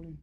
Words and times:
recording? 0.00 0.18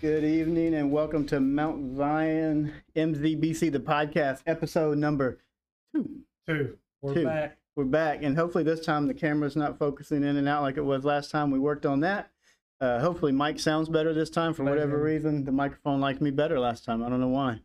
Good 0.00 0.24
evening 0.24 0.74
and 0.74 0.92
welcome 0.92 1.26
to 1.28 1.40
Mount 1.40 1.96
Zion 1.96 2.74
MZBC, 2.94 3.72
the 3.72 3.80
podcast, 3.80 4.42
episode 4.46 4.98
number 4.98 5.38
two. 5.94 6.20
Two. 6.46 6.76
We're 7.04 7.12
Two. 7.12 7.24
back. 7.26 7.58
We're 7.76 7.84
back, 7.84 8.22
and 8.22 8.34
hopefully 8.34 8.64
this 8.64 8.80
time 8.80 9.06
the 9.06 9.12
camera's 9.12 9.56
not 9.56 9.78
focusing 9.78 10.24
in 10.24 10.38
and 10.38 10.48
out 10.48 10.62
like 10.62 10.78
it 10.78 10.84
was 10.84 11.04
last 11.04 11.30
time. 11.30 11.50
We 11.50 11.58
worked 11.58 11.84
on 11.84 12.00
that. 12.00 12.30
Uh, 12.80 12.98
hopefully, 12.98 13.30
Mike 13.30 13.60
sounds 13.60 13.90
better 13.90 14.14
this 14.14 14.30
time. 14.30 14.54
For 14.54 14.64
whatever 14.64 15.02
reason, 15.02 15.44
the 15.44 15.52
microphone 15.52 16.00
liked 16.00 16.22
me 16.22 16.30
better 16.30 16.58
last 16.58 16.82
time. 16.82 17.04
I 17.04 17.10
don't 17.10 17.20
know 17.20 17.28
why. 17.28 17.60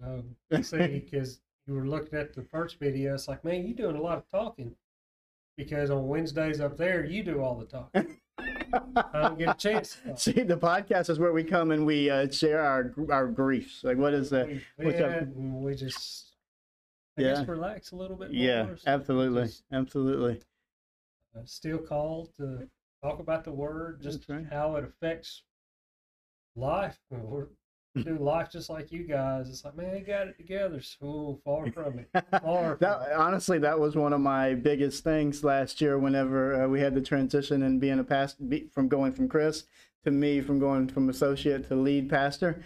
No, 0.00 0.24
see, 0.62 0.78
because 0.78 1.42
you 1.66 1.74
were 1.74 1.86
looking 1.86 2.18
at 2.18 2.32
the 2.34 2.42
first 2.42 2.78
video, 2.78 3.12
it's 3.12 3.28
like, 3.28 3.44
man, 3.44 3.66
you're 3.66 3.76
doing 3.76 3.96
a 3.96 4.00
lot 4.00 4.16
of 4.16 4.30
talking. 4.30 4.74
Because 5.58 5.90
on 5.90 6.08
Wednesdays 6.08 6.58
up 6.62 6.78
there, 6.78 7.04
you 7.04 7.22
do 7.22 7.42
all 7.42 7.58
the 7.58 7.66
talking. 7.66 8.16
I 9.12 9.20
don't 9.20 9.38
get 9.38 9.48
a 9.50 9.58
chance. 9.58 9.98
to. 10.06 10.16
See, 10.16 10.40
the 10.40 10.56
podcast 10.56 11.10
is 11.10 11.18
where 11.18 11.34
we 11.34 11.44
come 11.44 11.70
and 11.70 11.84
we 11.84 12.08
uh, 12.08 12.30
share 12.30 12.62
our 12.62 12.94
our 13.10 13.26
griefs. 13.26 13.84
Like, 13.84 13.98
what 13.98 14.14
is 14.14 14.30
that? 14.30 14.48
What's 14.76 15.00
up? 15.00 15.26
we 15.36 15.74
just, 15.74 16.29
I 17.20 17.28
Yeah. 17.28 17.34
guess, 17.36 17.48
relax 17.48 17.92
a 17.92 17.96
little 17.96 18.16
bit 18.16 18.32
more. 18.32 18.42
Yeah, 18.42 18.66
So 18.76 18.82
absolutely, 18.86 19.42
just, 19.44 19.64
absolutely. 19.72 20.40
uh, 21.36 21.40
still 21.44 21.78
called 21.78 22.30
to 22.38 22.68
talk 23.02 23.18
about 23.20 23.44
the 23.44 23.52
word, 23.52 24.00
just 24.02 24.28
right. 24.28 24.44
how 24.50 24.76
it 24.76 24.84
affects 24.84 25.42
life. 26.56 26.98
We're 27.10 27.46
we 27.96 28.04
do 28.04 28.18
life 28.18 28.48
just 28.52 28.70
like 28.70 28.92
you 28.92 29.02
guys. 29.02 29.48
It's 29.48 29.64
like, 29.64 29.76
man, 29.76 29.92
they 29.92 30.00
got 30.02 30.28
it 30.28 30.36
together. 30.36 30.80
So 30.80 31.40
far 31.44 31.68
from 31.72 31.98
it. 31.98 32.08
Far 32.40 32.76
from 32.76 32.78
that, 32.78 33.12
honestly, 33.16 33.58
that 33.58 33.80
was 33.80 33.96
one 33.96 34.12
of 34.12 34.20
my 34.20 34.54
biggest 34.54 35.02
things 35.02 35.42
last 35.42 35.80
year. 35.80 35.98
Whenever 35.98 36.62
uh, 36.62 36.68
we 36.68 36.78
had 36.80 36.94
the 36.94 37.00
transition 37.00 37.64
and 37.64 37.80
being 37.80 37.98
a 37.98 38.04
past 38.04 38.48
be, 38.48 38.68
from 38.72 38.86
going 38.86 39.10
from 39.12 39.28
Chris 39.28 39.64
to 40.04 40.12
me, 40.12 40.40
from 40.40 40.60
going 40.60 40.86
from 40.86 41.08
associate 41.08 41.66
to 41.66 41.74
lead 41.74 42.08
pastor, 42.08 42.62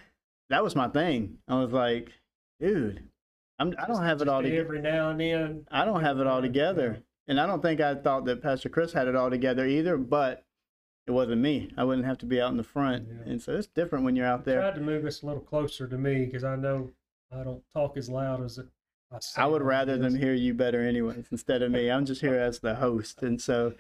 that 0.51 0.63
was 0.63 0.77
my 0.77 0.89
thing. 0.89 1.39
I 1.49 1.59
was 1.59 1.73
like, 1.73 2.13
dude, 2.61 3.09
I'm, 3.65 3.75
I 3.83 3.87
don't 3.87 4.03
have 4.03 4.21
it 4.23 4.29
all 4.29 4.43
together. 4.43 4.61
Every 4.61 4.81
now 4.81 5.11
and 5.11 5.21
then, 5.21 5.67
I 5.71 5.85
don't 5.85 6.03
have 6.03 6.19
it 6.21 6.27
all 6.27 6.41
together, 6.43 7.03
and 7.29 7.41
I 7.41 7.47
don't 7.47 7.63
think 7.63 7.81
I 7.81 7.95
thought 7.95 8.25
that 8.27 8.43
Pastor 8.43 8.69
Chris 8.69 8.93
had 8.93 9.09
it 9.09 9.17
all 9.17 9.31
together 9.31 9.67
either. 9.67 9.97
But 9.97 10.45
it 11.07 11.11
wasn't 11.11 11.41
me. 11.43 11.71
I 11.77 11.85
wouldn't 11.85 12.07
have 12.07 12.19
to 12.19 12.27
be 12.27 12.41
out 12.41 12.51
in 12.51 12.57
the 12.57 12.63
front, 12.65 13.07
Yeah. 13.09 13.33
and 13.33 13.43
so 13.43 13.53
it's 13.57 13.67
different 13.67 14.05
when 14.05 14.17
you're 14.17 14.27
out 14.27 14.45
there. 14.45 14.61
tried 14.61 14.75
to 14.77 14.81
move 14.81 15.05
us 15.05 15.23
a 15.23 15.27
little 15.27 15.43
closer 15.43 15.87
to 15.87 15.99
me 15.99 16.25
because 16.27 16.45
I 16.45 16.57
know 16.57 16.91
I 17.31 17.43
don't 17.45 17.63
talk 17.73 17.97
as 17.97 18.09
loud 18.09 18.43
as 18.43 18.59
it. 18.59 18.67
I, 19.13 19.43
I 19.45 19.47
would 19.47 19.63
rather 19.63 19.97
them 19.99 20.15
hear 20.17 20.33
you 20.35 20.55
better 20.55 20.81
anyways 20.83 21.27
instead 21.31 21.63
of 21.63 21.71
me. 21.71 21.91
I'm 21.91 22.05
just 22.05 22.21
here 22.21 22.35
as 22.39 22.59
the 22.61 22.77
host, 22.77 23.23
and 23.23 23.41
so 23.41 23.75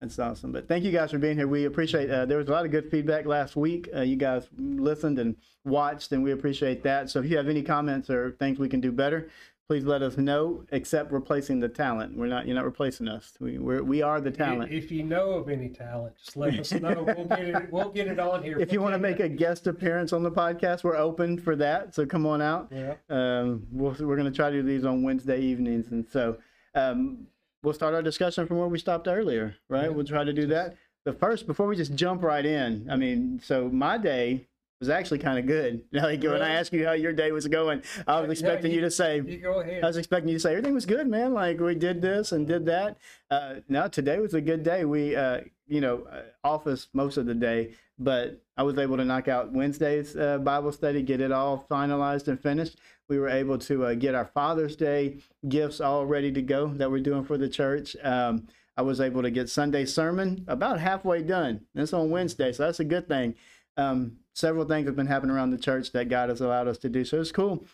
that's 0.00 0.18
awesome. 0.18 0.52
But 0.52 0.66
thank 0.66 0.84
you 0.84 0.92
guys 0.92 1.10
for 1.10 1.18
being 1.18 1.36
here. 1.36 1.46
We 1.46 1.66
appreciate. 1.66 2.10
Uh, 2.10 2.24
there 2.26 2.38
was 2.38 2.48
a 2.48 2.52
lot 2.52 2.64
of 2.64 2.70
good 2.70 2.90
feedback 2.90 3.26
last 3.26 3.54
week. 3.56 3.88
Uh, 3.94 4.00
you 4.00 4.16
guys 4.16 4.48
listened 4.56 5.18
and 5.18 5.36
watched, 5.64 6.12
and 6.12 6.22
we 6.22 6.32
appreciate 6.32 6.82
that. 6.84 7.10
So 7.10 7.20
if 7.20 7.26
you 7.26 7.36
have 7.36 7.48
any 7.48 7.62
comments 7.62 8.08
or 8.08 8.32
things 8.32 8.58
we 8.58 8.68
can 8.68 8.80
do 8.80 8.92
better, 8.92 9.28
please 9.68 9.84
let 9.84 10.00
us 10.02 10.16
know. 10.16 10.64
Except 10.72 11.12
replacing 11.12 11.60
the 11.60 11.68
talent, 11.68 12.16
we're 12.16 12.28
not. 12.28 12.46
You're 12.46 12.56
not 12.56 12.64
replacing 12.64 13.08
us. 13.08 13.34
We 13.40 13.58
we're, 13.58 13.82
we 13.82 14.00
are 14.00 14.22
the 14.22 14.30
talent. 14.30 14.72
If 14.72 14.90
you 14.90 15.02
know 15.02 15.32
of 15.32 15.50
any 15.50 15.68
talent, 15.68 16.16
just 16.16 16.34
let 16.34 16.58
us 16.58 16.72
know. 16.72 17.02
We'll 17.06 17.26
get 17.36 17.40
it. 17.48 17.70
We'll 17.70 17.90
get 17.90 18.08
it 18.08 18.18
on 18.18 18.42
here. 18.42 18.58
If 18.58 18.72
you 18.72 18.80
want 18.80 18.94
to 18.94 18.98
make 18.98 19.20
a 19.20 19.28
guest 19.28 19.66
appearance 19.66 20.14
on 20.14 20.22
the 20.22 20.30
podcast, 20.32 20.82
we're 20.82 20.96
open 20.96 21.36
for 21.36 21.56
that. 21.56 21.94
So 21.94 22.06
come 22.06 22.24
on 22.24 22.40
out. 22.40 22.68
yeah, 22.70 22.94
Um, 23.10 23.66
we'll, 23.70 23.94
we're 24.00 24.16
going 24.16 24.32
to 24.32 24.34
try 24.36 24.48
to 24.48 24.56
do 24.56 24.62
these 24.62 24.86
on 24.86 25.02
Wednesday 25.02 25.40
evenings, 25.42 25.88
and 25.88 26.06
so 26.10 26.38
um, 26.74 27.26
we'll 27.62 27.74
start 27.74 27.94
our 27.94 28.02
discussion 28.02 28.46
from 28.46 28.58
where 28.58 28.68
we 28.68 28.78
stopped 28.78 29.08
earlier, 29.08 29.56
right? 29.68 29.84
Yeah. 29.84 29.88
We'll 29.88 30.04
try 30.06 30.24
to 30.24 30.32
do 30.32 30.46
that. 30.46 30.76
But 31.04 31.18
first, 31.18 31.46
before 31.46 31.66
we 31.66 31.76
just 31.76 31.94
jump 31.94 32.22
right 32.22 32.44
in, 32.44 32.88
I 32.90 32.96
mean, 32.96 33.40
so 33.42 33.68
my 33.68 33.96
day 33.98 34.46
was 34.80 34.88
actually 34.88 35.18
kind 35.18 35.38
of 35.38 35.46
good. 35.46 35.82
Like 35.92 36.22
when 36.22 36.30
I 36.32 36.34
Really? 36.34 36.50
asked 36.52 36.72
you 36.72 36.86
how 36.86 36.92
your 36.92 37.12
day 37.12 37.32
was 37.32 37.46
going, 37.48 37.82
I 38.06 38.20
was 38.20 38.26
Yeah, 38.28 38.32
expecting 38.32 38.70
you, 38.70 38.76
you- 38.78 38.84
to 38.84 38.90
say, 38.90 39.16
you 39.20 39.38
go 39.38 39.60
ahead. 39.60 39.82
I 39.84 39.86
was 39.86 39.96
expecting 39.96 40.28
you 40.28 40.36
to 40.36 40.40
say 40.40 40.50
everything 40.52 40.74
was 40.74 40.86
good, 40.86 41.06
man. 41.06 41.34
Like 41.34 41.58
we 41.60 41.74
did 41.74 42.00
this 42.02 42.32
and 42.32 42.46
did 42.46 42.66
that. 42.66 42.98
Uh, 43.30 43.56
no, 43.68 43.88
today 43.88 44.18
was 44.18 44.34
a 44.34 44.40
good 44.40 44.62
day. 44.62 44.84
We, 44.84 45.16
uh, 45.16 45.40
you 45.66 45.80
know, 45.80 46.06
uh, 46.10 46.22
office 46.44 46.88
most 46.92 47.16
of 47.16 47.26
the 47.26 47.34
day, 47.34 47.74
but 47.98 48.42
I 48.56 48.62
was 48.62 48.76
able 48.78 48.96
to 48.96 49.04
knock 49.04 49.28
out 49.28 49.52
Wednesday's 49.52 50.16
uh, 50.16 50.38
Bible 50.38 50.72
study, 50.72 51.02
get 51.02 51.20
it 51.20 51.30
all 51.32 51.64
finalized 51.70 52.28
and 52.28 52.40
finished. 52.40 52.78
We 53.10 53.18
were 53.18 53.28
able 53.28 53.58
to 53.58 53.86
uh, 53.86 53.94
get 53.94 54.14
our 54.14 54.24
Father's 54.24 54.76
Day 54.76 55.18
gifts 55.48 55.80
all 55.80 56.06
ready 56.06 56.30
to 56.30 56.40
go 56.40 56.68
that 56.68 56.92
we're 56.92 57.02
doing 57.02 57.24
for 57.24 57.36
the 57.36 57.48
church. 57.48 57.96
Um, 58.04 58.46
I 58.76 58.82
was 58.82 59.00
able 59.00 59.22
to 59.22 59.32
get 59.32 59.50
Sunday 59.50 59.84
sermon 59.84 60.44
about 60.46 60.78
halfway 60.78 61.24
done. 61.24 61.62
That's 61.74 61.92
on 61.92 62.10
Wednesday, 62.10 62.52
so 62.52 62.64
that's 62.64 62.78
a 62.78 62.84
good 62.84 63.08
thing. 63.08 63.34
Um, 63.76 64.18
several 64.32 64.64
things 64.64 64.86
have 64.86 64.94
been 64.94 65.08
happening 65.08 65.34
around 65.34 65.50
the 65.50 65.58
church 65.58 65.90
that 65.90 66.08
God 66.08 66.28
has 66.28 66.40
allowed 66.40 66.68
us 66.68 66.78
to 66.78 66.88
do, 66.88 67.04
so 67.04 67.20
it's 67.20 67.32
cool. 67.32 67.64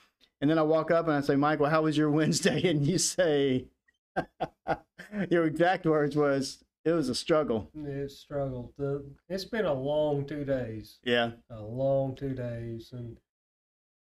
And 0.40 0.50
then 0.50 0.58
I 0.58 0.62
walk 0.62 0.90
up 0.90 1.06
and 1.06 1.14
I 1.14 1.20
say, 1.20 1.36
Michael, 1.36 1.66
how 1.66 1.82
was 1.82 1.98
your 1.98 2.10
Wednesday? 2.18 2.66
And 2.70 2.86
you 2.86 2.96
say, 2.96 3.66
your 5.30 5.44
exact 5.44 5.84
words 5.84 6.16
was, 6.16 6.64
it 6.86 6.92
was 6.92 7.10
a 7.10 7.14
struggle. 7.14 7.70
It 7.74 8.10
struggled. 8.10 8.72
It's 9.28 9.44
been 9.44 9.66
a 9.66 9.74
long 9.74 10.24
two 10.24 10.46
days. 10.46 10.98
Yeah. 11.04 11.32
A 11.50 11.60
long 11.60 12.14
two 12.14 12.32
days, 12.32 12.90
and 12.92 13.18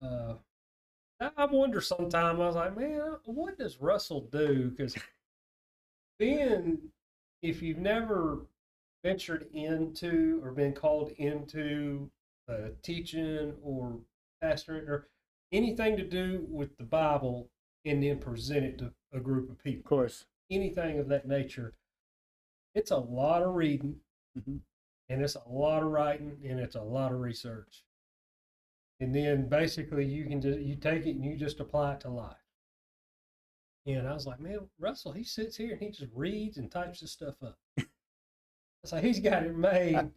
uh, 0.04 0.36
I 1.22 1.46
wonder 1.46 1.82
sometime. 1.82 2.42
I 2.42 2.48
was 2.48 2.56
like, 2.56 2.78
man, 2.78 3.16
what 3.26 3.58
does 3.58 3.80
Russell 3.82 4.28
do? 4.32 4.70
Because 4.72 4.96
being, 6.20 6.78
if 7.42 7.62
you've 7.62 7.78
never 7.78 8.46
ventured 9.04 9.48
into 9.54 10.42
or 10.44 10.52
been 10.52 10.74
called 10.74 11.12
into 11.18 12.10
uh, 12.50 12.70
teaching 12.82 13.54
or 13.64 14.00
pastoring 14.44 14.88
or 14.90 15.08
anything 15.52 15.96
to 15.98 16.04
do 16.04 16.46
with 16.50 16.76
the 16.78 16.84
Bible, 16.84 17.50
and 17.86 18.02
then 18.04 18.18
present 18.20 18.66
it 18.66 18.78
to 18.80 18.92
a 19.14 19.20
group 19.20 19.50
of 19.50 19.64
people 19.64 19.80
Of 19.82 19.86
course. 19.86 20.26
anything 20.50 21.00
of 21.00 21.08
that 21.10 21.28
nature, 21.28 21.74
it's 22.74 22.92
a 22.92 22.98
lot 22.98 23.42
of 23.44 23.54
reading 23.56 24.02
Mhm. 24.38 24.60
and 25.08 25.22
it's 25.22 25.36
a 25.36 25.48
lot 25.48 25.84
of 25.84 25.92
writing 25.92 26.42
and 26.44 26.60
it's 26.60 26.76
a 26.76 26.82
lot 26.82 27.12
of 27.14 27.20
research. 27.22 27.85
And 29.00 29.14
then 29.14 29.50
basically 29.50 30.06
you 30.06 30.26
can 30.26 30.42
just 30.42 30.60
you 30.60 30.76
take 30.76 31.06
it 31.06 31.16
and 31.16 31.26
you 31.26 31.36
just 31.36 31.60
apply 31.60 31.94
it 31.94 32.00
to 32.02 32.10
life. 32.10 32.38
And 33.86 34.08
I 34.08 34.14
was 34.14 34.26
like, 34.26 34.40
man, 34.40 34.60
Russell, 34.80 35.12
he 35.12 35.24
sits 35.24 35.56
here 35.58 35.74
and 35.74 35.82
he 35.82 35.90
just 35.92 36.12
reads 36.16 36.58
and 36.58 36.72
types 36.72 37.02
this 37.02 37.12
stuff 37.12 37.36
up. 37.44 37.58
So 38.84 38.98
he's 38.98 39.20
got 39.20 39.44
it 39.44 39.56
made. 39.56 40.12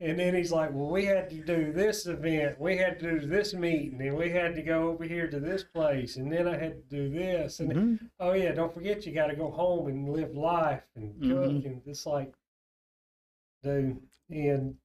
And 0.00 0.18
then 0.18 0.34
he's 0.34 0.50
like, 0.52 0.70
well, 0.72 0.90
we 0.90 1.04
had 1.04 1.30
to 1.30 1.36
do 1.44 1.72
this 1.72 2.06
event. 2.06 2.60
We 2.60 2.76
had 2.76 2.98
to 3.00 3.20
do 3.20 3.26
this 3.26 3.54
meeting. 3.54 4.00
And 4.02 4.16
we 4.16 4.28
had 4.30 4.54
to 4.56 4.62
go 4.62 4.88
over 4.88 5.04
here 5.04 5.28
to 5.28 5.38
this 5.40 5.62
place. 5.64 6.16
And 6.16 6.30
then 6.32 6.48
I 6.48 6.56
had 6.58 6.88
to 6.90 6.96
do 6.96 7.08
this. 7.08 7.60
And 7.60 7.72
Mhm. 7.72 8.10
oh 8.18 8.32
yeah, 8.32 8.52
don't 8.52 8.72
forget 8.74 9.06
you 9.06 9.12
got 9.14 9.28
to 9.28 9.36
go 9.36 9.50
home 9.50 9.86
and 9.88 10.08
live 10.08 10.34
life 10.36 10.82
and 10.96 11.20
cook 11.20 11.50
Mhm. 11.52 11.66
and 11.66 11.82
it's 11.86 12.04
like, 12.06 12.34
dude, 13.62 14.00
and 14.28 14.76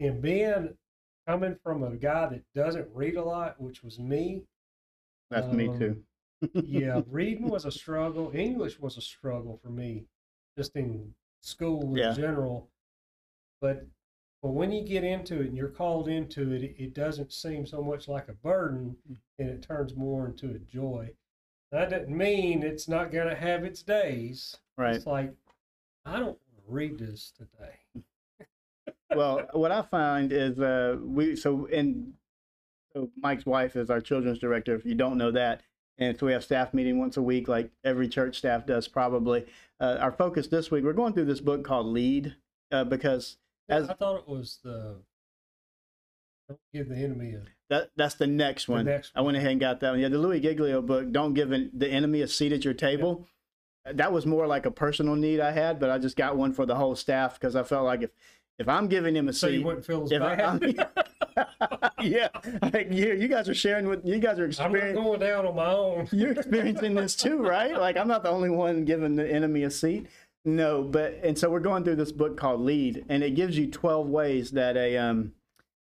and 0.00 0.20
being 0.20 0.76
coming 1.26 1.56
from 1.62 1.82
a 1.84 1.96
guy 1.96 2.28
that 2.28 2.42
doesn't 2.54 2.88
read 2.92 3.16
a 3.16 3.22
lot, 3.24 3.60
which 3.60 3.82
was 3.82 3.98
me. 3.98 4.42
That's 5.30 5.46
me 5.52 5.68
Um, 5.68 5.78
too. 5.78 6.04
Yeah, 6.64 7.02
reading 7.06 7.48
was 7.48 7.64
a 7.66 7.70
struggle. 7.70 8.32
English 8.34 8.80
was 8.80 8.96
a 8.96 9.00
struggle 9.00 9.58
for 9.62 9.70
me, 9.70 10.06
just 10.58 10.74
in 10.74 11.14
school 11.40 11.82
in 11.90 11.96
Yeah. 11.96 12.12
general. 12.14 12.68
But 13.60 13.86
but 14.42 14.50
when 14.50 14.72
you 14.72 14.82
get 14.82 15.04
into 15.04 15.40
it 15.40 15.46
and 15.46 15.56
you're 15.56 15.68
called 15.68 16.08
into 16.08 16.50
it, 16.52 16.64
it, 16.64 16.74
it 16.76 16.94
doesn't 16.94 17.32
seem 17.32 17.64
so 17.64 17.80
much 17.80 18.08
like 18.08 18.28
a 18.28 18.32
burden, 18.32 18.96
Mm. 19.08 19.16
and 19.38 19.50
it 19.50 19.62
turns 19.62 19.94
more 19.94 20.26
into 20.26 20.50
a 20.50 20.58
joy. 20.58 21.14
That 21.70 21.90
doesn't 21.90 22.08
mean 22.10 22.64
it's 22.64 22.88
not 22.88 23.12
going 23.12 23.28
to 23.28 23.36
have 23.36 23.64
its 23.64 23.84
days. 23.84 24.56
Right. 24.76 24.96
It's 24.96 25.06
like 25.06 25.32
I 26.04 26.18
don't 26.18 26.40
read 26.66 26.98
this 26.98 27.30
today. 27.30 27.78
Well, 29.16 29.46
what 29.52 29.72
I 29.72 29.82
find 29.82 30.32
is 30.32 30.58
uh, 30.58 30.96
we 31.02 31.36
so 31.36 31.66
and 31.72 32.12
so 32.92 33.10
Mike's 33.16 33.46
wife 33.46 33.76
is 33.76 33.90
our 33.90 34.00
children's 34.00 34.38
director. 34.38 34.74
If 34.74 34.84
you 34.84 34.94
don't 34.94 35.18
know 35.18 35.30
that, 35.30 35.62
and 35.98 36.18
so 36.18 36.26
we 36.26 36.32
have 36.32 36.44
staff 36.44 36.74
meeting 36.74 36.98
once 36.98 37.16
a 37.16 37.22
week, 37.22 37.48
like 37.48 37.70
every 37.84 38.08
church 38.08 38.38
staff 38.38 38.66
does 38.66 38.88
probably. 38.88 39.46
Uh, 39.80 39.96
our 40.00 40.12
focus 40.12 40.46
this 40.46 40.70
week, 40.70 40.84
we're 40.84 40.92
going 40.92 41.12
through 41.12 41.24
this 41.24 41.40
book 41.40 41.64
called 41.64 41.86
Lead 41.86 42.36
uh, 42.70 42.84
because 42.84 43.36
as 43.68 43.88
I 43.88 43.94
thought 43.94 44.20
it 44.20 44.28
was 44.28 44.58
the 44.62 44.96
don't 46.48 46.60
give 46.72 46.88
the 46.88 46.96
enemy 46.96 47.34
a 47.34 47.42
that 47.70 47.90
that's 47.96 48.16
the 48.16 48.26
next 48.26 48.66
The 48.66 48.72
one. 48.72 49.02
I 49.14 49.20
went 49.22 49.36
ahead 49.36 49.52
and 49.52 49.60
got 49.60 49.80
that 49.80 49.90
one. 49.92 50.00
Yeah, 50.00 50.08
the 50.08 50.18
Louis 50.18 50.40
Giglio 50.40 50.82
book. 50.82 51.10
Don't 51.10 51.32
give 51.34 51.52
an, 51.52 51.70
the 51.72 51.88
enemy 51.88 52.20
a 52.20 52.28
seat 52.28 52.52
at 52.52 52.64
your 52.64 52.74
table. 52.74 53.26
that 53.90 54.12
was 54.12 54.26
more 54.26 54.46
like 54.46 54.66
a 54.66 54.70
personal 54.70 55.16
need 55.16 55.40
I 55.40 55.52
had, 55.52 55.80
but 55.80 55.88
I 55.88 55.98
just 55.98 56.16
got 56.16 56.36
one 56.36 56.52
for 56.52 56.66
the 56.66 56.74
whole 56.74 56.94
staff 56.94 57.40
because 57.40 57.56
I 57.56 57.62
felt 57.62 57.86
like 57.86 58.02
if 58.02 58.10
if 58.58 58.68
I'm 58.68 58.86
giving 58.88 59.16
him 59.16 59.28
a 59.28 59.32
So 59.32 59.48
seat, 59.48 59.58
you 59.58 59.64
wouldn't 59.64 59.84
feel 59.86 60.04
as 60.04 60.10
bad. 60.10 60.88
yeah, 62.02 62.28
like 62.72 62.88
you, 62.90 63.14
you 63.14 63.28
guys 63.28 63.48
are 63.48 63.54
sharing 63.54 63.86
with 63.88 64.04
you 64.04 64.18
guys 64.18 64.38
are 64.38 64.44
I'm 64.44 64.50
not 64.50 64.74
experiencing. 64.74 65.02
going 65.02 65.20
down 65.20 65.46
on 65.46 65.56
my 65.56 65.72
own. 65.72 66.08
You're 66.12 66.32
experiencing 66.32 66.94
this 66.94 67.14
too, 67.16 67.38
right? 67.38 67.76
Like 67.78 67.96
I'm 67.96 68.08
not 68.08 68.22
the 68.22 68.30
only 68.30 68.50
one 68.50 68.84
giving 68.84 69.16
the 69.16 69.30
enemy 69.30 69.62
a 69.62 69.70
seat. 69.70 70.06
No, 70.44 70.82
but 70.82 71.20
and 71.22 71.38
so 71.38 71.48
we're 71.50 71.60
going 71.60 71.84
through 71.84 71.96
this 71.96 72.12
book 72.12 72.36
called 72.36 72.60
Lead, 72.60 73.04
and 73.08 73.22
it 73.22 73.30
gives 73.34 73.56
you 73.56 73.70
12 73.70 74.08
ways 74.08 74.50
that 74.52 74.76
a 74.76 74.96
um, 74.98 75.32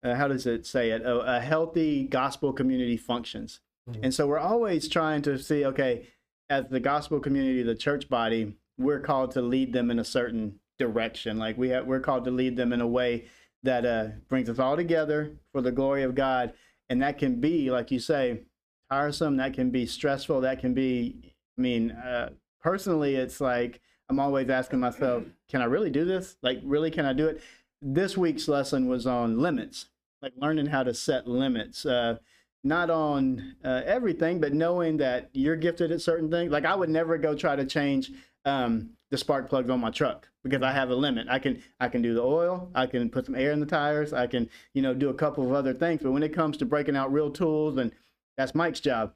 uh, 0.05 0.14
how 0.14 0.28
does 0.28 0.46
it 0.46 0.67
say 0.67 0.90
it? 0.90 1.02
A, 1.02 1.37
a 1.37 1.40
healthy 1.40 2.05
gospel 2.05 2.52
community 2.52 2.96
functions. 2.96 3.60
Mhm. 3.90 4.00
And 4.05 4.14
so 4.14 4.26
we're 4.26 4.38
always 4.38 4.88
trying 4.88 5.22
to 5.22 5.38
see, 5.38 5.64
okay, 5.64 6.06
as 6.49 6.69
the 6.69 6.81
gospel 6.81 7.20
community, 7.20 7.62
the 7.62 7.75
church 7.75 8.08
body, 8.08 8.55
we're 8.78 9.00
called 9.00 9.32
to 9.32 9.43
lead 9.43 9.72
them 9.72 9.90
in 9.90 9.99
a 9.99 10.05
certain 10.05 10.60
direction. 10.79 11.38
Like 11.38 11.56
we 11.56 11.69
have, 11.71 11.87
we're 11.87 12.00
called 12.00 12.25
to 12.25 12.31
lead 12.31 12.56
them 12.56 12.73
in 12.73 12.81
a 12.81 12.87
way 12.87 13.26
that 13.62 13.85
uh, 13.85 14.09
brings 14.29 14.49
us 14.49 14.59
all 14.59 14.76
together 14.76 15.32
for 15.53 15.62
the 15.62 15.73
glory 15.73 16.03
of 16.03 16.15
God. 16.15 16.53
And 16.88 17.03
that 17.03 17.19
can 17.19 17.41
be, 17.41 17.71
like 17.71 17.91
you 17.91 17.99
say, 17.99 18.43
tiresome. 18.91 19.38
That 19.38 19.55
can 19.55 19.71
be 19.71 19.87
stressful. 19.87 20.43
That 20.43 20.61
can 20.61 20.75
be, 20.75 21.35
I 21.59 21.61
mean, 21.61 21.93
uh, 21.93 22.31
personally, 22.62 23.17
it's 23.17 23.41
like 23.41 23.81
I'm 24.09 24.21
always 24.21 24.50
asking 24.50 24.81
myself, 24.81 25.25
can 25.49 25.62
I 25.62 25.65
really 25.65 25.91
do 25.91 26.05
this? 26.05 26.37
Like, 26.43 26.61
really, 26.62 26.91
can 26.91 27.06
I 27.06 27.15
do 27.15 27.27
it? 27.27 27.43
This 27.81 28.17
week's 28.17 28.49
lesson 28.49 28.88
was 28.88 29.06
on 29.06 29.38
limits, 29.38 29.87
like 30.20 30.32
learning 30.37 30.67
how 30.67 30.82
to 30.82 30.94
set 30.94 31.27
limits. 31.27 31.87
Uh, 31.87 32.19
not 32.67 32.88
on 32.88 33.56
uh, 33.62 33.82
everything, 33.85 34.41
but 34.41 34.55
knowing 34.55 34.97
that 34.97 35.29
you're 35.35 35.56
gifted 35.56 35.93
at 35.93 36.00
certain 36.00 36.31
things. 36.31 36.50
Like 36.50 36.65
I 36.65 36.75
would 36.75 36.88
never 36.88 37.19
go 37.19 37.35
try 37.35 37.56
to 37.56 37.65
change 37.67 38.11
um, 38.47 38.91
the 39.11 39.19
spark 39.19 39.50
plugs 39.50 39.69
on 39.69 39.81
my 39.81 39.91
truck 39.91 40.29
because 40.44 40.62
I 40.62 40.70
have 40.70 40.91
a 40.91 40.94
limit. 40.94 41.26
I 41.29 41.41
can 41.41 41.62
I 41.81 41.88
can 41.88 42.02
do 42.02 42.14
the 42.14 42.23
oil, 42.23 42.70
I 42.75 42.87
can 42.87 43.11
put 43.11 43.26
some 43.26 43.35
air 43.35 43.50
in 43.50 43.61
the 43.61 43.67
tires, 43.67 44.12
I 44.12 44.29
can 44.29 44.49
you 44.75 44.82
know 44.82 44.94
do 44.94 45.08
a 45.08 45.14
couple 45.14 45.44
of 45.44 45.52
other 45.52 45.75
things. 45.75 46.02
But 46.02 46.12
when 46.12 46.23
it 46.23 46.35
comes 46.35 46.56
to 46.58 46.67
breaking 46.67 46.96
out 46.96 47.12
real 47.12 47.31
tools, 47.31 47.76
and 47.79 47.91
that's 48.37 48.55
Mike's 48.55 48.81
job. 48.81 49.14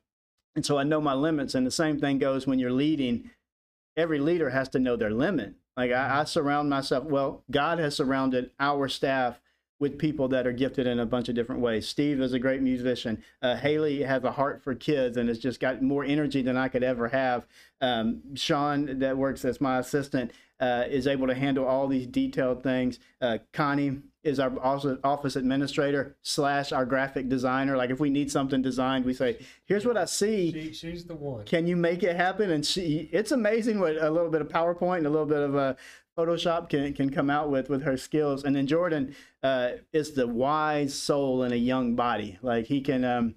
And 0.57 0.67
so 0.67 0.79
I 0.79 0.83
know 0.83 1.01
my 1.01 1.15
limits. 1.15 1.55
And 1.55 1.65
the 1.65 1.71
same 1.71 2.01
thing 2.01 2.19
goes 2.19 2.47
when 2.47 2.59
you're 2.59 2.73
leading. 2.73 3.31
Every 3.97 4.19
leader 4.19 4.51
has 4.51 4.69
to 4.71 4.79
know 4.79 4.97
their 4.97 5.11
limit. 5.11 5.55
Like 5.77 5.93
I, 5.93 6.21
I 6.21 6.25
surround 6.25 6.71
myself. 6.71 7.05
Well, 7.05 7.45
God 7.51 7.79
has 7.79 7.95
surrounded 7.95 8.51
our 8.59 8.89
staff 8.89 9.41
with 9.81 9.99
people 9.99 10.27
that 10.29 10.47
are 10.47 10.53
gifted 10.53 10.87
in 10.87 10.99
a 10.99 11.07
bunch 11.07 11.29
of 11.29 11.35
different 11.37 11.61
ways. 11.61 11.89
Steve 11.89 12.21
is 12.21 12.33
a 12.33 12.39
great 12.39 12.61
musician. 12.61 13.23
Uh, 13.41 13.55
Haley 13.55 14.03
has 14.03 14.25
a 14.25 14.33
heart 14.33 14.63
for 14.63 14.75
kids 14.75 15.17
and 15.17 15.29
has 15.29 15.39
just 15.39 15.61
got 15.61 15.83
more 15.83 16.05
energy 16.05 16.43
than 16.43 16.57
I 16.57 16.69
could 16.69 16.83
ever 16.83 17.09
have. 17.09 17.47
Um, 17.81 18.35
Sean, 18.35 18.99
that 18.99 19.17
works 19.17 19.45
as 19.45 19.61
my 19.61 19.79
assistant, 19.79 20.33
uh, 20.61 20.85
is 20.89 21.07
able 21.07 21.27
to 21.27 21.35
handle 21.35 21.65
all 21.65 21.89
these 21.89 22.07
detailed 22.07 22.63
things. 22.63 22.99
Uh, 23.21 23.39
Connie 23.53 24.03
is 24.25 24.41
our 24.41 24.59
also 24.61 24.99
office 25.05 25.37
administrator 25.37 26.17
slash 26.23 26.73
our 26.73 26.85
graphic 26.85 27.29
designer. 27.29 27.77
Like 27.77 27.91
if 27.91 28.01
we 28.01 28.11
need 28.11 28.31
something 28.31 28.63
designed, 28.63 29.05
we 29.05 29.15
say, 29.15 29.39
"Here's 29.65 29.87
what 29.87 29.97
I 29.97 30.05
see." 30.05 30.53
She, 30.53 30.73
she's 30.73 31.05
the 31.05 31.15
one. 31.15 31.45
Can 31.45 31.67
you 31.67 31.77
make 31.77 32.03
it 32.03 32.17
happen? 32.17 32.51
And 32.51 32.65
she, 32.65 33.09
it's 33.13 33.33
amazing 33.33 33.81
what 33.81 33.97
a 33.97 34.11
little 34.11 34.31
bit 34.31 34.41
of 34.41 34.49
PowerPoint 34.49 34.99
and 34.99 35.07
a 35.07 35.11
little 35.11 35.27
bit 35.27 35.39
of 35.39 35.57
uh, 35.57 35.75
Photoshop 36.19 36.69
can 36.69 36.93
can 36.95 37.11
come 37.11 37.31
out 37.31 37.49
with 37.49 37.69
with 37.69 37.83
her 37.83 37.97
skills. 37.97 38.43
And 38.43 38.57
then 38.57 38.67
Jordan 38.67 39.15
uh, 39.43 39.71
is 39.93 40.13
the 40.13 40.27
wise 40.27 40.93
soul 40.95 41.45
in 41.45 41.53
a 41.53 41.57
young 41.57 41.95
body. 41.95 42.39
Like 42.43 42.67
he 42.67 42.81
can, 42.81 43.05
um, 43.05 43.37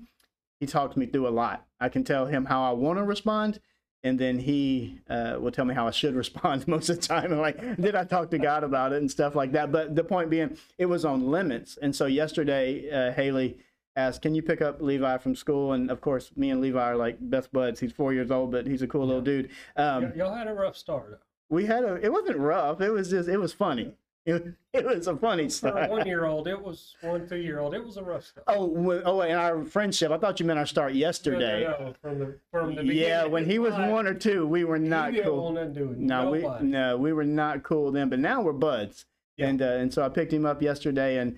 he 0.60 0.66
talks 0.66 0.98
me 0.98 1.06
through 1.06 1.28
a 1.28 1.30
lot. 1.30 1.68
I 1.80 1.90
can 1.90 2.04
tell 2.04 2.26
him 2.26 2.46
how 2.46 2.64
I 2.64 2.72
want 2.72 2.98
to 2.98 3.04
respond, 3.04 3.60
and 4.04 4.18
then 4.20 4.40
he 4.40 5.00
uh, 5.10 5.38
will 5.40 5.52
tell 5.52 5.66
me 5.66 5.74
how 5.76 5.88
I 5.88 5.92
should 5.92 6.16
respond 6.24 6.68
most 6.68 6.90
of 6.90 7.00
the 7.02 7.08
time. 7.08 7.32
And 7.32 7.40
like, 7.42 7.58
did 7.80 7.96
I 7.96 8.04
talk 8.04 8.32
to 8.32 8.38
God 8.40 8.64
about 8.64 8.94
it 8.94 8.98
and 9.02 9.10
stuff 9.10 9.36
like 9.36 9.52
that? 9.54 9.72
But 9.72 9.96
the 9.96 10.04
point 10.04 10.30
being, 10.30 10.58
it 10.78 10.86
was 10.88 11.06
on 11.06 11.30
limits. 11.30 11.78
And 11.82 11.96
so 11.96 12.06
yesterday, 12.08 12.90
uh, 12.90 13.12
Haley 13.14 13.58
asked, 13.96 14.22
"Can 14.22 14.34
you 14.34 14.42
pick 14.42 14.62
up 14.62 14.82
Levi 14.82 15.18
from 15.18 15.36
school?" 15.36 15.74
And 15.74 15.92
of 15.92 16.02
course, 16.02 16.32
me 16.36 16.50
and 16.50 16.62
Levi 16.62 16.80
are 16.82 16.96
like 16.96 17.18
best 17.20 17.52
buds. 17.54 17.80
He's 17.80 17.92
four 17.92 18.14
years 18.14 18.32
old, 18.32 18.52
but 18.52 18.66
he's 18.68 18.82
a 18.82 18.88
cool 18.88 19.06
little 19.06 19.22
dude. 19.22 19.50
Um, 19.76 20.04
Y- 20.04 20.12
y'all 20.18 20.34
had 20.34 20.48
a 20.48 20.54
rough 20.54 20.78
start. 20.78 21.20
we 21.50 21.66
had 21.66 21.84
a. 21.84 21.96
It 21.96 22.12
wasn't 22.12 22.38
rough. 22.38 22.82
It 22.82 22.90
was 22.92 23.10
just. 23.10 23.28
It 23.30 23.38
was 23.38 23.54
funny. 23.54 23.94
It, 24.26 24.54
it 24.74 24.86
was 24.86 25.08
a 25.08 25.16
funny 25.18 25.50
start. 25.50 25.90
one 25.90 26.06
year 26.06 26.26
old, 26.26 26.48
it 26.48 26.62
was 26.62 26.96
one 27.02 27.28
two 27.28 27.38
year 27.38 27.60
old. 27.60 27.74
It 27.74 27.84
was 27.84 27.98
a 27.98 28.04
rough 28.04 28.26
start. 28.26 28.46
Oh, 28.48 29.02
oh, 29.06 29.22
and 29.22 29.34
our 29.40 29.66
friendship. 29.66 30.12
I 30.12 30.18
thought 30.18 30.40
you 30.40 30.46
meant 30.46 30.60
our 30.60 30.66
start 30.66 30.92
No, 30.92 30.96
no, 30.96 31.00
yesterday. 31.00 31.64
no, 31.64 31.94
from 32.02 32.20
the 32.20 32.38
from 32.52 32.76
the 32.76 32.84
Yeah, 32.86 33.26
when 33.26 33.46
he 33.46 33.58
was 33.60 33.74
one 33.74 34.06
or 34.08 34.14
two, 34.14 34.46
we 34.46 34.64
were 34.64 34.80
not 34.80 35.14
cool. 35.24 35.44
want 35.44 35.56
nothing 35.56 35.74
to 35.74 35.80
do 35.80 35.88
with 35.90 35.98
No, 35.98 36.30
we 36.32 36.40
nobody. 36.42 36.66
no, 36.66 36.98
we 36.98 37.14
were 37.14 37.24
not 37.26 37.64
cool 37.64 37.92
then. 37.92 38.10
But 38.10 38.20
now 38.20 38.42
we're 38.42 38.54
buds, 38.54 39.06
Yeah. 39.38 39.48
and 39.48 39.62
uh, 39.62 39.66
and 39.66 39.94
so 39.94 40.04
I 40.04 40.10
picked 40.10 40.34
him 40.34 40.46
up 40.46 40.62
yesterday 40.62 41.18
and 41.18 41.38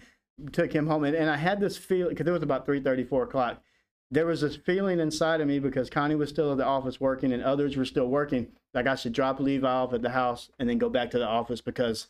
took 0.52 0.74
him 0.74 0.88
home, 0.88 1.04
and, 1.06 1.16
and 1.16 1.30
I 1.30 1.38
had 1.38 1.60
this 1.62 1.78
feeling 1.78 2.10
because 2.10 2.28
it 2.28 2.32
was 2.32 2.44
about 2.44 2.66
three 2.66 2.82
thirty, 2.82 3.04
four 3.04 3.24
o'clock. 3.24 3.62
There 4.12 4.26
was 4.28 4.42
this 4.42 4.56
feeling 4.58 5.00
inside 5.00 5.42
of 5.42 5.48
me 5.48 5.58
because 5.58 5.90
Connie 5.90 6.14
was 6.16 6.30
still 6.30 6.52
at 6.52 6.58
the 6.58 6.66
office 6.66 7.00
working 7.02 7.32
and 7.34 7.42
others 7.42 7.76
were 7.78 7.86
still 7.86 8.08
working. 8.08 8.52
Like 8.74 8.86
I 8.86 8.94
should 8.96 9.14
drop 9.14 9.40
Levi 9.40 9.68
off 9.68 9.92
at 9.94 10.04
the 10.04 10.10
house 10.12 10.52
and 10.60 10.70
then 10.70 10.78
go 10.78 10.90
back 10.90 11.10
to 11.12 11.18
the 11.20 11.26
office 11.26 11.62
because 11.62 12.08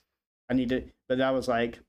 I 0.49 0.53
need 0.53 0.69
to. 0.69 0.83
But 1.07 1.21
I 1.21 1.31
was 1.31 1.47
like, 1.47 1.79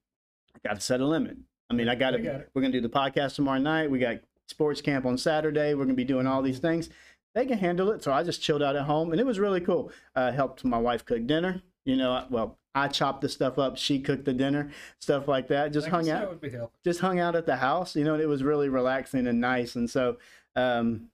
I 0.54 0.68
got 0.68 0.74
to 0.74 0.80
set 0.80 1.00
a 1.00 1.06
limit. 1.06 1.36
I 1.70 1.74
mean, 1.74 1.88
I 1.88 1.94
gotta, 1.94 2.18
got 2.18 2.36
it. 2.36 2.50
We're 2.54 2.62
gonna 2.62 2.72
do 2.72 2.80
the 2.80 2.88
podcast 2.88 3.36
tomorrow 3.36 3.58
night. 3.58 3.90
We 3.90 3.98
got 3.98 4.18
sports 4.46 4.80
camp 4.80 5.06
on 5.06 5.16
Saturday. 5.18 5.74
We're 5.74 5.84
gonna 5.84 5.94
be 5.94 6.04
doing 6.04 6.26
all 6.26 6.42
these 6.42 6.58
things. 6.58 6.90
They 7.34 7.46
can 7.46 7.58
handle 7.58 7.90
it. 7.90 8.02
So 8.02 8.12
I 8.12 8.22
just 8.22 8.42
chilled 8.42 8.62
out 8.62 8.76
at 8.76 8.84
home, 8.84 9.10
and 9.10 9.20
it 9.20 9.26
was 9.26 9.38
really 9.38 9.60
cool. 9.60 9.90
Uh, 10.14 10.30
helped 10.30 10.64
my 10.64 10.78
wife 10.78 11.04
cook 11.04 11.26
dinner. 11.26 11.62
You 11.84 11.96
know, 11.96 12.26
well, 12.30 12.58
I 12.74 12.88
chopped 12.88 13.20
the 13.20 13.28
stuff 13.28 13.58
up. 13.58 13.76
She 13.76 14.00
cooked 14.00 14.24
the 14.24 14.32
dinner, 14.32 14.70
stuff 14.98 15.28
like 15.28 15.48
that. 15.48 15.72
Just 15.72 15.86
I 15.88 15.90
hung 15.90 16.10
out 16.10 16.28
would 16.28 16.40
be 16.40 16.50
helpful. 16.50 16.78
just 16.84 17.00
hung 17.00 17.20
out 17.20 17.36
at 17.36 17.46
the 17.46 17.56
house, 17.56 17.94
you 17.94 18.04
know, 18.04 18.18
it 18.18 18.28
was 18.28 18.42
really 18.42 18.68
relaxing 18.68 19.26
and 19.26 19.40
nice. 19.40 19.76
And 19.76 19.88
so, 19.88 20.18
um, 20.56 21.08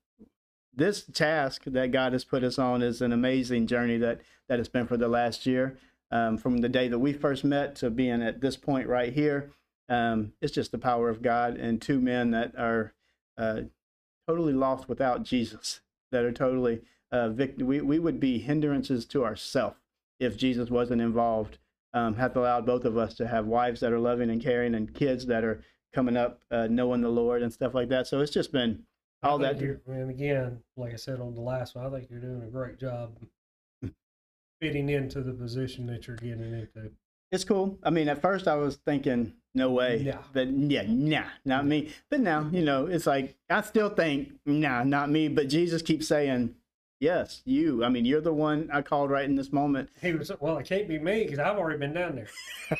this 0.75 1.05
task 1.05 1.65
that 1.67 1.91
God 1.91 2.13
has 2.13 2.25
put 2.25 2.45
us 2.45 2.59
on 2.59 2.83
is 2.83 3.03
an 3.03 3.13
amazing 3.13 3.67
journey 3.67 3.99
that 3.99 4.21
that 4.49 4.59
it's 4.59 4.69
been 4.69 4.87
for 4.87 4.97
the 4.97 5.09
last 5.09 5.47
year. 5.47 5.77
Um, 6.13 6.39
from 6.39 6.59
the 6.59 6.69
day 6.69 6.89
that 6.89 6.99
we 6.99 7.13
first 7.13 7.45
met 7.45 7.77
to 7.77 7.91
being 7.91 8.21
at 8.23 8.41
this 8.41 8.57
point 8.57 8.89
right 8.89 9.13
here, 9.13 9.53
um, 9.89 10.33
it's 10.41 10.53
just 10.53 10.73
the 10.73 10.79
power 10.79 11.09
of 11.09 11.23
God 11.23 11.57
and 11.57 11.81
two 11.81 12.01
men 12.01 12.31
that 12.33 12.55
are 12.57 12.95
uh, 13.39 13.63
totally 14.27 14.53
lost 14.53 14.89
without 14.89 15.23
Jesus, 15.23 15.81
that 16.13 16.25
are 16.25 16.33
totally 16.33 16.81
uh, 17.13 17.29
vict- 17.29 17.63
we 17.63 17.81
we 17.81 17.99
would 17.99 18.21
be 18.21 18.39
hindrances 18.39 19.05
to 19.07 19.25
ourselves 19.25 19.77
if 20.19 20.37
Jesus 20.37 20.71
wasn't 20.71 21.01
involved. 21.01 21.59
Um, 21.93 22.15
hath 22.15 22.37
allowed 22.37 22.67
both 22.67 22.85
of 22.85 22.97
us 22.97 23.15
to 23.15 23.27
have 23.27 23.47
wives 23.47 23.81
that 23.81 23.93
are 23.93 23.99
loving 23.99 24.31
and 24.31 24.41
caring 24.41 24.77
and 24.77 24.95
kids 24.95 25.27
that 25.27 25.43
are 25.43 25.65
coming 25.93 26.17
up 26.17 26.41
uh, 26.53 26.69
knowing 26.69 27.01
the 27.01 27.09
Lord 27.09 27.43
and 27.43 27.53
stuff 27.53 27.75
like 27.75 27.89
that. 27.89 28.07
So 28.07 28.21
it's 28.21 28.31
just 28.31 28.53
been 28.53 28.85
all 29.25 29.39
that. 29.39 29.59
And 29.87 30.11
again, 30.11 30.61
like 30.77 30.93
I 30.93 30.97
said 30.97 31.21
on 31.21 31.35
the 31.35 31.41
last 31.41 31.75
one, 31.75 31.85
I 31.85 31.91
think 31.91 32.09
you're 32.09 32.21
doing 32.21 32.43
a 32.45 32.47
great 32.51 32.79
job 32.79 33.17
fitting 34.61 34.91
into 34.91 35.23
the 35.23 35.33
position 35.33 35.87
that 35.87 36.07
you're 36.07 36.17
getting 36.17 36.53
into. 36.53 36.91
It's 37.33 37.45
cool. 37.45 37.79
I 37.83 37.91
mean, 37.91 38.09
at 38.09 38.21
first 38.21 38.49
I 38.49 38.57
was 38.57 38.77
thinking, 38.77 39.33
no 39.55 39.71
way. 39.71 39.99
Yeah. 39.99 40.19
But 40.33 40.49
yeah, 40.49 40.85
nah, 40.87 41.25
not 41.45 41.67
me. 41.67 41.93
But 42.09 42.21
now, 42.21 42.49
you 42.53 42.63
know, 42.63 42.87
it's 42.87 43.07
like 43.07 43.37
I 43.49 43.63
still 43.63 43.89
think, 43.89 44.33
nah, 44.45 44.83
not 44.85 45.11
me. 45.11 45.29
But 45.29 45.49
Jesus 45.49 45.81
keeps 45.81 46.09
saying, 46.09 46.55
yes, 46.99 47.43
you. 47.45 47.85
I 47.85 47.89
mean, 47.89 48.05
you're 48.05 48.21
the 48.21 48.33
one 48.33 48.69
I 48.73 48.83
called 48.83 49.11
right 49.11 49.25
in 49.25 49.37
this 49.37 49.53
moment. 49.53 49.91
He 50.01 50.13
was 50.13 50.31
well, 50.41 50.59
it 50.59 50.67
can't 50.67 50.89
be 50.89 50.99
me 50.99 51.25
because 51.25 51.39
I've 51.39 51.57
already 51.57 51.79
been 51.79 51.95
down 51.95 52.17
there. 52.17 52.29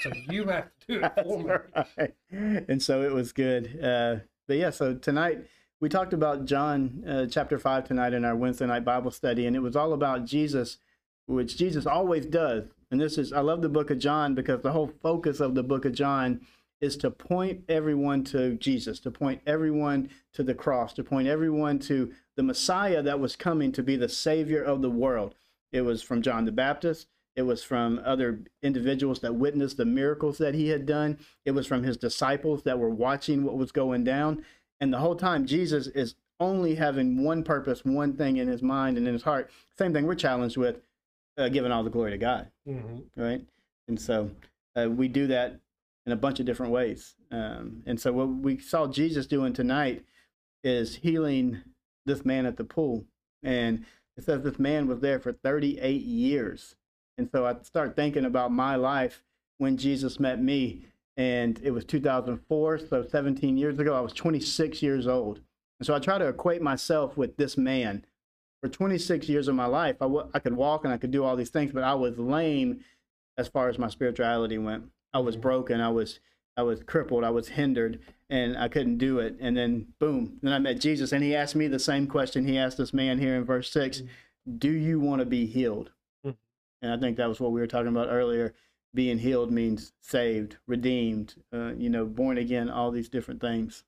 So 0.01 0.11
you 0.29 0.45
have 0.49 0.71
to 0.89 0.99
do 0.99 1.05
it 1.05 1.13
for 1.25 1.39
me. 1.39 1.55
Right. 1.97 2.65
And 2.69 2.83
so 2.83 3.03
it 3.03 3.13
was 3.13 3.33
good. 3.33 3.83
Uh, 3.83 4.17
but 4.49 4.57
yeah, 4.57 4.71
so 4.71 4.95
tonight 4.95 5.47
we 5.81 5.89
talked 5.89 6.13
about 6.13 6.45
John 6.45 7.05
uh, 7.09 7.27
chapter 7.27 7.59
5 7.59 7.87
tonight 7.87 8.13
in 8.13 8.25
our 8.25 8.37
Wednesday 8.37 8.67
night 8.67 8.85
Bible 8.85 9.11
study, 9.11 9.47
and 9.47 9.57
it 9.57 9.61
was 9.61 9.77
all 9.77 9.93
about 9.93 10.25
Jesus, 10.25 10.79
which 11.31 11.57
Jesus 11.57 11.87
always 11.87 12.27
does. 12.27 12.65
And 12.91 13.01
this 13.01 13.17
is, 13.17 13.33
I 13.33 13.41
love 13.41 13.63
the 13.63 13.69
book 13.69 13.91
of 13.91 13.99
John 13.99 14.35
because 14.35 14.63
the 14.63 14.73
whole 14.73 14.93
focus 15.03 15.41
of 15.41 15.55
the 15.55 15.63
book 15.63 15.85
of 15.85 15.93
John 15.93 16.41
is 16.81 16.97
to 16.97 17.11
point 17.11 17.63
everyone 17.69 18.25
to 18.25 18.57
Jesus, 18.57 18.99
to 19.01 19.11
point 19.11 19.43
everyone 19.47 20.11
to 20.33 20.43
the 20.43 20.55
cross, 20.55 20.93
to 20.95 21.05
point 21.05 21.29
everyone 21.29 21.79
to 21.81 22.13
the 22.37 22.43
Messiah 22.43 23.03
that 23.03 23.21
was 23.21 23.37
coming 23.37 23.71
to 23.73 23.83
be 23.83 23.97
the 23.97 24.09
Savior 24.09 24.63
of 24.63 24.83
the 24.83 24.91
world. 24.91 25.35
It 25.73 25.83
was 25.83 26.03
from 26.03 26.23
John 26.23 26.47
the 26.47 26.53
Baptist. 26.53 27.07
It 27.37 27.43
was 27.43 27.63
from 27.63 28.01
other 28.05 28.41
individuals 28.63 29.21
that 29.21 29.35
witnessed 29.35 29.77
the 29.77 29.85
miracles 29.85 30.39
that 30.39 30.55
he 30.55 30.69
had 30.69 30.85
done. 30.85 31.19
It 31.45 31.53
was 31.53 31.67
from 31.67 31.85
his 31.85 31.97
disciples 31.97 32.65
that 32.65 32.79
were 32.79 32.91
watching 32.91 33.45
what 33.45 33.57
was 33.57 33.71
going 33.71 34.03
down. 34.03 34.45
And 34.81 34.93
the 34.93 34.99
whole 34.99 35.15
time, 35.15 35.47
Jesus 35.47 35.87
is 35.87 36.17
only 36.41 36.75
having 36.75 37.23
one 37.23 37.45
purpose, 37.45 37.85
one 37.85 38.15
thing 38.15 38.39
in 38.39 38.49
his 38.49 38.63
mind 38.63 38.97
and 38.97 39.07
in 39.07 39.13
his 39.13 39.23
heart. 39.23 39.51
Same 39.79 39.93
thing 39.93 40.07
we're 40.07 40.15
challenged 40.15 40.57
with, 40.57 40.81
uh, 41.39 41.49
giving 41.49 41.73
all 41.73 41.85
the 41.85 41.91
glory 41.91 42.11
to 42.13 42.19
God, 42.19 42.49
hmm 42.67 42.99
right? 43.17 43.43
And 43.89 44.01
so 44.01 44.31
uh, 44.77 44.89
we 44.89 45.09
do 45.09 45.27
that 45.29 45.61
in 46.07 46.13
a 46.13 46.17
bunch 46.17 46.41
of 46.41 46.47
different 46.47 46.73
ways. 46.73 47.15
Um, 47.31 47.83
and 47.87 48.01
so 48.01 48.13
what 48.13 48.29
we 48.29 48.59
saw 48.59 48.87
Jesus 48.87 49.27
doing 49.27 49.53
tonight 49.53 50.05
is 50.65 50.97
healing 50.97 51.63
this 52.07 52.25
man 52.25 52.47
at 52.47 52.57
the 52.57 52.65
pool. 52.65 53.05
And 53.43 53.85
it 54.17 54.25
says 54.25 54.43
this 54.43 54.59
man 54.59 54.87
was 54.87 55.01
there 55.01 55.19
for 55.19 55.33
38 55.33 56.03
years. 56.03 56.75
And 57.19 57.29
so 57.31 57.47
I 57.47 57.57
start 57.63 57.97
thinking 57.97 58.25
about 58.25 58.53
my 58.53 58.77
life 58.77 59.23
when 59.59 59.77
Jesus 59.77 60.19
met 60.19 60.43
me, 60.43 60.87
and 61.17 61.61
it 61.63 61.71
was 61.71 61.85
2004, 61.85 62.79
so 62.79 63.03
17 63.03 63.59
years 63.59 63.79
ago. 63.79 63.95
I 63.95 64.01
was 64.01 64.15
26 64.15 64.83
years 64.83 65.07
old. 65.07 65.41
And 65.79 65.87
so 65.87 65.95
I 65.95 65.99
try 65.99 66.19
to 66.19 66.29
equate 66.29 66.63
myself 66.63 67.17
with 67.17 67.37
this 67.37 67.59
man. 67.59 68.05
For 68.63 68.69
26 68.69 69.29
years 69.29 69.49
of 69.49 69.55
my 69.55 69.67
life, 69.67 69.97
I, 70.01 70.05
w- 70.05 70.29
I 70.35 70.39
could 70.39 70.53
walk 70.55 70.85
and 70.85 70.93
I 70.93 70.99
could 70.99 71.11
do 71.11 71.25
all 71.25 71.35
these 71.35 71.49
things, 71.51 71.73
but 71.73 71.83
I 71.83 71.95
was 71.95 72.19
lame 72.19 72.81
as 73.39 73.49
far 73.49 73.69
as 73.69 73.79
my 73.79 73.89
spirituality 73.89 74.59
went. 74.59 74.85
I 75.15 75.21
was 75.21 75.37
broken. 75.37 75.81
I 75.81 75.89
was 75.89 76.21
I 76.57 76.63
was 76.63 76.83
crippled. 76.83 77.25
I 77.25 77.31
was 77.31 77.49
hindered, 77.49 78.01
and 78.29 78.59
I 78.59 78.69
couldn't 78.69 78.99
do 78.99 79.19
it. 79.19 79.37
And 79.41 79.57
then 79.57 79.87
boom, 79.99 80.39
then 80.43 80.53
I 80.53 80.59
met 80.59 80.79
Jesus, 80.81 81.11
and 81.13 81.25
he 81.25 81.35
asked 81.35 81.57
me 81.57 81.69
the 81.69 81.79
same 81.79 82.07
question 82.07 82.45
he 82.45 82.59
asked 82.59 82.77
this 82.77 82.93
man 82.93 83.19
here 83.19 83.35
in 83.35 83.45
verse 83.45 83.71
6 83.73 84.03
Do 84.59 84.71
you 84.71 85.01
want 85.01 85.21
to 85.21 85.27
be 85.27 85.47
healed? 85.47 85.91
Mhm. 86.27 86.37
And 86.83 86.93
I 86.93 86.99
think 86.99 87.17
that 87.17 87.29
was 87.29 87.41
what 87.41 87.53
we 87.53 87.61
were 87.61 87.67
talking 87.67 87.89
about 87.89 88.09
earlier. 88.11 88.53
Being 88.93 89.19
healed 89.19 89.51
means 89.51 89.93
saved, 90.01 90.59
redeemed, 90.67 91.37
uh, 91.55 91.73
you 91.79 91.89
know, 91.89 92.05
born 92.05 92.37
again, 92.37 92.69
all 92.69 92.91
these 92.91 93.09
different 93.09 93.41
things. 93.41 93.85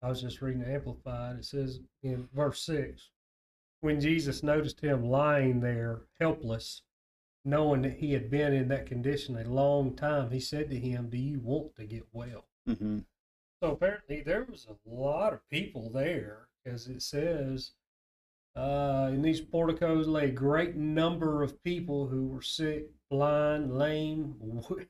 I 0.00 0.08
was 0.08 0.22
just 0.22 0.40
reading 0.40 0.62
the 0.62 0.72
Amplified. 0.72 1.36
It 1.40 1.44
says 1.44 1.80
in 2.02 2.28
verse 2.32 2.62
6 2.62 3.10
when 3.86 4.00
Jesus 4.00 4.42
noticed 4.42 4.80
him 4.80 5.04
lying 5.08 5.60
there 5.60 6.00
helpless, 6.20 6.82
knowing 7.44 7.82
that 7.82 7.94
he 7.98 8.12
had 8.12 8.28
been 8.28 8.52
in 8.52 8.66
that 8.66 8.84
condition 8.84 9.36
a 9.36 9.44
long 9.48 9.94
time, 9.94 10.28
he 10.32 10.40
said 10.40 10.68
to 10.70 10.76
him, 10.76 11.08
Do 11.08 11.16
you 11.16 11.38
want 11.38 11.76
to 11.76 11.84
get 11.86 12.02
well? 12.12 12.44
hmm 12.66 12.98
So 13.62 13.70
apparently 13.70 14.22
there 14.22 14.44
was 14.50 14.66
a 14.68 14.90
lot 14.90 15.32
of 15.32 15.48
people 15.50 15.88
there, 15.94 16.48
as 16.66 16.88
it 16.88 17.00
says. 17.00 17.70
Uh, 18.56 19.10
in 19.12 19.22
these 19.22 19.40
porticos 19.40 20.08
lay 20.08 20.24
a 20.30 20.32
great 20.32 20.74
number 20.74 21.44
of 21.44 21.62
people 21.62 22.08
who 22.08 22.26
were 22.26 22.42
sick, 22.42 22.86
blind, 23.08 23.78
lame, 23.78 24.34
wi- 24.40 24.86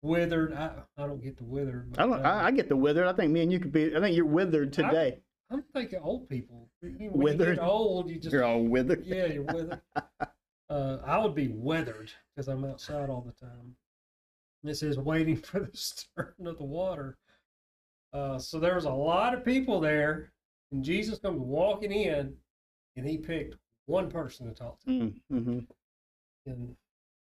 withered. 0.00 0.54
I, 0.54 0.70
I 0.96 1.06
don't 1.06 1.22
get 1.22 1.36
the 1.36 1.44
withered. 1.44 1.94
I, 1.98 2.06
don't, 2.06 2.24
I, 2.24 2.46
I 2.46 2.50
get 2.52 2.70
the 2.70 2.76
withered. 2.76 3.06
I 3.06 3.12
think 3.12 3.32
me 3.32 3.42
and 3.42 3.52
you 3.52 3.60
could 3.60 3.72
be. 3.72 3.94
I 3.94 4.00
think 4.00 4.16
you're 4.16 4.24
withered 4.24 4.72
today. 4.72 5.18
I'm 5.54 5.62
thinking 5.72 6.00
old 6.02 6.28
people. 6.28 6.68
When 6.80 6.98
you 6.98 7.10
Withered? 7.12 7.56
get 7.58 7.64
old, 7.64 8.10
you 8.10 8.18
just 8.18 8.32
you're 8.32 8.44
all 8.44 8.62
withered. 8.62 9.04
yeah, 9.06 9.26
you're 9.26 9.42
withered. 9.44 9.80
uh, 10.70 10.98
I 11.04 11.18
would 11.18 11.34
be 11.34 11.48
weathered 11.48 12.10
because 12.34 12.48
I'm 12.48 12.64
outside 12.64 13.08
all 13.10 13.20
the 13.22 13.46
time. 13.46 13.76
It 14.64 14.74
says 14.76 14.98
waiting 14.98 15.36
for 15.48 15.60
the 15.60 15.70
stirring 15.76 16.46
of 16.46 16.58
the 16.58 16.64
water. 16.64 17.16
Uh, 18.12 18.38
so 18.38 18.58
there 18.58 18.74
was 18.74 18.84
a 18.84 18.90
lot 18.92 19.34
of 19.34 19.44
people 19.44 19.80
there, 19.80 20.32
and 20.72 20.84
Jesus 20.84 21.18
comes 21.18 21.40
walking 21.40 21.92
in, 21.92 22.34
and 22.96 23.06
he 23.06 23.18
picked 23.18 23.56
one 23.86 24.10
person 24.10 24.46
to 24.46 24.54
talk 24.54 24.80
to. 24.84 25.12
Mm-hmm. 25.32 25.58
And 26.46 26.76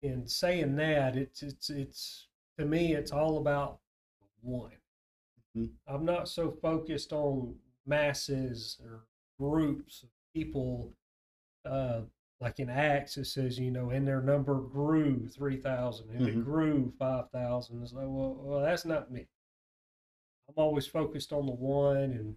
in 0.03 0.27
saying 0.27 0.77
that, 0.77 1.17
it's 1.17 1.43
it's 1.43 1.71
it's 1.71 2.29
to 2.59 2.65
me, 2.65 2.95
it's 2.95 3.13
all 3.13 3.39
about 3.39 3.79
one. 4.41 4.73
Mhm. 5.57 5.71
I'm 5.87 6.05
not 6.05 6.29
so 6.29 6.51
focused 6.63 7.13
on 7.13 7.55
masses 7.89 8.79
or 8.85 9.01
groups 9.39 10.03
of 10.03 10.09
people. 10.35 10.93
Uh, 11.65 12.03
like 12.41 12.61
in 12.61 12.71
Acts, 12.71 13.17
it 13.17 13.25
says, 13.25 13.59
you 13.59 13.71
know, 13.73 13.91
and 13.91 14.07
their 14.07 14.23
number 14.23 14.61
grew 14.61 15.27
3,000 15.27 16.09
and 16.11 16.29
it 16.29 16.37
Mhm. 16.37 16.45
grew 16.45 16.93
5,000. 16.99 17.83
It's 17.83 17.93
like, 17.93 18.07
well, 18.07 18.35
well, 18.35 18.61
that's 18.61 18.85
not 18.85 19.11
me. 19.11 19.27
I'm 20.49 20.55
always 20.57 20.87
focused 20.87 21.33
on 21.33 21.47
the 21.47 21.53
one 21.53 22.13
and, 22.13 22.37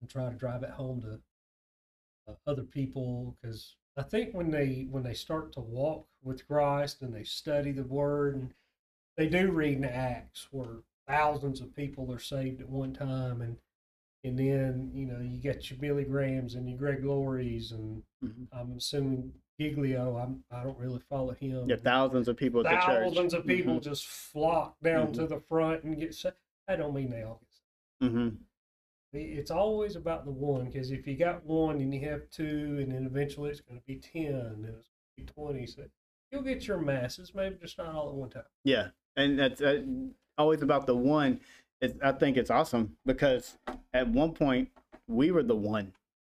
and 0.00 0.10
try 0.10 0.28
to 0.28 0.36
drive 0.36 0.62
it 0.62 0.70
home 0.70 1.00
to 1.02 1.22
uh, 2.28 2.36
other 2.46 2.64
people 2.64 3.36
because 3.40 3.76
I 3.96 4.02
think 4.02 4.34
when 4.34 4.50
they 4.50 4.86
when 4.90 5.02
they 5.02 5.14
start 5.14 5.52
to 5.54 5.60
walk 5.60 6.06
with 6.22 6.46
Christ 6.46 7.00
and 7.02 7.12
they 7.12 7.24
study 7.24 7.72
the 7.72 7.84
Word 7.84 8.36
and 8.36 8.54
they 9.16 9.26
do 9.28 9.50
read 9.50 9.78
in 9.78 9.84
Acts 9.84 10.48
where 10.52 10.82
thousands 11.06 11.60
of 11.60 11.74
people 11.74 12.12
are 12.12 12.18
saved 12.18 12.60
at 12.60 12.68
one 12.68 12.92
time 12.92 13.40
and 13.40 13.56
and 14.24 14.38
then 14.38 14.90
you 14.92 15.06
know 15.06 15.20
you 15.20 15.38
get 15.38 15.70
your 15.70 15.78
Billy 15.78 16.04
Grahams 16.04 16.54
and 16.54 16.68
your 16.68 16.78
Greg 16.78 17.04
Lauries 17.04 17.72
and 17.72 18.02
Mhm. 18.24 18.48
I'm 18.52 18.76
assuming 18.76 19.32
Giglio. 19.60 20.16
I'm 20.16 20.44
I 20.50 20.62
don't 20.64 20.78
really 20.78 21.00
follow 21.00 21.32
him. 21.34 21.68
Yeah, 21.68 21.76
thousands 21.76 22.28
of 22.28 22.36
people 22.36 22.66
at 22.66 22.70
the 22.70 22.76
church. 22.86 23.04
thousands 23.14 23.34
of 23.34 23.46
people 23.46 23.74
Mhm. 23.76 23.82
just 23.82 24.06
flock 24.06 24.78
down 24.80 25.08
Mhm. 25.08 25.14
to 25.14 25.26
the 25.26 25.40
front 25.40 25.84
and 25.84 25.98
get 25.98 26.14
saved. 26.14 26.36
I 26.66 26.76
don't 26.76 26.94
mean 26.94 27.10
they 27.10 27.22
all 27.22 27.40
get. 28.00 28.08
Mhm. 28.10 28.38
It's 29.12 29.50
always 29.50 29.96
about 29.96 30.26
the 30.26 30.30
one 30.30 30.66
because 30.66 30.90
if 30.90 31.06
you 31.06 31.16
got 31.16 31.44
one 31.44 31.80
and 31.80 31.94
you 31.94 32.00
have 32.00 32.28
two, 32.30 32.78
and 32.80 32.92
then 32.92 33.06
eventually 33.06 33.50
it's 33.50 33.60
going 33.60 33.80
to 33.80 33.86
be 33.86 33.96
ten, 33.98 34.34
and 34.34 34.64
it's 34.66 34.88
going 34.88 35.16
to 35.16 35.16
be 35.16 35.24
twenty. 35.24 35.66
So 35.66 35.84
you'll 36.30 36.42
get 36.42 36.66
your 36.66 36.78
masses, 36.78 37.34
maybe 37.34 37.56
just 37.56 37.78
not 37.78 37.94
all 37.94 38.10
at 38.10 38.14
one 38.14 38.28
time. 38.30 38.44
Yeah, 38.64 38.90
and 39.16 39.38
that's 39.38 39.62
uh, 39.62 39.82
always 40.36 40.60
about 40.60 40.86
the 40.86 40.94
one. 40.96 41.40
It's, 41.80 41.94
I 42.02 42.12
think 42.12 42.36
it's 42.36 42.50
awesome 42.50 42.96
because 43.06 43.56
at 43.94 44.08
one 44.08 44.32
point 44.32 44.70
we 45.06 45.30
were 45.30 45.42
the 45.42 45.56
one. 45.56 45.92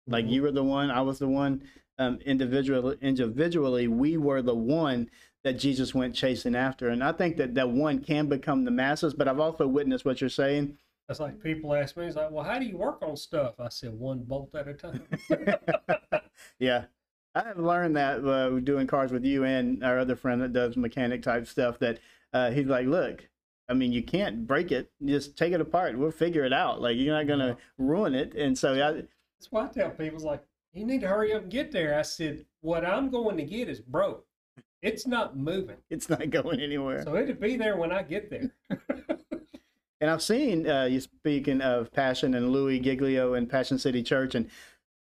Like 0.06 0.24
Mhm. 0.26 0.30
you 0.30 0.42
were 0.42 0.50
the 0.52 0.64
one, 0.64 0.90
I 0.90 1.00
was 1.02 1.18
the 1.18 1.28
one. 1.28 1.62
Um, 1.98 2.18
individually, 2.24 2.96
individually, 3.00 3.88
we 3.88 4.16
were 4.16 4.40
the 4.40 4.54
one 4.54 5.10
that 5.44 5.54
Jesus 5.54 5.94
went 5.94 6.14
chasing 6.14 6.54
after, 6.54 6.88
and 6.88 7.02
I 7.02 7.12
think 7.12 7.36
that 7.38 7.54
that 7.54 7.70
one 7.70 7.98
can 8.00 8.28
become 8.28 8.64
the 8.64 8.70
masses. 8.70 9.14
But 9.14 9.26
I've 9.28 9.40
also 9.40 9.66
witnessed 9.66 10.04
what 10.04 10.20
you're 10.20 10.30
saying. 10.30 10.78
That's 11.08 11.18
like 11.20 11.42
people 11.42 11.74
ask 11.74 11.96
me, 11.96 12.06
"It's 12.06 12.16
like, 12.16 12.30
well, 12.30 12.44
how 12.44 12.58
do 12.58 12.66
you 12.66 12.76
work 12.76 13.02
on 13.02 13.16
stuff?" 13.16 13.58
I 13.58 13.68
said, 13.68 13.94
"One 13.98 14.20
bolt 14.24 14.54
at 14.54 14.68
a 14.68 14.74
time." 14.74 15.02
yeah, 16.58 16.84
I 17.34 17.42
have 17.44 17.58
learned 17.58 17.96
that 17.96 18.24
uh, 18.24 18.60
doing 18.60 18.86
cars 18.86 19.10
with 19.12 19.24
you 19.24 19.44
and 19.44 19.82
our 19.82 19.98
other 19.98 20.16
friend 20.16 20.40
that 20.42 20.52
does 20.52 20.76
mechanic 20.76 21.22
type 21.22 21.46
stuff. 21.46 21.78
That 21.78 21.98
uh, 22.32 22.50
he's 22.50 22.66
like, 22.66 22.86
look, 22.86 23.28
I 23.68 23.74
mean, 23.74 23.92
you 23.92 24.02
can't 24.02 24.46
break 24.46 24.72
it. 24.72 24.90
Just 25.04 25.36
take 25.36 25.52
it 25.52 25.60
apart. 25.60 25.98
We'll 25.98 26.10
figure 26.10 26.44
it 26.44 26.52
out. 26.52 26.80
Like 26.80 26.96
you're 26.96 27.14
not 27.14 27.26
gonna 27.26 27.56
ruin 27.76 28.14
it. 28.14 28.34
And 28.34 28.56
so 28.56 28.72
I, 28.74 28.92
That's 28.92 29.50
why 29.50 29.64
I 29.64 29.68
tell 29.68 29.90
people, 29.90 30.16
"It's 30.16 30.24
like 30.24 30.42
you 30.72 30.86
need 30.86 31.00
to 31.02 31.08
hurry 31.08 31.32
up 31.34 31.42
and 31.42 31.50
get 31.50 31.70
there." 31.72 31.98
I 31.98 32.02
said, 32.02 32.46
"What 32.62 32.84
I'm 32.84 33.10
going 33.10 33.36
to 33.36 33.44
get 33.44 33.68
is 33.68 33.80
broke. 33.80 34.24
It's 34.80 35.06
not 35.06 35.36
moving, 35.36 35.76
it's 35.90 36.08
not 36.08 36.30
going 36.38 36.60
anywhere. 36.60 37.02
so 37.02 37.16
it'll 37.16 37.34
be 37.34 37.56
there 37.56 37.76
when 37.76 37.92
I 37.92 38.02
get 38.02 38.30
there." 38.30 38.52
And 40.00 40.10
I've 40.10 40.22
seen 40.22 40.68
uh, 40.68 40.84
you 40.84 41.00
speaking 41.00 41.60
of 41.60 41.92
Passion 41.92 42.34
and 42.34 42.52
Louis 42.52 42.78
Giglio 42.78 43.34
and 43.34 43.50
Passion 43.50 43.78
City 43.78 44.02
Church, 44.02 44.36
and 44.36 44.48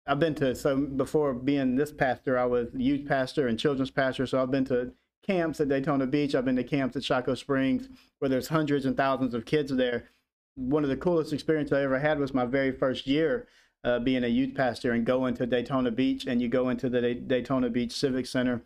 I've 0.06 0.18
been 0.18 0.34
to 0.36 0.54
so 0.54 0.76
before 0.78 1.34
being 1.34 1.76
this 1.76 1.92
pastor, 1.92 2.38
I 2.38 2.46
was 2.46 2.68
youth 2.74 3.06
pastor 3.06 3.46
and 3.46 3.58
children's 3.58 3.90
pastor. 3.90 4.26
So 4.26 4.40
I've 4.42 4.50
been 4.50 4.64
to 4.66 4.92
camps 5.22 5.60
at 5.60 5.68
Daytona 5.68 6.06
Beach. 6.06 6.34
I've 6.34 6.44
been 6.44 6.56
to 6.56 6.64
camps 6.64 6.96
at 6.96 7.04
Shocco 7.04 7.34
Springs, 7.34 7.88
where 8.18 8.28
there's 8.28 8.48
hundreds 8.48 8.86
and 8.86 8.96
thousands 8.96 9.34
of 9.34 9.44
kids 9.44 9.74
there. 9.74 10.10
One 10.54 10.84
of 10.84 10.90
the 10.90 10.96
coolest 10.96 11.32
experiences 11.32 11.72
I 11.72 11.82
ever 11.82 11.98
had 11.98 12.18
was 12.18 12.34
my 12.34 12.46
very 12.46 12.72
first 12.72 13.06
year 13.06 13.46
uh, 13.84 13.98
being 13.98 14.24
a 14.24 14.28
youth 14.28 14.54
pastor 14.54 14.92
and 14.92 15.04
going 15.04 15.34
to 15.34 15.46
Daytona 15.46 15.90
Beach, 15.90 16.26
and 16.26 16.40
you 16.40 16.48
go 16.48 16.70
into 16.70 16.88
the 16.88 17.00
Day- 17.00 17.14
Daytona 17.14 17.70
Beach 17.70 17.92
Civic 17.92 18.26
Center, 18.26 18.62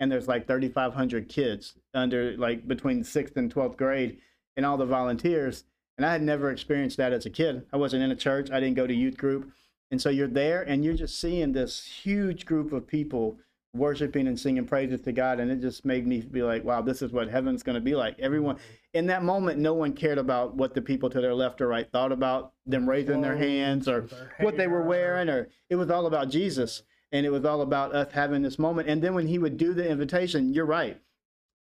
and 0.00 0.10
there's 0.10 0.28
like 0.28 0.46
3,500 0.46 1.28
kids 1.28 1.74
under 1.92 2.36
like 2.36 2.66
between 2.66 3.04
sixth 3.04 3.36
and 3.36 3.54
12th 3.54 3.76
grade, 3.76 4.18
and 4.56 4.64
all 4.64 4.76
the 4.76 4.86
volunteers. 4.86 5.64
And 5.96 6.04
I 6.04 6.12
had 6.12 6.22
never 6.22 6.50
experienced 6.50 6.96
that 6.96 7.12
as 7.12 7.26
a 7.26 7.30
kid. 7.30 7.66
I 7.72 7.76
wasn't 7.76 8.02
in 8.02 8.10
a 8.10 8.16
church. 8.16 8.50
I 8.50 8.58
didn't 8.58 8.76
go 8.76 8.86
to 8.86 8.94
youth 8.94 9.16
group. 9.16 9.52
And 9.90 10.00
so 10.00 10.08
you're 10.08 10.26
there 10.26 10.62
and 10.62 10.84
you're 10.84 10.94
just 10.94 11.20
seeing 11.20 11.52
this 11.52 11.84
huge 11.84 12.46
group 12.46 12.72
of 12.72 12.86
people 12.86 13.38
worshiping 13.74 14.28
and 14.28 14.38
singing 14.38 14.64
praises 14.64 15.00
to 15.02 15.12
God. 15.12 15.40
And 15.40 15.50
it 15.50 15.60
just 15.60 15.84
made 15.84 16.06
me 16.06 16.20
be 16.20 16.42
like, 16.42 16.64
wow, 16.64 16.80
this 16.80 17.02
is 17.02 17.12
what 17.12 17.28
heaven's 17.28 17.62
going 17.62 17.74
to 17.74 17.80
be 17.80 17.94
like. 17.94 18.18
Everyone 18.20 18.56
in 18.92 19.06
that 19.06 19.24
moment, 19.24 19.58
no 19.58 19.74
one 19.74 19.92
cared 19.92 20.18
about 20.18 20.54
what 20.54 20.74
the 20.74 20.80
people 20.80 21.10
to 21.10 21.20
their 21.20 21.34
left 21.34 21.60
or 21.60 21.68
right 21.68 21.90
thought 21.90 22.12
about 22.12 22.52
them 22.64 22.88
raising 22.88 23.20
their 23.20 23.36
hands 23.36 23.88
or 23.88 24.08
what 24.40 24.56
they 24.56 24.68
were 24.68 24.82
wearing, 24.82 25.28
or 25.28 25.48
it 25.68 25.76
was 25.76 25.90
all 25.90 26.06
about 26.06 26.30
Jesus. 26.30 26.82
And 27.12 27.24
it 27.24 27.30
was 27.30 27.44
all 27.44 27.60
about 27.60 27.94
us 27.94 28.12
having 28.12 28.42
this 28.42 28.58
moment. 28.58 28.88
And 28.88 29.00
then 29.00 29.14
when 29.14 29.28
he 29.28 29.38
would 29.38 29.56
do 29.56 29.72
the 29.72 29.88
invitation, 29.88 30.52
you're 30.52 30.64
right. 30.64 31.00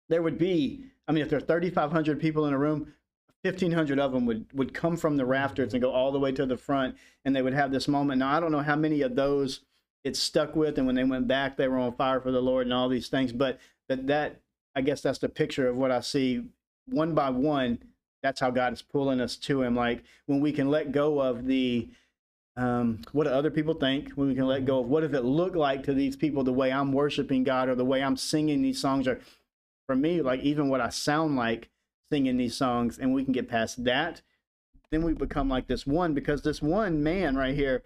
There 0.09 0.23
would 0.23 0.39
be, 0.39 0.85
I 1.07 1.11
mean, 1.11 1.23
if 1.23 1.29
there 1.29 1.37
are 1.37 1.41
3,500 1.41 2.19
people 2.19 2.47
in 2.47 2.53
a 2.53 2.57
room, 2.57 2.93
1,500 3.43 3.99
of 3.99 4.11
them 4.11 4.25
would, 4.25 4.47
would 4.53 4.73
come 4.73 4.97
from 4.97 5.17
the 5.17 5.25
rafters 5.25 5.73
and 5.73 5.81
go 5.83 5.91
all 5.91 6.11
the 6.11 6.19
way 6.19 6.31
to 6.31 6.47
the 6.47 6.57
front, 6.57 6.95
and 7.23 7.35
they 7.35 7.43
would 7.43 7.53
have 7.53 7.71
this 7.71 7.87
moment. 7.87 8.19
Now, 8.19 8.35
I 8.35 8.39
don't 8.39 8.51
know 8.51 8.61
how 8.61 8.75
many 8.75 9.01
of 9.01 9.15
those 9.15 9.61
it 10.05 10.15
stuck 10.15 10.55
with, 10.55 10.77
and 10.77 10.85
when 10.85 10.95
they 10.95 11.03
went 11.03 11.27
back, 11.27 11.57
they 11.57 11.67
were 11.67 11.79
on 11.79 11.95
fire 11.95 12.21
for 12.21 12.31
the 12.31 12.41
Lord 12.41 12.67
and 12.67 12.73
all 12.73 12.87
these 12.87 13.09
things. 13.09 13.33
But 13.33 13.59
that, 13.89 14.05
that 14.05 14.39
I 14.75 14.81
guess 14.81 15.01
that's 15.01 15.17
the 15.17 15.27
picture 15.27 15.67
of 15.67 15.75
what 15.75 15.91
I 15.91 15.99
see 15.99 16.43
one 16.85 17.15
by 17.15 17.31
one. 17.31 17.79
That's 18.21 18.39
how 18.39 18.51
God 18.51 18.71
is 18.71 18.83
pulling 18.83 19.19
us 19.19 19.35
to 19.37 19.63
Him. 19.63 19.75
Like 19.75 20.03
when 20.27 20.41
we 20.41 20.51
can 20.51 20.69
let 20.69 20.91
go 20.91 21.19
of 21.19 21.45
the, 21.47 21.89
um, 22.55 23.01
what 23.13 23.23
do 23.23 23.31
other 23.31 23.49
people 23.49 23.73
think? 23.73 24.11
When 24.11 24.27
we 24.27 24.35
can 24.35 24.45
let 24.45 24.65
go 24.65 24.79
of 24.79 24.87
what 24.87 25.01
does 25.01 25.13
it 25.13 25.25
look 25.25 25.55
like 25.55 25.83
to 25.83 25.93
these 25.93 26.15
people, 26.15 26.43
the 26.43 26.53
way 26.53 26.71
I'm 26.71 26.93
worshiping 26.93 27.43
God 27.43 27.67
or 27.67 27.75
the 27.75 27.83
way 27.83 28.03
I'm 28.03 28.15
singing 28.15 28.61
these 28.61 28.79
songs, 28.79 29.07
or 29.07 29.19
for 29.87 29.95
me, 29.95 30.21
like 30.21 30.41
even 30.41 30.69
what 30.69 30.81
I 30.81 30.89
sound 30.89 31.35
like 31.35 31.69
singing 32.11 32.37
these 32.37 32.55
songs, 32.55 32.99
and 32.99 33.11
we 33.11 33.23
can 33.23 33.33
get 33.33 33.49
past 33.49 33.83
that, 33.85 34.21
then 34.91 35.03
we 35.03 35.13
become 35.13 35.49
like 35.49 35.65
this 35.67 35.87
one 35.87 36.13
because 36.13 36.43
this 36.43 36.61
one 36.61 37.01
man 37.01 37.35
right 37.35 37.55
here, 37.55 37.83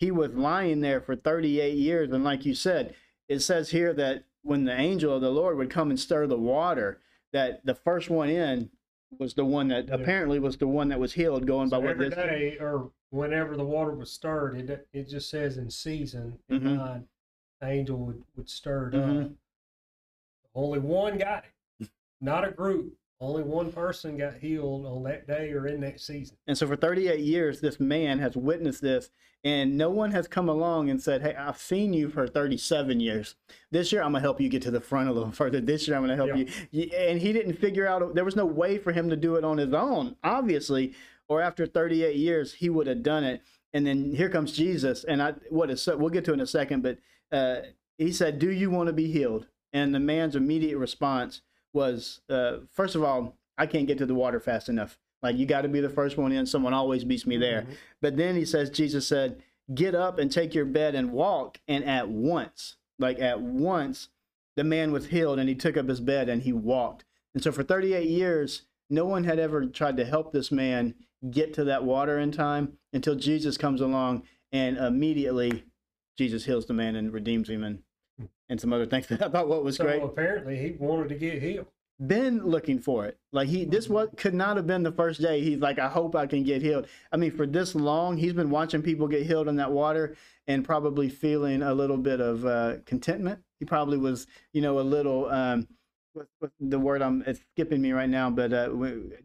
he 0.00 0.10
was 0.10 0.32
lying 0.32 0.80
there 0.80 1.00
for 1.00 1.14
38 1.14 1.76
years. 1.76 2.10
And 2.10 2.24
like 2.24 2.46
you 2.46 2.54
said, 2.54 2.94
it 3.28 3.40
says 3.40 3.68
here 3.70 3.92
that 3.92 4.24
when 4.42 4.64
the 4.64 4.72
angel 4.76 5.14
of 5.14 5.20
the 5.20 5.30
Lord 5.30 5.58
would 5.58 5.68
come 5.70 5.90
and 5.90 6.00
stir 6.00 6.26
the 6.26 6.38
water, 6.38 6.98
that 7.34 7.64
the 7.66 7.74
first 7.74 8.08
one 8.08 8.30
in 8.30 8.70
was 9.18 9.34
the 9.34 9.44
one 9.44 9.68
that 9.68 9.88
Yeah. 9.88 9.94
apparently 9.96 10.38
was 10.38 10.56
the 10.56 10.66
one 10.66 10.88
that 10.88 10.98
was 10.98 11.12
healed, 11.12 11.46
going 11.46 11.68
So 11.68 11.76
by 11.78 11.84
what 11.84 11.90
every 11.90 12.08
day 12.08 12.56
or 12.58 12.90
whenever 13.10 13.56
the 13.58 13.64
water 13.64 13.90
was 13.92 14.10
stirred, 14.10 14.56
it 14.70 14.88
it 14.94 15.08
just 15.08 15.28
says 15.28 15.58
in 15.58 15.68
season 15.68 16.38
in 16.48 16.60
Mhm. 16.60 16.76
nine, 16.76 17.08
the 17.60 17.66
angel 17.68 17.98
would, 17.98 18.22
would 18.36 18.48
stir 18.48 18.88
it 18.88 18.94
Mhm. 18.94 19.24
up. 19.26 19.30
Only 20.54 20.78
one 20.78 21.18
got 21.18 21.44
it, 21.78 21.90
not 22.22 22.48
a 22.48 22.50
group. 22.50 22.96
Only 23.20 23.42
one 23.42 23.70
person 23.70 24.16
got 24.16 24.34
healed 24.38 24.86
on 24.86 25.02
that 25.02 25.26
day 25.26 25.52
or 25.52 25.66
in 25.66 25.80
that 25.82 26.00
season. 26.00 26.38
And 26.46 26.56
so 26.56 26.66
for 26.66 26.74
38 26.74 27.20
years, 27.20 27.60
this 27.60 27.78
man 27.78 28.18
has 28.20 28.34
witnessed 28.34 28.80
this, 28.80 29.10
and 29.44 29.76
no 29.78 29.88
one 29.90 30.10
has 30.12 30.28
come 30.28 30.48
along 30.48 30.90
and 30.90 31.02
said, 31.02 31.22
Hey, 31.22 31.34
I've 31.34 31.58
seen 31.58 31.92
you 31.92 32.08
for 32.10 32.26
37 32.26 33.00
years. 33.00 33.34
This 33.70 33.90
year, 33.92 34.02
I'm 34.02 34.12
going 34.12 34.20
to 34.22 34.26
help 34.26 34.40
you 34.40 34.48
get 34.48 34.62
to 34.62 34.70
the 34.70 34.80
front 34.80 35.08
a 35.08 35.12
little 35.12 35.30
further. 35.40 35.60
This 35.60 35.88
year, 35.88 35.96
I'm 35.96 36.04
going 36.06 36.16
to 36.16 36.24
help 36.26 36.36
Yeah. 36.36 36.44
you. 36.70 36.82
You- 36.82 36.96
And 36.96 37.20
he 37.20 37.32
didn't 37.32 37.54
figure 37.54 37.86
out, 37.86 38.14
there 38.14 38.24
was 38.24 38.36
no 38.36 38.46
way 38.46 38.78
for 38.78 38.92
him 38.92 39.08
to 39.10 39.16
do 39.16 39.36
it 39.36 39.44
on 39.44 39.58
his 39.58 39.72
own, 39.72 40.16
obviously, 40.22 40.94
or 41.28 41.40
after 41.40 41.66
38 41.66 42.16
years, 42.16 42.54
he 42.54 42.68
would 42.68 42.86
have 42.86 43.02
done 43.02 43.24
it. 43.24 43.40
And 43.72 43.86
then 43.86 44.14
here 44.14 44.28
comes 44.28 44.52
Jesus, 44.52 45.04
and 45.04 45.22
I, 45.22 45.34
what 45.48 45.70
is, 45.70 45.86
we'll 45.86 46.08
get 46.10 46.24
to 46.24 46.32
in 46.32 46.40
a 46.40 46.46
second, 46.46 46.82
but 46.82 46.98
uh, 47.30 47.60
he 47.98 48.10
said, 48.10 48.40
Do 48.40 48.50
you 48.50 48.68
want 48.68 48.88
to 48.88 48.92
be 48.92 49.10
healed? 49.12 49.46
And 49.72 49.94
the 49.94 50.00
man's 50.00 50.34
immediate 50.34 50.76
response 50.76 51.42
was, 51.72 52.20
uh, 52.28 52.58
First 52.72 52.96
of 52.96 53.04
all, 53.04 53.36
I 53.56 53.66
can't 53.66 53.86
get 53.86 53.96
to 53.98 54.06
the 54.06 54.14
water 54.14 54.40
fast 54.40 54.68
enough. 54.68 54.98
Like, 55.22 55.36
you 55.36 55.46
got 55.46 55.62
to 55.62 55.68
be 55.68 55.80
the 55.80 55.88
first 55.90 56.16
one 56.16 56.32
in. 56.32 56.46
Someone 56.46 56.72
always 56.72 57.04
beats 57.04 57.26
me 57.26 57.36
there. 57.36 57.62
Mhm. 57.62 57.74
But 58.00 58.16
then 58.16 58.36
he 58.36 58.44
says, 58.44 58.70
Jesus 58.70 59.06
said, 59.06 59.42
Get 59.74 59.94
up 59.94 60.18
and 60.18 60.32
take 60.32 60.54
your 60.54 60.64
bed 60.64 60.94
and 60.96 61.12
walk. 61.12 61.60
And 61.68 61.84
at 61.84 62.08
once, 62.08 62.76
like 62.98 63.20
at 63.20 63.40
once, 63.40 64.08
the 64.56 64.64
man 64.64 64.90
was 64.90 65.06
healed 65.06 65.38
and 65.38 65.48
he 65.48 65.54
took 65.54 65.76
up 65.76 65.88
his 65.88 66.00
bed 66.00 66.28
and 66.28 66.42
he 66.42 66.52
walked. 66.52 67.04
And 67.34 67.42
so 67.42 67.52
for 67.52 67.62
38 67.62 68.08
years, 68.08 68.62
no 68.88 69.04
one 69.06 69.24
had 69.24 69.38
ever 69.38 69.66
tried 69.66 69.96
to 69.98 70.04
help 70.04 70.32
this 70.32 70.50
man 70.50 70.94
get 71.30 71.54
to 71.54 71.64
that 71.64 71.84
water 71.84 72.18
in 72.18 72.32
time 72.32 72.78
until 72.92 73.14
Jesus 73.14 73.56
comes 73.56 73.80
along 73.80 74.24
and 74.52 74.76
immediately 74.76 75.64
Jesus 76.18 76.44
heals 76.44 76.66
the 76.66 76.74
man 76.74 76.96
and 76.96 77.12
redeems 77.12 77.48
him 77.48 77.62
and, 77.62 77.82
and 78.48 78.60
some 78.60 78.72
other 78.72 78.86
things. 78.86 79.06
I 79.12 79.28
thought 79.28 79.48
what 79.48 79.62
was 79.62 79.76
So 79.76 79.84
great 79.84 80.02
apparently 80.02 80.56
he 80.58 80.72
wanted 80.72 81.10
to 81.10 81.14
get 81.14 81.40
healed. 81.42 81.66
Been 82.06 82.44
looking 82.44 82.78
for 82.78 83.06
it. 83.06 83.18
Like 83.32 83.48
he, 83.48 83.64
this 83.64 83.84
Mm-hmm. 83.84 83.94
what 83.94 84.16
could 84.16 84.34
not 84.34 84.56
have 84.56 84.66
been 84.66 84.82
the 84.82 84.92
first 84.92 85.20
day. 85.20 85.40
He's 85.42 85.58
like, 85.58 85.78
I 85.78 85.88
hope 85.88 86.14
I 86.16 86.26
can 86.26 86.42
get 86.42 86.62
healed. 86.62 86.86
I 87.12 87.16
mean, 87.16 87.30
for 87.30 87.46
this 87.46 87.74
long, 87.74 88.16
he's 88.16 88.32
been 88.32 88.50
watching 88.50 88.82
people 88.82 89.06
get 89.08 89.26
healed 89.26 89.48
in 89.48 89.56
that 89.56 89.70
water 89.72 90.16
and 90.46 90.64
probably 90.64 91.08
feeling 91.08 91.62
a 91.62 91.74
little 91.74 91.98
bit 91.98 92.20
of 92.20 92.44
uh, 92.46 92.76
contentment. 92.86 93.40
He 93.58 93.64
probably 93.66 93.98
was, 93.98 94.26
you 94.52 94.62
know, 94.62 94.80
a 94.80 94.82
little. 94.82 95.26
Um, 95.30 95.66
what, 96.12 96.26
what 96.40 96.50
the 96.58 96.78
word 96.78 97.02
I'm 97.02 97.22
it's 97.24 97.40
skipping 97.52 97.80
me 97.80 97.92
right 97.92 98.08
now, 98.10 98.30
but 98.30 98.52
uh, 98.52 98.68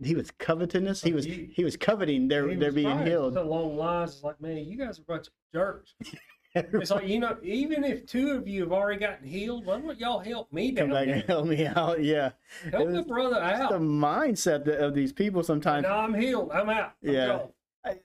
he 0.04 0.14
was 0.14 0.30
covetousness. 0.38 1.02
He 1.02 1.14
was 1.14 1.26
He- 1.26 1.50
he 1.52 1.64
was 1.64 1.76
coveting 1.76 2.28
their 2.28 2.48
He 2.48 2.56
their 2.58 2.72
being 2.72 3.00
healed. 3.06 3.34
The 3.34 3.44
lines, 3.44 4.14
it's 4.14 4.24
like, 4.24 4.40
man, 4.40 4.58
you 4.58 4.78
guys 4.78 5.00
are 5.00 5.02
a 5.02 5.06
bunch 5.06 5.28
of 5.28 5.34
jerks. 5.54 5.96
It's 6.56 6.90
like 6.92 7.08
you 7.08 7.20
know, 7.20 7.36
even 7.44 7.84
if 7.84 8.06
two 8.06 8.32
of 8.32 8.48
you 8.48 8.62
have 8.62 8.72
already 8.72 9.00
gotten 9.00 9.28
healed, 9.28 9.66
why 9.66 9.80
don't 9.80 10.00
y'all 10.00 10.20
help 10.20 10.52
me 10.54 10.72
Come 10.72 10.90
back 10.92 11.06
there? 11.06 11.16
and 11.16 11.24
help 11.26 11.48
me 11.48 11.66
out. 11.68 12.02
Yeah, 12.04 12.32
Help 12.72 12.92
the 12.92 13.02
brother 13.04 13.36
It's 13.44 13.60
out. 13.62 13.72
the 13.72 13.80
mindset 13.80 14.64
that- 14.66 14.80
of 14.80 14.94
these 14.94 15.12
people 15.12 15.44
sometimes. 15.44 15.84
No, 15.84 15.92
I'm 15.94 16.14
healed. 16.14 16.52
I'm 16.52 16.70
out. 16.70 16.94
I'm 17.06 17.14
Yeah. 17.14 17.28
gone. 17.28 18.00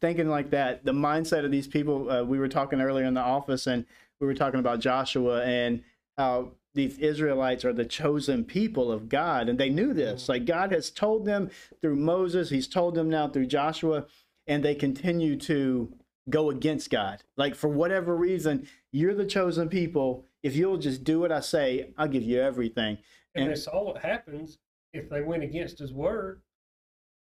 thinking 0.00 0.28
like 0.28 0.50
that 0.50 0.84
the 0.84 0.92
mindset 0.92 1.42
of 1.44 1.50
these 1.50 1.66
people 1.66 2.10
uh, 2.10 2.22
we 2.22 2.38
were 2.38 2.48
talking 2.48 2.82
earlier 2.82 3.06
in 3.06 3.14
the 3.14 3.20
office 3.20 3.66
and 3.66 3.86
we 4.20 4.26
were 4.26 4.34
talking 4.34 4.60
about 4.60 4.78
joshua 4.78 5.42
and 5.42 5.82
how 6.18 6.50
these 6.74 6.98
israelites 6.98 7.64
are 7.64 7.72
the 7.72 7.84
chosen 7.86 8.44
people 8.44 8.92
of 8.92 9.08
god 9.08 9.48
and 9.48 9.58
they 9.58 9.70
knew 9.70 9.94
this 9.94 10.28
like 10.28 10.44
god 10.44 10.70
has 10.70 10.90
told 10.90 11.24
them 11.24 11.48
through 11.80 11.96
moses 11.96 12.50
he's 12.50 12.68
told 12.68 12.94
them 12.94 13.08
now 13.08 13.26
through 13.26 13.46
joshua 13.46 14.04
and 14.46 14.62
they 14.62 14.74
continue 14.74 15.34
to 15.34 15.90
go 16.30 16.50
against 16.50 16.90
god 16.90 17.22
like 17.36 17.54
for 17.54 17.68
whatever 17.68 18.16
reason 18.16 18.66
you're 18.92 19.14
the 19.14 19.26
chosen 19.26 19.68
people 19.68 20.24
if 20.42 20.56
you'll 20.56 20.78
just 20.78 21.04
do 21.04 21.20
what 21.20 21.30
i 21.30 21.40
say 21.40 21.90
i'll 21.98 22.08
give 22.08 22.22
you 22.22 22.40
everything 22.40 22.96
And 23.34 23.44
And- 23.44 23.50
that's 23.50 23.66
all 23.66 23.92
that 23.92 24.02
happens 24.04 24.58
if 24.92 25.10
they 25.10 25.20
went 25.22 25.42
against 25.42 25.78
his 25.80 25.92
word. 25.92 26.40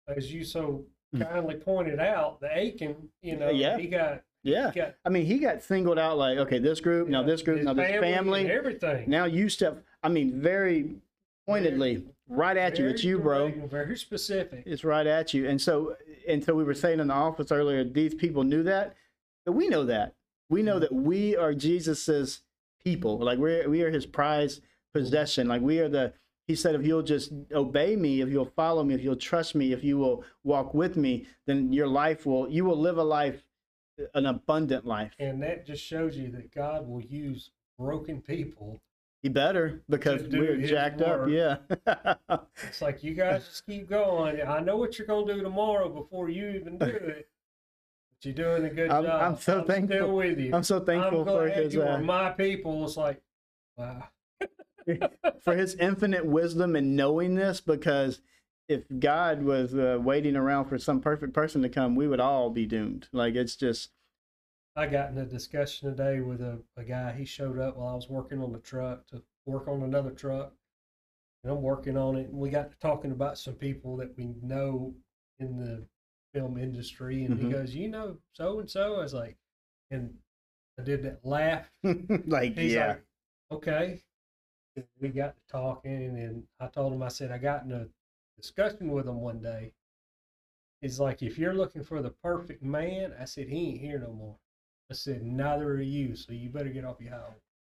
As 0.09 0.33
you 0.33 0.45
so 0.45 0.87
Hmm. 1.13 1.23
kindly 1.23 1.55
pointed 1.57 1.99
out, 2.01 2.41
the 2.41 2.47
Achan, 2.53 3.09
you 3.23 3.37
know, 3.37 3.51
Yeah. 3.51 3.77
he 3.79 3.87
got, 3.89 4.23
yeah 4.45 4.71
he 4.71 4.81
got 4.81 4.95
i 5.05 5.09
mean 5.09 5.25
he 5.27 5.39
got 5.41 5.61
singled 5.63 5.99
out 5.99 6.17
like 6.17 6.39
okay 6.39 6.59
this 6.61 6.81
group 6.81 7.09
now 7.09 7.23
this 7.25 7.43
group 7.43 7.63
now 7.63 7.73
this 7.75 7.91
and 7.91 8.01
family 8.01 8.49
everything. 8.49 9.11
Now 9.11 9.25
you 9.25 9.49
step. 9.49 9.85
I 10.05 10.09
mean, 10.09 10.41
very 10.41 10.95
pointedly, 11.47 12.05
right 12.29 12.57
at 12.57 12.79
you. 12.79 12.87
It's 12.87 13.05
you, 13.05 13.19
bro. 13.19 13.53
Very 13.71 13.97
specific. 13.97 14.65
It's 14.67 14.85
right 14.85 15.07
at 15.07 15.33
you. 15.33 15.49
And 15.49 15.61
so, 15.61 15.97
and 16.29 16.43
so 16.45 16.55
we 16.55 16.65
were 16.65 16.75
saying 16.75 17.01
in 17.01 17.09
the 17.09 17.15
office 17.15 17.53
earlier, 17.53 17.85
these 17.85 18.15
people 18.15 18.45
knew 18.45 18.63
that, 18.65 18.97
but 19.45 19.53
we 19.53 19.69
know 19.69 19.85
that. 19.85 20.15
We 20.49 20.63
know 20.63 20.75
mm-hmm. 20.75 20.81
that 20.81 20.93
we 20.93 21.37
are 21.37 21.55
Jesus's 21.55 22.43
people. 22.83 23.19
Like 23.19 23.39
we're 23.39 23.69
we 23.69 23.83
are 23.83 23.91
His 23.91 24.07
prized 24.07 24.63
possession. 24.93 25.49
Like 25.49 25.63
we 25.63 25.79
are 25.81 25.89
the. 25.89 26.13
He 26.47 26.55
said, 26.55 26.77
if 26.77 26.87
you'll 26.87 27.03
just 27.03 27.33
obey 27.53 27.97
me, 27.97 28.21
if 28.21 28.29
you'll 28.29 28.53
follow 28.55 28.85
me, 28.85 28.95
if 28.95 29.03
you'll 29.03 29.17
trust 29.17 29.57
me, 29.57 29.73
if 29.73 29.83
you 29.83 29.99
will 29.99 30.23
walk 30.45 30.75
with 30.75 30.97
me, 30.97 31.27
then 31.49 31.73
your 31.73 31.89
life 31.89 32.25
will. 32.25 32.49
You 32.49 32.65
will 32.65 32.79
live 32.79 32.99
a 32.99 33.03
life, 33.03 33.43
an 34.15 34.27
abundant 34.27 34.87
life. 34.87 35.13
And 35.19 35.43
that 35.43 35.67
just 35.67 35.83
shows 35.85 36.17
you 36.17 36.31
that 36.31 36.55
God 36.55 36.87
will 36.89 37.03
use 37.03 37.51
broken 37.77 38.23
people. 38.23 38.81
He 39.27 39.31
better 39.31 39.83
because 39.91 40.23
we're 40.23 40.59
jacked 40.59 41.03
up. 41.03 41.29
Yeah. 41.29 41.57
It's 42.69 42.81
like 42.81 43.03
you 43.03 43.13
guys 43.13 43.45
just 43.45 43.67
keep 43.67 43.91
going. 43.91 44.41
I 44.41 44.61
know 44.61 44.77
what 44.77 44.99
you're 44.99 45.07
gonna 45.09 45.35
do 45.35 45.43
tomorrow 45.43 45.89
before 45.89 46.29
you 46.29 46.51
even 46.51 46.79
do 46.79 46.87
it. 46.87 47.29
But 48.13 48.25
you're 48.25 48.35
doing 48.35 48.71
a 48.71 48.73
good 48.73 48.89
I'm- 48.89 49.03
job. 49.03 49.23
I'm 49.23 49.37
so 49.41 49.65
thankful. 49.65 49.97
Still 49.97 50.15
with 50.15 50.39
you. 50.39 50.55
I'm 50.55 50.63
so 50.63 50.79
thankful 50.79 51.23
I'm 51.23 51.27
for 51.27 51.49
his 51.49 51.75
you 51.75 51.83
uh, 51.83 51.87
are 51.87 52.01
my 52.01 52.31
people. 52.31 52.85
It's 52.85 52.97
like, 52.97 53.21
wow. 53.77 54.05
for 55.43 55.57
his 55.57 55.75
infinite 55.75 56.25
wisdom 56.25 56.77
and 56.77 56.95
knowing 56.95 57.35
this 57.35 57.61
because 57.61 58.21
if 58.69 58.85
God 59.01 59.43
was 59.43 59.75
uh, 59.75 59.99
waiting 60.01 60.37
around 60.37 60.67
for 60.67 60.79
some 60.79 61.01
perfect 61.01 61.35
person 61.35 61.63
to 61.63 61.69
come, 61.69 61.97
we 61.97 62.07
would 62.07 62.21
all 62.21 62.49
be 62.49 62.65
doomed. 62.65 63.09
Like 63.13 63.35
it's 63.35 63.57
just 63.57 63.91
I 64.77 64.87
got 64.87 65.11
in 65.11 65.19
a 65.19 65.25
discussion 65.25 65.89
today 65.89 66.21
with 66.21 66.41
a, 66.43 66.61
a 66.77 66.85
guy. 66.85 67.13
He 67.13 67.25
showed 67.25 67.59
up 67.59 67.77
while 67.77 67.89
I 67.89 67.95
was 67.95 68.11
working 68.11 68.43
on 68.43 68.53
the 68.53 68.59
truck 68.59 69.07
to 69.09 69.23
work 69.47 69.69
on 69.69 69.83
another 69.83 70.11
truck. 70.11 70.53
And 71.43 71.53
I'm 71.53 71.63
working 71.63 71.97
on 71.97 72.17
it. 72.17 72.29
And 72.29 72.39
we 72.39 72.51
got 72.51 72.71
to 72.71 72.79
talking 72.79 73.13
about 73.13 73.39
some 73.39 73.55
people 73.55 73.97
that 73.99 74.17
we 74.19 74.35
know 74.43 74.95
in 75.39 75.57
the 75.59 75.87
film 76.35 76.59
industry. 76.59 77.25
And 77.25 77.37
Mhm. 77.37 77.43
he 77.45 77.51
goes, 77.51 77.75
You 77.75 77.89
know, 77.89 78.19
so 78.33 78.61
and 78.61 78.71
so. 78.71 78.97
I 78.97 78.99
was 78.99 79.15
like, 79.15 79.39
and 79.91 80.19
I 80.79 80.83
did 80.83 81.03
that 81.05 81.25
laugh. 81.25 81.71
like 82.27 82.57
yeah. 82.57 82.89
like, 82.89 83.05
Okay. 83.53 84.03
We 85.01 85.09
got 85.09 85.37
to 85.37 85.43
talking. 85.49 86.19
And 86.19 86.47
I 86.61 86.69
told 86.69 86.93
him, 86.93 87.03
I 87.03 87.09
said, 87.09 87.31
I 87.33 87.39
got 87.39 87.65
in 87.65 87.73
a 87.73 87.89
discussion 88.37 88.93
with 88.93 89.09
him 89.09 89.21
one 89.21 89.41
day. 89.41 89.73
He's 90.81 90.99
like, 91.01 91.23
If 91.23 91.39
you're 91.39 91.55
looking 91.55 91.83
for 91.83 92.03
the 92.03 92.11
perfect 92.11 92.63
man, 92.63 93.15
I 93.19 93.25
said, 93.25 93.49
He 93.49 93.71
ain't 93.71 93.81
here 93.81 93.99
no 93.99 94.13
more. 94.13 94.37
I 94.91 94.95
said, 94.95 95.23
neither 95.23 95.73
are 95.73 95.81
you, 95.81 96.15
so 96.15 96.33
you 96.33 96.49
better 96.49 96.69
get 96.69 96.85
off 96.85 97.01
your 97.01 97.11
high 97.11 97.21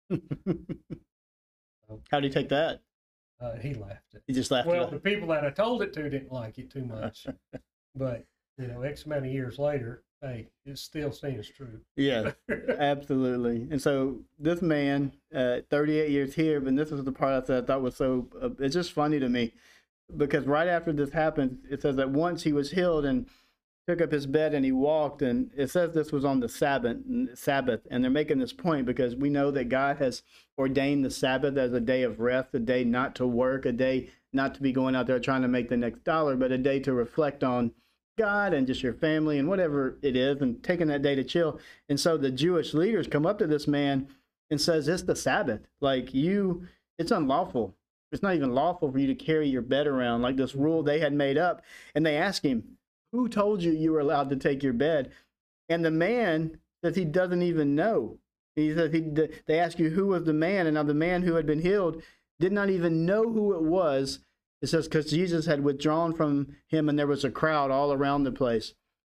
horse. 0.10 0.22
How 2.12 2.20
do 2.20 2.28
you 2.28 2.34
take 2.34 2.50
that? 2.50 2.82
Uh, 3.42 3.56
he 3.58 3.74
laughed 3.74 4.16
He 4.28 4.34
just 4.34 4.52
laughed. 4.52 4.68
Well, 4.68 4.88
the 4.88 5.00
people 5.00 5.28
that 5.30 5.44
I 5.44 5.50
told 5.50 5.82
it 5.82 5.94
to 5.94 6.10
didn't 6.10 6.32
like 6.32 6.58
it 6.58 6.72
too 6.72 6.86
much. 6.86 7.28
but, 7.96 8.26
you 8.58 8.68
know, 8.68 8.82
X 8.82 9.06
amount 9.06 9.26
of 9.26 9.32
years 9.32 9.60
later, 9.60 10.04
hey, 10.22 10.48
it 10.66 10.78
still 10.78 11.12
seems 11.12 11.50
true. 11.50 11.80
yeah, 11.96 12.32
absolutely. 12.78 13.68
And 13.72 13.82
so 13.82 14.20
this 14.40 14.62
man, 14.62 15.12
uh, 15.34 15.60
38 15.70 16.10
years 16.10 16.36
here, 16.36 16.62
but 16.62 16.76
this 16.76 16.92
was 16.92 17.04
the 17.04 17.12
part 17.12 17.48
that 17.48 17.64
I 17.64 17.66
thought 17.66 17.82
was 17.82 17.96
so. 17.96 18.28
Uh, 18.42 18.50
it's 18.60 18.74
just 18.74 18.94
funny 18.94 19.20
to 19.20 19.30
me 19.30 19.54
because 20.16 20.46
right 20.46 20.68
after 20.68 20.94
this 20.94 21.12
happened, 21.12 21.60
it 21.70 21.82
says 21.82 21.96
that 21.96 22.10
once 22.10 22.44
he 22.44 22.54
was 22.54 22.72
healed 22.72 23.06
and 23.06 23.28
took 23.88 24.02
up 24.02 24.12
his 24.12 24.26
bed 24.26 24.54
and 24.54 24.66
he 24.66 24.72
walked 24.72 25.22
and 25.22 25.52
it 25.56 25.70
says 25.70 25.94
this 25.94 26.12
was 26.12 26.26
on 26.26 26.40
the 26.40 26.50
sabbath 26.50 26.98
sabbath 27.36 27.82
and 27.92 28.04
they're 28.04 28.12
making 28.12 28.40
this 28.40 28.54
point 28.54 28.86
because 28.86 29.16
we 29.16 29.30
know 29.30 29.52
that 29.52 29.70
god 29.70 29.98
has 29.98 30.24
ordained 30.58 31.06
the 31.06 31.12
sabbath 31.12 31.56
as 31.56 31.72
a 31.72 31.80
day 31.80 32.02
of 32.02 32.20
rest 32.20 32.50
a 32.54 32.60
day 32.60 32.84
not 32.84 33.14
to 33.14 33.28
work 33.28 33.66
a 33.66 33.72
day 33.72 34.10
not 34.34 34.56
to 34.56 34.62
be 34.62 34.72
going 34.72 34.96
out 34.96 35.06
there 35.06 35.20
trying 35.20 35.44
to 35.44 35.48
make 35.48 35.70
the 35.70 35.78
next 35.78 36.04
dollar 36.04 36.36
but 36.36 36.52
a 36.52 36.58
day 36.58 36.80
to 36.80 36.94
reflect 36.94 37.44
on 37.44 37.72
god 38.18 38.54
and 38.54 38.68
just 38.68 38.84
your 38.84 38.94
family 38.94 39.38
and 39.38 39.48
whatever 39.48 39.98
it 40.02 40.16
is 40.16 40.42
and 40.42 40.64
taking 40.64 40.88
that 40.88 41.02
day 41.02 41.16
to 41.16 41.24
chill. 41.24 41.60
And 41.90 42.00
so 42.00 42.18
the 42.18 42.32
jewish 42.32 42.74
leaders 42.74 43.08
come 43.08 43.26
up 43.26 43.40
to 43.40 43.48
this 43.48 43.68
man 43.68 44.08
and 44.50 44.60
says 44.60 44.88
it's 44.88 45.04
the 45.04 45.16
sabbath. 45.16 45.62
Like 45.82 46.14
you 46.14 46.68
it's 46.98 47.12
unlawful. 47.12 47.76
It's 48.12 48.24
not 48.24 48.36
even 48.36 48.54
lawful 48.54 48.92
for 48.92 48.98
you 48.98 49.08
to 49.08 49.16
carry 49.16 49.50
your 49.50 49.62
bed 49.62 49.88
around 49.88 50.22
like 50.22 50.38
this 50.38 50.56
rule 50.56 50.84
they 50.84 51.00
had 51.00 51.12
made 51.12 51.38
up. 51.38 51.62
And 51.94 52.06
they 52.06 52.16
ask 52.16 52.44
him 52.44 52.75
who 53.16 53.28
told 53.28 53.64
you 53.64 53.72
you 53.72 53.92
were 53.92 54.00
allowed 54.00 54.30
to 54.30 54.36
take 54.36 54.64
your 54.64 54.74
bed? 54.74 55.12
And 55.70 55.84
the 55.84 55.92
man 55.92 56.60
that 56.84 56.96
he 56.96 57.06
doesn't 57.06 57.42
even 57.42 57.76
know. 57.76 58.20
He 58.56 58.74
says 58.74 58.94
he, 58.94 59.02
they 59.48 59.60
ask 59.60 59.80
you 59.80 59.90
who 59.90 60.08
was 60.08 60.24
the 60.24 60.34
man, 60.34 60.68
and 60.68 60.76
now 60.76 60.84
the 60.84 60.94
man 60.94 61.24
who 61.24 61.36
had 61.36 61.46
been 61.46 61.62
healed 61.62 62.02
did 62.40 62.52
not 62.52 62.70
even 62.70 63.06
know 63.06 63.24
who 63.24 63.54
it 63.54 63.64
was. 63.64 64.20
It 64.62 64.68
says 64.68 64.88
because 64.88 65.10
Jesus 65.10 65.46
had 65.46 65.64
withdrawn 65.64 66.14
from 66.14 66.56
him, 66.68 66.88
and 66.88 66.98
there 66.98 67.08
was 67.08 67.24
a 67.26 67.32
crowd 67.32 67.72
all 67.72 67.92
around 67.92 68.24
the 68.24 68.32
place. 68.32 68.74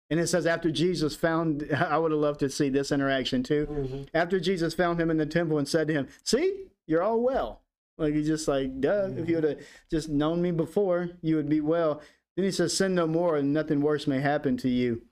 And 0.09 0.19
it 0.19 0.27
says 0.27 0.45
after 0.45 0.69
Jesus 0.69 1.15
found, 1.15 1.67
I 1.75 1.97
would 1.97 2.11
have 2.11 2.19
loved 2.19 2.41
to 2.41 2.49
see 2.49 2.69
this 2.69 2.91
interaction 2.91 3.41
too. 3.43 3.67
Mhm. 3.69 4.09
After 4.13 4.39
Jesus 4.39 4.73
found 4.73 4.99
him 4.99 5.09
in 5.09 5.17
the 5.17 5.25
temple 5.25 5.57
and 5.57 5.67
said 5.67 5.87
to 5.87 5.93
him, 5.93 6.07
"See, 6.23 6.65
you're 6.85 7.01
all 7.01 7.21
well." 7.21 7.61
Like 7.97 8.13
he's 8.13 8.27
just 8.27 8.47
like, 8.47 8.81
duh. 8.81 9.09
If 9.15 9.29
you 9.29 9.35
would 9.35 9.43
have 9.43 9.59
just 9.89 10.09
known 10.09 10.41
me 10.41 10.51
before, 10.51 11.11
you 11.21 11.35
would 11.35 11.49
be 11.49 11.61
well. 11.61 12.01
Then 12.35 12.45
he 12.45 12.51
says, 12.51 12.75
"Sin 12.75 12.95
no 12.95 13.07
more, 13.07 13.35
and 13.37 13.53
nothing 13.53 13.81
worse 13.81 14.07
may 14.07 14.19
happen 14.19 14.57
to 14.57 14.69
you." 14.69 15.03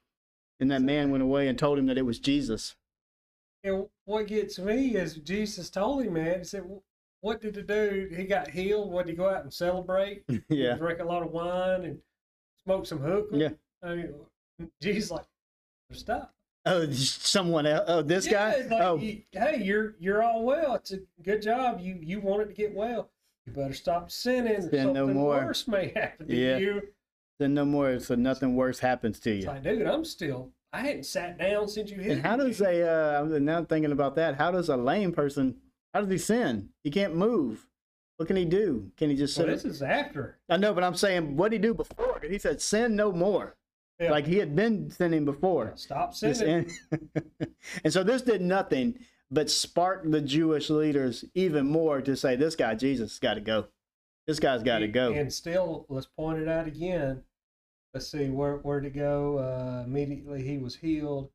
And 0.60 0.70
that 0.72 0.82
man 0.82 1.12
went 1.12 1.24
away 1.24 1.48
and 1.48 1.58
told 1.58 1.78
him 1.80 1.86
that 1.88 1.98
it 1.98 2.06
was 2.06 2.20
Jesus. 2.20 2.76
And 3.64 3.88
what 4.06 4.28
gets 4.28 4.60
me 4.60 4.96
is 4.96 5.16
Jesus 5.16 5.70
told 5.70 6.04
him, 6.04 6.14
man, 6.14 6.40
he 6.40 6.44
said, 6.46 6.64
what 7.22 7.42
did 7.42 7.54
the 7.56 7.62
dude, 7.62 8.14
he 8.14 8.24
got 8.24 8.50
healed? 8.50 8.90
What 8.92 9.06
did 9.06 9.12
he 9.14 9.18
go 9.18 9.30
out 9.30 9.44
and 9.44 9.54
celebrate? 9.54 10.24
yeah, 10.50 10.76
Drink 10.76 11.00
a 11.00 11.04
lot 11.04 11.24
of 11.24 11.32
wine 11.32 11.84
and 11.84 12.00
smoke 12.64 12.86
some 12.86 13.00
hookah? 13.00 13.38
Yeah. 13.38 13.50
I 13.84 13.96
mean, 13.96 14.14
Jesus 14.82 15.12
like, 15.12 15.26
stop. 15.92 16.34
Oh, 16.66 16.90
someone 16.92 17.66
else. 17.66 17.86
Oh, 17.88 18.02
this 18.02 18.26
Yeah, 18.26 18.52
guy. 18.60 18.68
like, 18.76 18.82
oh, 18.84 18.98
you- 18.98 19.22
hey, 19.32 19.62
you're 19.62 19.96
you're 20.00 20.24
all 20.24 20.44
well. 20.44 20.76
It's 20.76 20.92
a 20.92 21.00
good 21.24 21.42
job. 21.42 21.80
You 21.82 21.98
you 22.02 22.20
wanted 22.22 22.48
to 22.50 22.54
get 22.54 22.74
well. 22.74 23.10
You 23.46 23.54
better 23.54 23.74
stop 23.74 24.12
sinning. 24.12 24.62
Sin 24.70 24.94
no 24.94 25.06
Something 25.06 25.16
more. 25.16 25.36
worse 25.46 25.68
may 25.68 25.90
happen 25.96 26.28
to 26.28 26.36
Yeah. 26.36 26.58
you. 26.58 26.82
Then 27.40 27.54
no 27.54 27.66
more. 27.66 28.00
So 28.00 28.16
nothing 28.16 28.56
worse 28.56 28.80
happens 28.80 29.20
to 29.22 29.32
It's 29.36 29.46
you. 29.46 29.52
like, 29.52 29.64
dude, 29.64 29.88
I'm 29.88 30.06
still. 30.06 30.52
I 30.72 30.82
hadn't 30.82 31.06
sat 31.06 31.40
down 31.40 31.68
since 31.68 31.90
you 31.90 31.98
hit. 31.98 32.12
And 32.18 32.22
how 32.26 32.38
does 32.38 32.62
a 32.62 32.88
uh, 32.88 33.22
I'm 33.22 33.44
now 33.46 33.64
thinking 33.64 33.92
about 33.92 34.16
that? 34.18 34.36
How 34.36 34.52
does 34.52 34.70
a 34.70 34.78
lame 34.78 35.12
person? 35.12 35.56
How 35.94 36.02
does 36.02 36.12
he 36.12 36.18
sin? 36.20 36.70
He 36.84 36.92
can't 36.92 37.16
move. 37.16 37.66
What 38.18 38.28
can 38.28 38.36
he 38.36 38.46
do? 38.46 38.92
Can 38.98 39.10
he 39.10 39.16
just 39.16 39.36
Well, 39.38 39.48
sit? 39.48 39.54
this 39.54 39.66
is 39.66 39.82
after. 39.82 40.38
I 40.50 40.58
know, 40.58 40.74
but 40.74 40.84
I'm 40.84 40.94
saying, 40.94 41.38
what 41.38 41.50
did 41.52 41.64
he 41.64 41.68
do 41.70 41.74
before? 41.74 42.20
He 42.30 42.38
said, 42.38 42.62
"Sin 42.62 42.96
no 42.96 43.12
more." 43.12 43.56
Yeah. 44.00 44.12
Like 44.12 44.28
he 44.28 44.38
had 44.38 44.56
been 44.56 44.92
sinning 44.92 45.26
before. 45.26 45.72
Stop 45.76 46.14
sinning. 46.14 46.70
and 47.84 47.92
so 47.94 48.04
this 48.04 48.22
did 48.22 48.42
nothing 48.42 49.00
but 49.32 49.50
spark 49.50 50.04
the 50.10 50.22
Jewish 50.22 50.70
leaders 50.70 51.26
even 51.34 51.66
more 51.68 52.02
to 52.02 52.16
say, 52.16 52.36
"This 52.36 52.56
guy 52.56 52.76
Jesus 52.76 53.18
got 53.20 53.36
to 53.36 53.42
go. 53.42 53.68
This 54.28 54.40
guy's 54.40 54.64
got 54.64 54.80
to 54.80 54.88
go." 54.88 55.14
And 55.14 55.32
still, 55.34 55.86
let's 55.90 56.06
point 56.08 56.40
it 56.40 56.48
out 56.48 56.68
again. 56.68 57.24
Let's 57.94 58.08
see 58.12 58.30
where 58.30 58.58
where 58.58 58.80
to 58.82 58.90
go. 58.90 59.40
Uh, 59.40 59.84
immediately 59.86 60.44
he 60.44 60.58
was 60.58 60.76
healed, 60.76 61.32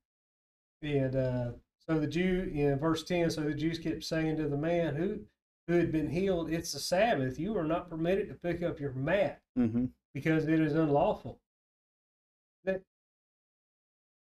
and 0.83 1.17
uh, 1.17 1.53
so 1.87 1.99
the 1.99 2.07
Jew 2.07 2.51
in 2.55 2.79
verse 2.79 3.03
ten. 3.03 3.31
So 3.31 3.43
the 3.43 3.55
Jews 3.55 3.79
kept 3.79 4.05
saying 4.05 4.37
to 4.37 4.49
the 4.49 4.57
man 4.57 4.95
who 4.95 5.21
who 5.67 5.75
had 5.75 5.90
been 5.90 6.09
healed, 6.09 6.51
"It's 6.51 6.73
the 6.73 6.79
Sabbath. 6.79 7.38
You 7.38 7.57
are 7.59 7.64
not 7.64 7.90
permitted 7.90 8.29
to 8.29 8.35
pick 8.35 8.62
up 8.62 8.79
your 8.81 8.93
mat 8.93 9.40
hmm 9.57 9.87
because 10.12 10.47
it 10.47 10.61
is 10.61 10.75
unlawful." 10.75 11.40
That 12.64 12.83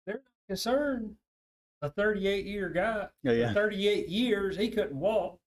they're 0.06 0.16
not 0.16 0.24
concerned. 0.48 1.16
A 1.82 1.90
thirty-eight 1.90 2.46
year 2.46 2.70
guy, 2.70 3.08
Oh 3.26 3.32
yeah. 3.32 3.54
38 3.54 4.08
years, 4.08 4.56
he 4.56 4.70
couldn't 4.70 5.00
walk. 5.00 5.40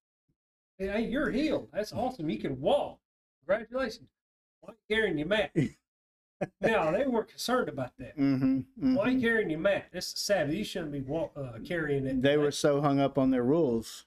Hey, 0.78 1.02
you're 1.06 1.30
healed. 1.30 1.68
That's 1.72 1.92
awesome. 1.92 2.28
You 2.28 2.38
can 2.38 2.60
walk. 2.60 2.98
Congratulations. 3.40 4.08
Why 4.60 4.70
are 4.70 4.76
you 4.88 4.96
carrying 4.96 5.18
your 5.18 5.28
mat? 5.28 5.52
no, 6.60 6.92
they 6.92 7.06
weren't 7.06 7.28
concerned 7.28 7.68
about 7.68 7.92
that. 7.98 8.14
hmm 8.16 8.60
Why 8.76 9.04
are 9.04 9.10
you 9.10 9.20
carrying 9.20 9.50
your 9.50 9.60
mat? 9.60 9.86
It's 9.92 10.12
the 10.12 10.20
Sabbath. 10.20 10.54
You 10.54 10.64
shouldn't 10.64 10.92
be 10.92 11.04
uh, 11.12 11.58
carrying 11.64 12.06
it. 12.06 12.22
They 12.22 12.36
were 12.36 12.50
so 12.50 12.80
hung 12.80 13.00
up 13.00 13.18
on 13.18 13.30
their 13.30 13.44
rules 13.44 14.06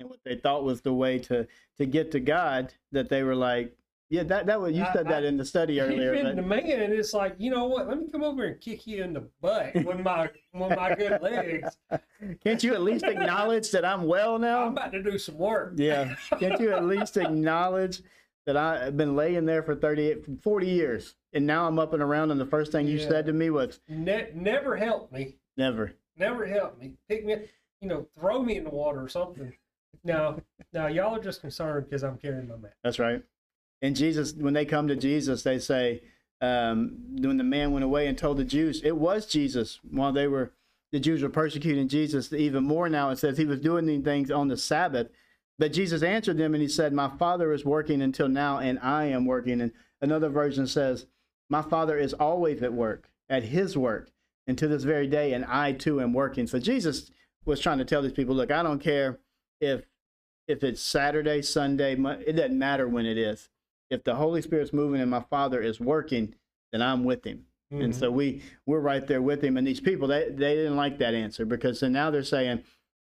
and 0.00 0.08
what 0.10 0.18
they 0.24 0.34
thought 0.36 0.64
was 0.64 0.80
the 0.80 0.92
way 0.92 1.18
to 1.20 1.46
to 1.78 1.86
get 1.86 2.10
to 2.12 2.20
God 2.20 2.72
that 2.90 3.08
they 3.08 3.22
were 3.22 3.36
like, 3.36 3.76
yeah, 4.10 4.24
that 4.24 4.46
that 4.46 4.60
was 4.60 4.74
you 4.74 4.82
I- 4.82 4.92
said 4.92 5.06
that 5.06 5.22
I- 5.22 5.26
in 5.28 5.36
the 5.36 5.44
study 5.44 5.80
earlier. 5.80 6.14
Even 6.14 6.34
the 6.36 6.42
man, 6.42 6.62
it's 6.92 7.14
like 7.14 7.36
you 7.38 7.50
know 7.50 7.66
what? 7.66 7.88
Let 7.88 7.98
me 7.98 8.08
come 8.10 8.24
over 8.24 8.44
and 8.44 8.60
kick 8.60 8.86
you 8.86 9.02
in 9.04 9.12
the 9.12 9.28
butt 9.40 9.72
with 9.74 10.00
my 10.00 10.28
with 10.52 10.76
my 10.76 10.94
good 10.94 11.22
legs. 11.22 11.78
Can't 12.44 12.62
you 12.64 12.74
at 12.74 12.82
least 12.82 13.04
acknowledge 13.04 13.70
that 13.70 13.84
I'm 13.84 14.04
well 14.04 14.38
now? 14.38 14.64
I'm 14.66 14.72
about 14.72 14.92
to 14.92 15.02
do 15.02 15.16
some 15.18 15.38
work. 15.38 15.74
Yeah. 15.76 16.14
Can't 16.40 16.60
you 16.60 16.72
at 16.72 16.84
least 16.84 17.16
acknowledge 17.26 18.02
that 18.46 18.56
I've 18.56 18.96
been 18.96 19.14
laying 19.14 19.46
there 19.46 19.62
for 19.62 19.74
38, 19.74 20.42
40 20.42 20.66
years 20.66 21.14
and 21.32 21.46
now 21.46 21.66
I'm 21.66 21.78
up 21.78 21.92
and 21.92 22.02
around 22.02 22.30
and 22.30 22.40
the 22.40 22.46
first 22.46 22.72
thing 22.72 22.86
you 22.86 22.98
Yeah. 22.98 23.08
said 23.08 23.26
to 23.26 23.32
me 23.32 23.50
was 23.50 23.80
Ne- 23.88 24.30
never 24.34 24.76
helped 24.76 25.12
me. 25.12 25.36
never. 25.56 25.92
never 26.16 26.46
helped 26.46 26.80
me. 26.80 26.92
Pick 27.08 27.24
me, 27.24 27.34
up, 27.34 27.40
you 27.80 27.88
know, 27.88 28.06
throw 28.18 28.42
me 28.42 28.56
in 28.56 28.64
the 28.64 28.70
water 28.70 29.02
or 29.02 29.08
something. 29.08 29.52
No, 30.04 30.40
no, 30.72 30.86
y'all 30.88 31.14
are 31.16 31.22
just 31.22 31.40
concerned 31.40 31.86
because 31.86 32.02
I'm 32.02 32.18
carrying 32.18 32.48
my 32.48 32.56
mat. 32.56 32.74
That's 32.82 32.98
right. 32.98 33.22
And 33.80 33.94
Jesus, 33.96 34.32
when 34.34 34.54
they 34.54 34.64
come 34.64 34.88
to 34.88 34.96
Jesus, 34.96 35.42
they 35.42 35.58
say, 35.58 36.02
um, 36.40 36.98
when 37.20 37.36
the 37.36 37.44
man 37.44 37.72
went 37.72 37.84
away 37.84 38.06
and 38.08 38.18
told 38.18 38.36
the 38.36 38.44
Jews, 38.44 38.82
it 38.82 38.96
was 38.96 39.26
Jesus 39.26 39.78
while 39.88 40.12
they 40.12 40.26
were, 40.26 40.52
the 40.90 40.98
Jews 41.00 41.22
were 41.22 41.28
persecuting 41.28 41.88
Jesus 41.88 42.32
even 42.32 42.64
more 42.64 42.88
now. 42.88 43.10
It 43.10 43.18
says 43.18 43.38
he 43.38 43.44
was 43.44 43.60
doing 43.60 43.86
these 43.86 44.02
things 44.02 44.30
on 44.30 44.48
the 44.48 44.56
Sabbath. 44.56 45.08
But 45.58 45.72
Jesus 45.72 46.02
answered 46.02 46.38
them 46.38 46.54
and 46.54 46.62
he 46.62 46.68
said, 46.68 46.92
My 46.92 47.08
Father 47.08 47.52
is 47.52 47.64
working 47.64 48.02
until 48.02 48.28
now, 48.28 48.58
and 48.58 48.78
I 48.80 49.04
am 49.04 49.26
working. 49.26 49.60
And 49.60 49.72
another 50.00 50.28
version 50.28 50.66
says, 50.66 51.06
My 51.48 51.62
Father 51.62 51.96
is 51.96 52.14
always 52.14 52.62
at 52.62 52.72
work, 52.72 53.10
at 53.28 53.44
his 53.44 53.76
work, 53.76 54.10
and 54.46 54.58
to 54.58 54.66
this 54.66 54.84
very 54.84 55.06
day, 55.06 55.32
and 55.32 55.44
I 55.44 55.72
too 55.72 56.00
am 56.00 56.12
working. 56.12 56.46
So 56.46 56.58
Jesus 56.58 57.10
was 57.44 57.60
trying 57.60 57.78
to 57.78 57.84
tell 57.84 58.02
these 58.02 58.12
people, 58.12 58.34
Look, 58.34 58.50
I 58.50 58.62
don't 58.62 58.80
care 58.80 59.18
if 59.60 59.84
if 60.48 60.64
it's 60.64 60.82
Saturday, 60.82 61.40
Sunday, 61.40 61.92
it 62.26 62.32
doesn't 62.32 62.58
matter 62.58 62.88
when 62.88 63.06
it 63.06 63.16
is. 63.16 63.48
If 63.90 64.02
the 64.02 64.16
Holy 64.16 64.42
Spirit's 64.42 64.72
moving 64.72 65.00
and 65.00 65.10
my 65.10 65.20
Father 65.30 65.60
is 65.60 65.78
working, 65.78 66.34
then 66.72 66.82
I'm 66.82 67.04
with 67.04 67.24
him. 67.24 67.46
And 67.70 67.92
mm-hmm. 67.92 67.92
so 67.92 68.10
we 68.10 68.42
we're 68.66 68.80
right 68.80 69.06
there 69.06 69.22
with 69.22 69.42
him. 69.42 69.56
And 69.56 69.66
these 69.66 69.80
people 69.80 70.08
they 70.08 70.28
they 70.28 70.54
didn't 70.54 70.76
like 70.76 70.98
that 70.98 71.14
answer 71.14 71.46
because 71.46 71.80
so 71.80 71.88
now 71.88 72.10
they're 72.10 72.22
saying, 72.22 72.62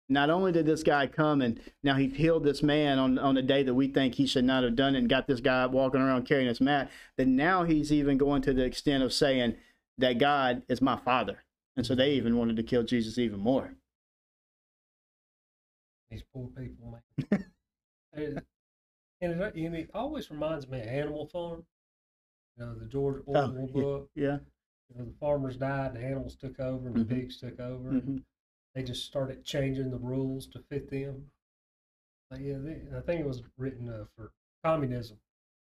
not 0.09 0.31
only 0.31 0.53
did 0.53 0.66
this 0.66 0.83
guy 0.83 1.07
come 1.07 1.42
and 1.42 1.61
now 1.83 1.94
he 1.94 2.09
healed 2.09 2.44
this 2.44 2.62
man 2.62 2.99
on 2.99 3.18
on 3.18 3.37
a 3.37 3.42
day 3.42 3.62
that 3.62 3.75
we 3.75 3.88
think 3.88 4.14
he 4.14 4.27
should 4.27 4.44
not 4.44 4.64
have 4.64 4.77
done 4.77 4.94
it 4.94 4.99
and 4.99 5.09
got 5.09 5.27
this 5.27 5.40
guy 5.40 5.66
walking 5.66 6.01
around 6.01 6.27
carrying 6.27 6.49
his 6.49 6.61
mat, 6.61 6.90
then 7.16 7.37
now 7.37 7.64
he's 7.64 7.92
even 7.92 8.16
going 8.16 8.42
to 8.42 8.53
the 8.55 8.64
extent 8.64 9.03
of 9.03 9.12
saying 9.12 9.55
that 9.99 10.18
God 10.18 10.62
is 10.68 10.81
my 10.81 10.97
Father. 10.97 11.44
And 11.77 11.87
so 11.87 11.94
they 11.94 12.12
even 12.12 12.37
wanted 12.37 12.57
to 12.57 12.62
kill 12.62 12.83
Jesus 12.83 13.18
even 13.18 13.38
more. 13.38 13.75
These 16.11 16.23
poor 16.33 16.49
people, 16.49 17.01
man. 17.31 17.44
and, 18.14 18.42
and 19.21 19.42
it, 19.42 19.55
and 19.55 19.75
it 19.77 19.90
always 19.92 20.31
reminds 20.31 20.66
me 20.68 20.81
of 20.81 20.87
Animal 20.87 21.27
Farm. 21.27 21.64
You 22.57 22.64
know, 22.64 22.75
the 22.75 22.87
George 22.87 23.23
Orwell 23.27 23.55
yeah. 23.59 23.83
book. 23.83 24.11
Yeah. 24.14 24.38
You 24.88 24.99
know, 24.99 25.05
the 25.05 25.14
farmers 25.21 25.57
died, 25.57 25.94
the 25.94 26.01
animals 26.01 26.35
took 26.35 26.59
over, 26.59 26.88
and 26.88 26.97
Mhm. 26.97 27.09
the 27.09 27.14
pigs 27.14 27.38
took 27.38 27.61
over. 27.61 27.90
hmm 27.90 28.16
They 28.79 28.85
just 28.85 29.07
started 29.07 29.45
changing 29.45 29.91
the 29.91 29.99
rules 29.99 30.47
to 30.53 30.61
fit 30.71 30.88
them. 30.88 31.25
But 32.31 32.41
yeah, 32.41 32.59
they, 32.61 32.77
I 32.97 33.01
think 33.01 33.23
it 33.23 33.27
was 33.27 33.43
written 33.57 33.88
uh, 33.88 34.05
for 34.14 34.31
communism. 34.64 35.17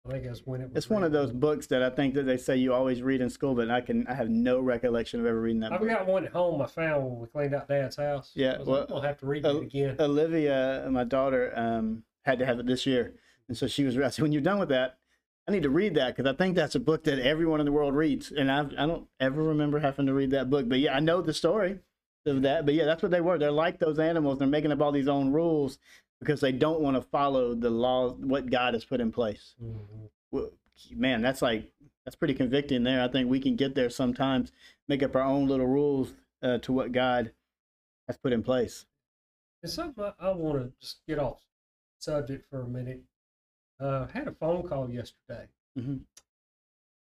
I 0.06 0.12
think 0.12 0.25
that's 0.25 0.41
when 0.45 0.60
it 0.60 0.67
was. 0.67 0.75
It's 0.75 0.89
one 0.89 1.06
of 1.06 1.13
those 1.13 1.32
books 1.32 1.67
that 1.67 1.82
I 1.82 1.89
think 1.91 2.13
that 2.15 2.23
they 2.23 2.36
say 2.36 2.58
you 2.58 2.73
always 2.73 3.01
read 3.01 3.21
in 3.21 3.30
school, 3.30 3.56
but 3.56 3.71
I 3.71 3.80
can 3.80 4.06
I 4.08 4.15
have 4.15 4.28
no 4.28 4.60
recollection 4.60 5.21
of 5.21 5.28
ever 5.28 5.39
reading 5.39 5.62
that 5.62 5.71
I've 5.71 5.80
book. 5.80 5.88
got 5.88 6.08
one 6.08 6.25
at 6.25 6.34
home 6.34 6.62
I 6.62 6.65
found 6.65 7.06
when 7.06 7.19
we 7.19 7.28
cleaned 7.28 7.56
out 7.56 7.69
Dad's 7.69 7.95
house. 7.95 8.34
Yeah, 8.36 8.58
well, 8.65 8.82
like, 8.82 8.89
gonna 8.89 9.08
have 9.08 9.17
to 9.19 9.25
read 9.28 9.45
uh, 9.45 9.60
it 9.60 9.63
again. 9.63 9.95
Olivia, 9.97 10.86
my 10.91 11.06
daughter, 11.06 11.54
um, 11.56 12.04
had 12.25 12.39
to 12.39 12.45
have 12.45 12.60
it 12.60 12.65
this 12.65 12.86
year, 12.86 13.13
and 13.47 13.58
so 13.58 13.65
she 13.65 13.86
was. 13.86 13.97
I 13.97 14.10
said, 14.10 14.23
when 14.23 14.34
you're 14.34 14.41
done 14.41 14.60
with 14.60 14.69
that, 14.69 14.97
I 15.47 15.54
need 15.54 15.63
to 15.63 15.69
read 15.69 15.95
that 15.95 16.17
because 16.17 16.30
I 16.30 16.36
think 16.36 16.58
that's 16.58 16.75
a 16.75 16.82
book 16.82 17.06
that 17.06 17.17
everyone 17.17 17.62
in 17.62 17.65
the 17.65 17.71
world 17.71 17.95
reads, 17.95 18.30
and 18.30 18.51
I 18.51 18.60
I 18.78 18.86
don't 18.86 19.08
ever 19.21 19.41
remember 19.41 19.80
having 19.80 20.06
to 20.08 20.13
read 20.13 20.32
that 20.32 20.49
book. 20.49 20.67
But 20.67 20.80
yeah, 20.80 20.93
I 20.93 20.99
know 20.99 21.21
the 21.21 21.34
story 21.34 21.80
of 22.25 22.41
that. 22.43 22.65
But 22.65 22.73
yeah, 22.73 22.85
that's 22.85 23.01
what 23.01 23.11
they 23.11 23.21
were. 23.21 23.38
They're 23.38 23.51
like 23.51 23.79
those 23.79 23.99
animals. 23.99 24.39
They're 24.39 24.47
making 24.47 24.71
up 24.71 24.81
all 24.81 24.91
these 24.91 25.07
own 25.07 25.31
rules 25.31 25.77
because 26.19 26.41
they 26.41 26.51
don't 26.51 26.81
want 26.81 26.95
to 26.95 27.01
follow 27.01 27.53
the 27.55 27.69
laws 27.69 28.15
what 28.19 28.49
God 28.49 28.73
has 28.73 28.85
put 28.85 29.01
in 29.01 29.11
place. 29.11 29.55
Mhm. 29.61 30.49
Man, 30.91 31.21
that's 31.21 31.41
like 31.41 31.71
that's 32.03 32.15
pretty 32.15 32.33
convicting 32.33 32.83
there. 32.83 33.01
I 33.01 33.07
think 33.07 33.29
we 33.29 33.39
can 33.39 33.55
get 33.55 33.75
there 33.75 33.89
sometimes, 33.89 34.51
make 34.88 35.01
up 35.01 35.15
our 35.15 35.21
own 35.23 35.47
little 35.47 35.65
rules 35.67 36.13
uh, 36.43 36.57
to 36.59 36.73
what 36.73 36.91
God 36.91 37.31
has 38.07 38.17
put 38.17 38.33
in 38.33 38.43
place. 38.43 38.85
It's 39.63 39.73
something 39.73 40.03
I, 40.03 40.13
I 40.19 40.31
want 40.31 40.59
to 40.61 40.71
just 40.79 40.99
get 41.07 41.17
off 41.17 41.39
subject 41.99 42.49
for 42.49 42.61
a 42.61 42.67
minute. 42.67 43.01
Uh, 43.79 44.07
had 44.07 44.27
a 44.27 44.31
phone 44.33 44.67
call 44.67 44.89
yesterday. 44.89 45.47
hmm 45.75 45.97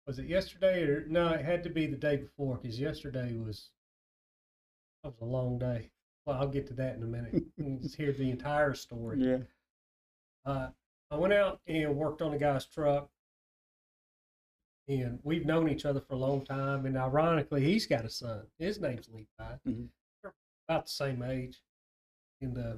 Was 0.06 0.18
it 0.18 0.26
yesterday 0.26 0.82
or 0.82 1.06
no? 1.08 1.28
It 1.28 1.44
had 1.44 1.62
to 1.64 1.70
be 1.70 1.86
the 1.86 1.96
day 1.96 2.16
before 2.16 2.56
because 2.56 2.80
yesterday 2.80 3.36
was 3.36 3.68
that 5.02 5.10
was 5.10 5.20
a 5.20 5.24
long 5.24 5.58
day. 5.58 5.90
Well, 6.26 6.36
I'll 6.38 6.48
get 6.48 6.66
to 6.68 6.74
that 6.74 6.96
in 6.96 7.02
a 7.02 7.06
minute. 7.06 7.42
Let's 7.58 7.94
hear 7.94 8.12
the 8.12 8.30
entire 8.30 8.74
story. 8.74 9.18
Yeah. 9.20 9.38
Uh, 10.44 10.68
I 11.10 11.16
went 11.16 11.32
out 11.32 11.60
and 11.66 11.96
worked 11.96 12.22
on 12.22 12.34
a 12.34 12.38
guy's 12.38 12.66
truck, 12.66 13.08
and 14.88 15.18
we've 15.22 15.46
known 15.46 15.68
each 15.68 15.84
other 15.84 16.00
for 16.00 16.14
a 16.14 16.18
long 16.18 16.44
time. 16.44 16.86
And 16.86 16.96
ironically, 16.96 17.64
he's 17.64 17.86
got 17.86 18.04
a 18.04 18.10
son. 18.10 18.42
His 18.58 18.80
name's 18.80 19.08
Levi. 19.08 19.54
Mhm. 19.66 19.88
about 20.68 20.86
the 20.86 20.92
same 20.92 21.22
age, 21.22 21.62
and 22.40 22.56
uh, 22.56 22.74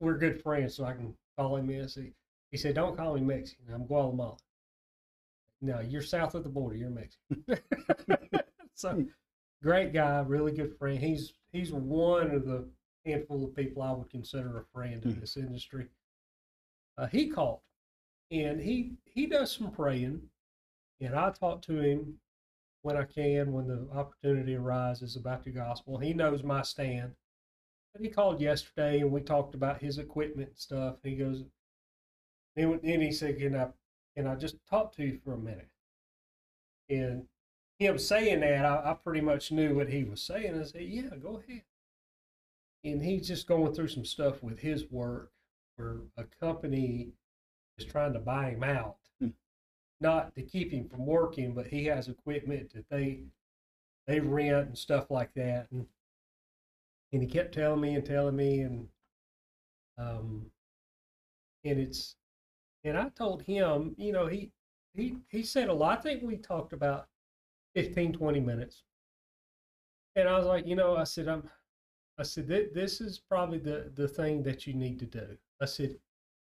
we're 0.00 0.18
good 0.18 0.42
friends, 0.42 0.74
so 0.74 0.84
I 0.84 0.94
can 0.94 1.14
call 1.36 1.56
him 1.56 1.66
this. 1.68 1.94
He, 1.94 2.12
he 2.50 2.56
said, 2.56 2.74
"Don't 2.74 2.96
call 2.96 3.14
me 3.14 3.20
Mexican. 3.20 3.66
I'm 3.72 3.86
Guatemala." 3.86 4.36
No, 5.60 5.80
you're 5.80 6.02
south 6.02 6.34
of 6.34 6.42
the 6.44 6.48
border. 6.48 6.76
You're 6.76 6.90
Mexican. 6.90 7.44
so, 8.74 9.04
great 9.62 9.92
guy, 9.92 10.20
really 10.20 10.52
good 10.52 10.76
friend. 10.78 10.98
He's 10.98 11.34
he's 11.52 11.72
one 11.72 12.30
of 12.30 12.44
the 12.44 12.68
handful 13.04 13.44
of 13.44 13.54
people 13.56 13.82
I 13.82 13.92
would 13.92 14.10
consider 14.10 14.58
a 14.58 14.64
friend 14.66 15.04
in 15.04 15.14
Mhm. 15.14 15.20
this 15.20 15.36
industry. 15.36 15.88
Uh, 16.96 17.06
he 17.06 17.28
called, 17.28 17.62
and 18.30 18.60
he 18.60 18.96
he 19.06 19.26
does 19.26 19.52
some 19.52 19.70
praying, 19.72 20.30
and 21.00 21.14
I 21.14 21.30
talk 21.30 21.62
to 21.62 21.78
him 21.80 22.20
when 22.82 22.96
I 22.96 23.04
can, 23.04 23.52
when 23.52 23.66
the 23.66 23.88
opportunity 23.92 24.54
arises 24.54 25.16
about 25.16 25.44
the 25.44 25.50
gospel. 25.50 25.98
He 25.98 26.12
knows 26.14 26.42
my 26.42 26.62
stand. 26.62 27.16
But 27.92 28.02
he 28.02 28.10
called 28.10 28.40
yesterday, 28.40 29.00
and 29.00 29.10
we 29.12 29.20
talked 29.22 29.54
about 29.54 29.80
his 29.80 29.98
equipment 29.98 30.50
and 30.50 30.58
stuff. 30.58 31.02
He 31.02 31.16
goes, 31.16 31.44
then, 32.54 32.78
then 32.82 33.00
he 33.00 33.12
said, 33.12 33.38
"Can 33.38 33.56
I 33.56 33.72
can 34.14 34.26
I 34.26 34.34
just 34.36 34.56
talk 34.66 34.92
to 34.94 35.04
you 35.04 35.18
for 35.18 35.34
a 35.34 35.38
minute?" 35.38 35.68
And 36.90 37.28
him 37.78 37.98
saying 37.98 38.40
that, 38.40 38.64
I, 38.64 38.90
I 38.90 38.94
pretty 38.94 39.20
much 39.20 39.52
knew 39.52 39.74
what 39.74 39.88
he 39.88 40.04
was 40.04 40.22
saying. 40.22 40.58
I 40.60 40.64
said, 40.64 40.82
"Yeah, 40.82 41.10
go 41.22 41.42
ahead." 41.46 41.62
And 42.84 43.02
he's 43.02 43.26
just 43.28 43.46
going 43.46 43.72
through 43.74 43.88
some 43.88 44.04
stuff 44.04 44.42
with 44.42 44.58
his 44.58 44.90
work, 44.90 45.30
where 45.76 45.98
a 46.16 46.24
company 46.40 47.12
is 47.78 47.86
trying 47.86 48.12
to 48.14 48.18
buy 48.20 48.50
him 48.50 48.64
out, 48.64 48.98
Hmm. 49.20 49.30
not 50.00 50.34
to 50.36 50.42
keep 50.42 50.72
him 50.72 50.88
from 50.88 51.06
working, 51.06 51.54
but 51.54 51.68
he 51.68 51.86
has 51.86 52.08
equipment 52.08 52.72
that 52.74 52.88
they 52.90 53.24
they 54.06 54.20
rent 54.20 54.68
and 54.68 54.78
stuff 54.78 55.10
like 55.10 55.34
that. 55.34 55.70
And 55.72 55.88
and 57.12 57.22
he 57.22 57.28
kept 57.28 57.54
telling 57.54 57.80
me 57.80 57.94
and 57.94 58.04
telling 58.04 58.36
me 58.36 58.60
and 58.60 58.88
um 59.98 60.50
and 61.64 61.78
it's 61.78 62.16
and 62.84 62.96
I 62.98 63.08
told 63.10 63.42
him, 63.42 63.94
you 63.98 64.12
know, 64.12 64.26
he 64.26 64.52
he 64.94 65.16
he 65.28 65.42
said 65.42 65.68
a 65.68 65.74
lot. 65.74 65.98
I 65.98 66.02
think 66.02 66.22
we 66.22 66.36
talked 66.36 66.72
about 66.72 67.08
15, 67.78 68.12
20 68.12 68.40
minutes. 68.40 68.82
And 70.16 70.28
I 70.28 70.36
was 70.36 70.46
like, 70.48 70.66
you 70.66 70.74
know, 70.74 70.96
I 70.96 71.04
said, 71.04 71.28
I'm 71.28 71.48
I 72.18 72.24
said, 72.24 72.48
"Th- 72.48 72.70
this 72.74 73.00
is 73.00 73.20
probably 73.20 73.58
the, 73.58 73.92
the 73.94 74.08
thing 74.08 74.42
that 74.42 74.66
you 74.66 74.74
need 74.74 74.98
to 74.98 75.06
do. 75.06 75.38
I 75.62 75.66
said, 75.66 75.94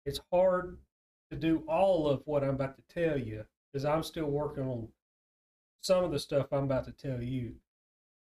it's 0.07 0.20
hard 0.33 0.79
to 1.33 1.37
do 1.37 1.64
all 1.66 2.09
of 2.09 2.23
what 2.25 2.44
I'm 2.44 2.51
about 2.51 2.77
to 2.77 2.94
tell 2.94 3.18
you 3.18 3.44
because 3.73 3.85
I'm 3.85 4.05
still 4.05 4.27
working 4.27 4.62
on 4.62 4.87
some 5.81 6.05
of 6.05 6.12
the 6.12 6.20
stuff 6.20 6.53
I'm 6.53 6.64
about 6.70 6.85
to 6.85 6.92
tell 6.92 7.20
you. 7.20 7.55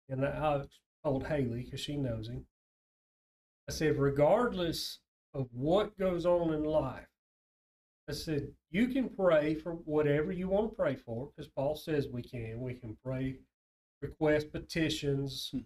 And 0.10 0.26
I 0.26 0.64
told 1.06 1.28
Haley 1.28 1.66
because 1.66 1.82
she 1.82 1.98
knows 1.98 2.30
him. 2.30 2.48
I 3.70 3.74
said, 3.74 4.00
regardless 4.00 5.02
of 5.36 5.50
what 5.54 6.00
goes 6.00 6.26
on 6.26 6.52
in 6.52 6.64
life, 6.64 7.13
I 8.10 8.12
said, 8.12 8.50
you 8.70 8.88
can 8.88 9.08
pray 9.08 9.56
for 9.56 9.74
whatever 9.74 10.32
you 10.32 10.50
want 10.50 10.72
to 10.72 10.76
pray 10.76 10.96
for 10.96 11.30
because 11.30 11.50
Paul 11.50 11.76
says 11.76 12.08
we 12.10 12.22
can. 12.22 12.60
We 12.60 12.74
can 12.74 12.98
pray, 13.04 13.38
request 14.02 14.52
petitions. 14.52 15.50
Hmm. 15.52 15.60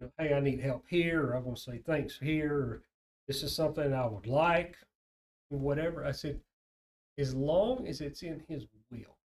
You 0.00 0.06
know, 0.06 0.12
hey, 0.18 0.34
I 0.34 0.40
need 0.40 0.60
help 0.60 0.84
here, 0.88 1.24
or 1.26 1.36
I 1.36 1.40
want 1.40 1.56
to 1.56 1.62
say 1.62 1.80
thanks 1.84 2.18
here, 2.18 2.54
or 2.54 2.82
this 3.26 3.42
is 3.42 3.54
something 3.54 3.92
I 3.92 4.06
would 4.06 4.26
like, 4.26 4.76
whatever. 5.48 6.04
I 6.04 6.12
said, 6.12 6.40
as 7.18 7.34
long 7.34 7.88
as 7.88 8.00
it's 8.00 8.22
in 8.22 8.44
His 8.48 8.66
will, 8.92 9.16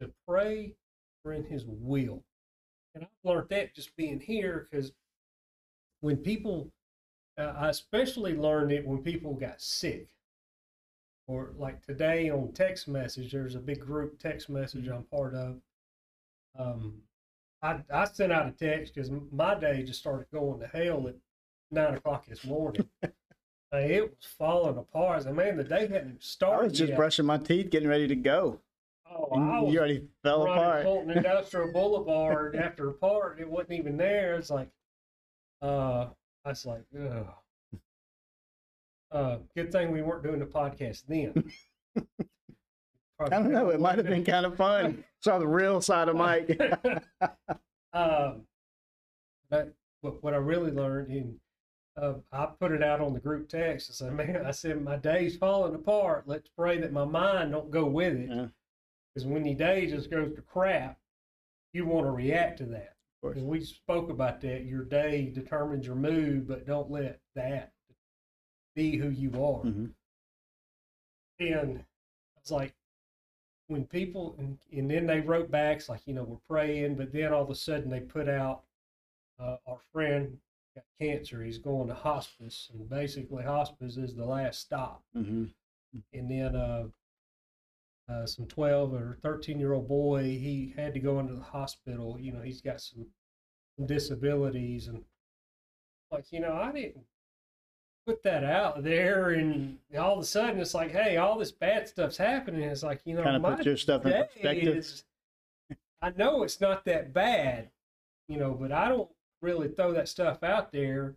to 0.00 0.10
pray 0.28 0.74
for 1.22 1.32
in 1.32 1.44
His 1.44 1.64
will. 1.66 2.22
And 2.94 3.04
I've 3.04 3.30
learned 3.30 3.48
that 3.50 3.74
just 3.74 3.96
being 3.96 4.20
here 4.20 4.66
because 4.70 4.92
when 6.00 6.18
people, 6.18 6.72
uh, 7.38 7.54
I 7.56 7.68
especially 7.68 8.36
learned 8.36 8.72
it 8.72 8.86
when 8.86 9.02
people 9.02 9.34
got 9.34 9.60
sick. 9.60 10.08
Or 11.28 11.52
like 11.58 11.84
today 11.84 12.30
on 12.30 12.52
text 12.52 12.86
message, 12.86 13.32
there's 13.32 13.56
a 13.56 13.60
big 13.60 13.80
group 13.80 14.18
text 14.18 14.48
message 14.48 14.88
I'm 14.88 15.02
part 15.04 15.34
of. 15.34 15.56
Um, 16.58 17.02
I, 17.62 17.80
I 17.92 18.04
sent 18.04 18.32
out 18.32 18.46
a 18.46 18.52
text 18.52 18.94
because 18.94 19.10
my 19.32 19.58
day 19.58 19.82
just 19.82 20.00
started 20.00 20.26
going 20.32 20.60
to 20.60 20.66
hell 20.66 21.08
at 21.08 21.16
nine 21.70 21.94
o'clock 21.94 22.26
this 22.26 22.44
morning. 22.44 22.88
It 23.72 24.02
was 24.02 24.28
falling 24.38 24.78
apart. 24.78 25.26
I 25.26 25.32
mean, 25.32 25.56
the 25.56 25.64
day 25.64 25.86
hadn't 25.88 26.22
started. 26.22 26.60
I 26.60 26.64
was 26.68 26.78
just 26.78 26.90
yet. 26.90 26.96
brushing 26.96 27.26
my 27.26 27.38
teeth, 27.38 27.70
getting 27.70 27.88
ready 27.88 28.06
to 28.08 28.16
go. 28.16 28.60
Oh, 29.10 29.28
And 29.32 29.52
I 29.52 29.60
was 29.60 29.72
you 29.72 29.78
already 29.78 30.08
fell 30.22 30.42
apart. 30.44 30.82
Fulton 30.82 31.10
Industrial 31.16 31.72
Boulevard 31.72 32.56
after 32.56 32.88
a 32.90 32.94
part. 32.94 33.40
It 33.40 33.48
wasn't 33.48 33.72
even 33.72 33.96
there. 33.96 34.36
It's 34.36 34.50
like, 34.50 34.68
uh, 35.62 36.06
I 36.44 36.48
was 36.48 36.66
like, 36.66 36.84
ugh. 36.98 37.26
Uh, 39.12 39.38
good 39.54 39.70
thing 39.72 39.92
we 39.92 40.02
weren't 40.02 40.24
doing 40.24 40.40
the 40.40 40.46
podcast 40.46 41.04
then. 41.06 41.44
I 43.18 43.28
don't 43.30 43.50
know. 43.50 43.70
It 43.70 43.80
might 43.80 43.96
have 43.96 44.06
been 44.06 44.24
kind 44.24 44.44
of 44.44 44.56
fun. 44.56 45.02
Saw 45.20 45.38
the 45.38 45.46
real 45.46 45.80
side 45.80 46.08
of 46.08 46.16
Mike. 46.16 46.60
um, 47.94 48.42
but 49.48 49.72
what, 50.02 50.22
what 50.22 50.34
I 50.34 50.38
really 50.38 50.70
learned, 50.70 51.08
and 51.10 51.34
uh, 51.96 52.14
I 52.30 52.46
put 52.60 52.72
it 52.72 52.82
out 52.82 53.00
on 53.00 53.14
the 53.14 53.20
group 53.20 53.48
text. 53.48 53.90
I 53.90 53.94
said, 53.94 54.12
"Man, 54.12 54.44
I 54.44 54.50
said 54.50 54.82
my 54.82 54.96
day's 54.96 55.36
falling 55.36 55.74
apart. 55.74 56.24
Let's 56.26 56.48
pray 56.56 56.78
that 56.78 56.92
my 56.92 57.04
mind 57.06 57.52
don't 57.52 57.70
go 57.70 57.86
with 57.86 58.14
it, 58.14 58.28
Yeah. 58.28 58.46
because 59.14 59.26
when 59.26 59.46
your 59.46 59.56
day 59.56 59.86
just 59.86 60.10
goes 60.10 60.34
to 60.34 60.42
crap, 60.42 60.98
you 61.72 61.86
want 61.86 62.06
to 62.06 62.10
react 62.10 62.58
to 62.58 62.66
that." 62.66 62.92
And 63.22 63.46
we 63.46 63.64
spoke 63.64 64.10
about 64.10 64.40
that. 64.42 64.66
Your 64.66 64.84
day 64.84 65.32
determines 65.34 65.86
your 65.86 65.96
mood, 65.96 66.46
but 66.46 66.66
don't 66.66 66.90
let 66.90 67.18
that 67.34 67.72
be 68.76 68.96
who 68.96 69.08
you 69.08 69.30
are. 69.30 69.64
Mhm. 69.64 69.92
And 71.40 71.84
it's 72.36 72.50
like 72.52 72.74
when 73.66 73.84
people 73.86 74.36
and, 74.38 74.58
and 74.70 74.88
then 74.88 75.06
they 75.06 75.20
wrote 75.20 75.50
back, 75.50 75.78
it's 75.78 75.88
like, 75.88 76.06
you 76.06 76.14
know, 76.14 76.22
we're 76.22 76.36
praying, 76.48 76.94
but 76.94 77.12
then 77.12 77.32
all 77.32 77.42
of 77.42 77.50
a 77.50 77.54
sudden 77.54 77.90
they 77.90 78.00
put 78.00 78.28
out 78.28 78.62
uh, 79.40 79.56
our 79.66 79.80
friend 79.92 80.38
got 80.74 80.84
cancer. 81.00 81.42
He's 81.42 81.58
going 81.58 81.88
to 81.88 81.94
hospice, 81.94 82.70
and 82.72 82.88
basically 82.88 83.42
hospice 83.42 83.96
is 83.96 84.14
the 84.14 84.24
last 84.24 84.60
stop. 84.60 85.02
Mhm. 85.14 85.52
And 86.12 86.30
then 86.30 86.54
uh, 86.54 86.88
uh, 88.08 88.26
some 88.26 88.46
12 88.46 88.94
or 88.94 89.18
13 89.22 89.58
year 89.58 89.72
old 89.72 89.88
boy, 89.88 90.22
he 90.22 90.72
had 90.76 90.94
to 90.94 91.00
go 91.00 91.18
into 91.18 91.34
the 91.34 91.42
hospital. 91.42 92.18
You 92.20 92.32
know, 92.32 92.42
he's 92.42 92.60
got 92.60 92.80
some, 92.80 93.06
some 93.76 93.86
disabilities. 93.86 94.86
And 94.88 95.04
like, 96.10 96.30
you 96.30 96.40
know, 96.40 96.52
I 96.54 96.72
didn't 96.72 97.04
put 98.06 98.22
that 98.22 98.44
out 98.44 98.82
there. 98.84 99.30
And 99.30 99.78
all 99.98 100.14
of 100.14 100.20
a 100.20 100.24
sudden 100.24 100.60
it's 100.60 100.74
like, 100.74 100.92
hey, 100.92 101.16
all 101.16 101.38
this 101.38 101.52
bad 101.52 101.88
stuff's 101.88 102.16
happening. 102.16 102.62
It's 102.62 102.82
like, 102.82 103.00
you 103.04 103.14
know, 103.14 103.22
Kind 103.24 103.44
of 103.44 103.56
put 103.56 103.66
your 103.66 103.76
stuff 103.76 104.06
in 104.06 104.12
perspective. 104.12 104.76
is- 104.76 105.04
I 106.02 106.10
know 106.10 106.42
it's 106.42 106.60
not 106.60 106.84
that 106.84 107.12
bad, 107.12 107.70
you 108.28 108.38
know, 108.38 108.52
but 108.52 108.70
I 108.70 108.88
don't 108.88 109.10
really 109.42 109.68
throw 109.68 109.92
that 109.94 110.08
stuff 110.08 110.42
out 110.42 110.70
there. 110.70 111.16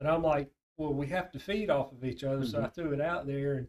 But 0.00 0.08
I'm 0.10 0.22
like, 0.22 0.50
well, 0.76 0.92
we 0.92 1.06
have 1.08 1.30
to 1.32 1.38
feed 1.38 1.70
off 1.70 1.92
of 1.92 2.04
each 2.04 2.24
other, 2.24 2.44
so 2.44 2.62
I 2.62 2.68
threw 2.68 2.92
it 2.92 3.00
out 3.00 3.26
there, 3.26 3.54
and 3.58 3.68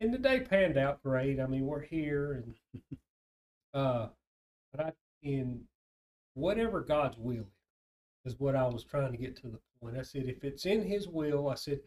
and 0.00 0.14
the 0.14 0.18
day 0.18 0.40
panned 0.40 0.78
out 0.78 1.02
great. 1.02 1.40
I 1.40 1.46
mean, 1.46 1.66
we're 1.66 1.80
here, 1.80 2.32
and 2.32 2.54
uh, 3.74 4.08
but 4.72 4.86
I 4.86 4.92
in 5.22 5.64
whatever 6.34 6.80
God's 6.82 7.18
will 7.18 7.46
is, 8.24 8.38
what 8.38 8.56
I 8.56 8.66
was 8.66 8.84
trying 8.84 9.12
to 9.12 9.18
get 9.18 9.36
to 9.36 9.48
the 9.48 9.58
point. 9.80 9.96
I 9.96 10.02
said, 10.02 10.26
if 10.26 10.44
it's 10.44 10.66
in 10.66 10.82
His 10.84 11.08
will, 11.08 11.48
I 11.48 11.54
said, 11.54 11.80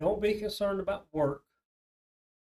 don't 0.00 0.20
be 0.20 0.34
concerned 0.34 0.80
about 0.80 1.06
work. 1.12 1.42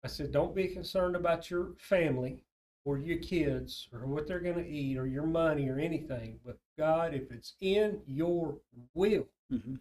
I 0.05 0.09
said, 0.09 0.33
don't 0.33 0.55
be 0.55 0.68
concerned 0.68 1.14
about 1.16 1.51
your 1.51 1.75
family 1.77 2.44
or 2.85 2.98
your 2.98 3.18
kids 3.18 3.88
or 3.92 4.07
what 4.07 4.27
they're 4.27 4.40
going 4.40 4.57
to 4.57 4.68
eat 4.68 4.98
or 4.98 5.07
your 5.07 5.27
money 5.27 5.68
or 5.68 5.79
anything. 5.79 6.40
But 6.44 6.59
God, 6.77 7.14
if 7.14 7.31
it's 7.31 7.55
in 7.61 8.03
your 8.07 8.59
will, 8.94 9.29
Mhm. 9.53 9.81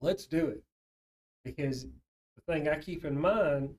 let's 0.00 0.26
do 0.26 0.46
it. 0.46 0.64
Because 1.44 1.84
the 1.84 2.40
thing 2.46 2.68
I 2.68 2.78
keep 2.78 3.04
in 3.04 3.18
mind, 3.20 3.78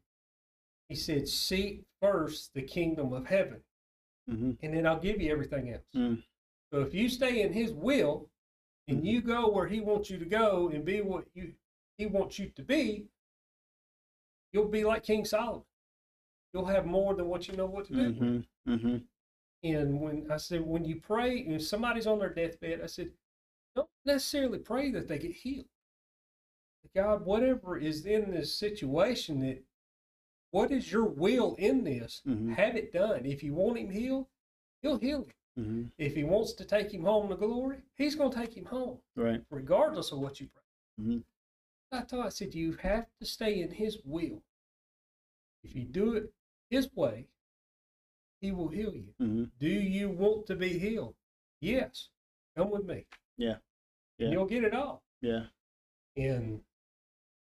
he 0.89 0.95
said, 0.95 1.27
seek 1.27 1.83
first 1.99 2.53
the 2.53 2.61
kingdom 2.61 3.11
of 3.13 3.25
heaven, 3.25 3.63
Mhm. 4.29 4.57
and 4.61 4.73
then 4.73 4.85
I'll 4.85 4.99
give 4.99 5.19
you 5.19 5.31
everything 5.31 5.71
else. 5.71 5.91
Mm. 5.95 6.23
So 6.71 6.81
if 6.81 6.93
you 6.93 7.09
stay 7.09 7.41
in 7.41 7.53
his 7.53 7.73
will 7.73 8.29
and 8.87 9.05
you 9.05 9.21
go 9.21 9.49
where 9.49 9.67
he 9.67 9.79
wants 9.79 10.09
you 10.09 10.17
to 10.17 10.25
go 10.25 10.69
and 10.69 10.85
be 10.85 11.01
what 11.01 11.25
you 11.33 11.53
he 11.97 12.05
wants 12.05 12.37
you 12.37 12.49
to 12.55 12.61
be, 12.61 13.07
you'll 14.53 14.67
be 14.67 14.83
like 14.83 15.03
King 15.03 15.25
Solomon. 15.25 15.63
You'll 16.53 16.65
have 16.65 16.85
more 16.85 17.15
than 17.15 17.27
what 17.27 17.47
you 17.47 17.55
know 17.55 17.65
what 17.65 17.85
to 17.87 17.93
do. 17.93 18.03
with. 18.03 18.19
Mhm. 18.19 18.47
Mhm. 18.67 19.03
And 19.63 19.99
when 19.99 20.31
I 20.31 20.37
said, 20.37 20.61
when 20.61 20.85
you 20.85 21.01
pray, 21.01 21.43
and 21.45 21.61
somebody's 21.61 22.05
on 22.07 22.19
their 22.19 22.33
deathbed, 22.33 22.81
I 22.81 22.85
said, 22.85 23.11
don't 23.75 23.89
necessarily 24.05 24.59
pray 24.59 24.91
that 24.91 25.07
they 25.07 25.17
get 25.17 25.31
healed. 25.33 25.67
God, 26.95 27.25
whatever 27.25 27.77
is 27.77 28.05
in 28.05 28.31
this 28.31 28.55
situation, 28.55 29.39
that 29.41 29.63
what 30.51 30.71
is 30.71 30.91
your 30.91 31.05
will 31.05 31.55
in 31.55 31.83
this? 31.83 32.21
Mhm. 32.25 32.55
Have 32.55 32.75
it 32.75 32.93
done. 32.93 33.25
If 33.25 33.43
you 33.43 33.53
want 33.55 33.77
him 33.79 33.89
healed, 33.89 34.27
he'll 34.81 34.97
heal 34.99 35.23
him. 35.23 35.33
Hmm 35.57 35.85
If 35.97 36.15
he 36.15 36.23
wants 36.23 36.53
to 36.53 36.65
take 36.65 36.91
him 36.93 37.03
home 37.03 37.29
to 37.29 37.35
glory, 37.35 37.79
he's 37.95 38.15
going 38.15 38.31
to 38.31 38.37
take 38.37 38.55
him 38.55 38.65
home, 38.65 38.99
Right. 39.15 39.43
regardless 39.49 40.11
of 40.11 40.19
what 40.19 40.39
you 40.39 40.47
pray. 40.53 41.05
Mhm. 41.05 41.23
I 41.91 42.01
thought 42.01 42.25
I 42.25 42.29
said 42.29 42.53
you 42.53 42.73
have 42.77 43.07
to 43.19 43.25
stay 43.25 43.59
in 43.61 43.71
his 43.71 43.97
will. 44.05 44.43
If 45.63 45.75
you 45.75 45.83
do 45.85 46.13
it 46.15 46.31
his 46.69 46.93
way, 46.95 47.27
he 48.41 48.51
will 48.51 48.67
heal 48.69 48.93
you. 48.93 49.13
hmm 49.17 49.45
Do 49.59 49.67
you 49.69 50.09
want 50.09 50.45
to 50.47 50.55
be 50.55 50.77
healed? 50.77 51.15
Yes. 51.59 52.09
Come 52.55 52.69
with 52.69 52.85
me. 52.85 53.05
Yeah. 53.37 53.53
And 53.53 53.61
Yeah. 54.19 54.29
you'll 54.29 54.45
get 54.45 54.63
it 54.63 54.73
all. 54.75 55.01
Yeah. 55.21 55.47
And 56.15 56.63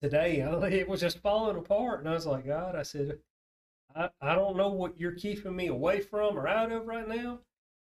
today 0.01 0.41
I- 0.41 0.67
it 0.69 0.87
was 0.87 1.01
just 1.01 1.19
falling 1.19 1.57
apart. 1.57 1.99
And 1.99 2.07
I 2.09 2.13
was 2.13 2.25
like, 2.25 2.45
God, 2.45 2.75
I 2.75 2.83
said, 2.83 3.19
I, 3.95 4.09
I 4.21 4.35
don't 4.35 4.55
know 4.55 4.69
what 4.69 4.97
you're 4.99 5.15
keeping 5.15 5.55
me 5.55 5.67
away 5.67 5.99
from 5.99 6.37
or 6.37 6.47
out 6.47 6.71
of 6.71 6.87
right 6.87 7.07
now, 7.07 7.41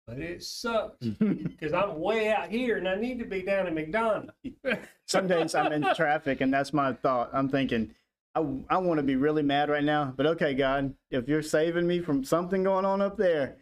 but 0.08 0.20
it 0.20 0.44
sucks 0.44 1.06
because 1.20 1.74
I'm 1.74 2.00
way 2.00 2.30
out 2.32 2.50
here 2.50 2.78
and 2.78 2.88
I 2.88 2.96
need 2.96 3.20
to 3.20 3.26
be 3.26 3.42
down 3.42 3.68
in 3.68 3.76
McDonough. 3.76 4.30
Some 5.08 5.28
days 5.28 5.56
I'm 5.56 5.72
in 5.72 5.84
traffic, 5.96 6.42
and 6.42 6.54
that's 6.54 6.74
my 6.74 6.94
thought. 6.94 7.30
I'm 7.34 7.50
thinking, 7.50 7.94
I, 8.36 8.40
I 8.70 8.78
want 8.78 8.98
to 9.00 9.04
be 9.04 9.16
really 9.16 9.44
mad 9.44 9.70
right 9.70 9.84
now, 9.84 10.14
but 10.16 10.26
okay, 10.28 10.54
God, 10.54 10.94
if 11.12 11.28
you're 11.28 11.42
saving 11.42 11.88
me 11.88 12.00
from 12.02 12.24
something 12.24 12.64
going 12.64 12.86
on 12.86 13.02
up 13.02 13.18
there, 13.18 13.58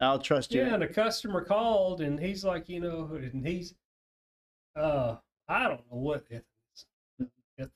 I'll 0.00 0.18
trust 0.18 0.52
you. 0.52 0.62
Yeah, 0.62 0.74
and 0.74 0.82
a 0.82 0.88
customer 0.88 1.42
called 1.42 2.00
and 2.00 2.18
he's 2.20 2.44
like, 2.44 2.68
you 2.68 2.80
know, 2.80 3.10
and 3.14 3.46
he's, 3.46 3.74
uh, 4.74 5.16
I 5.48 5.64
don't 5.68 5.80
know 5.90 5.98
what 5.98 6.24
eth- 6.30 6.42
eth- 7.58 7.70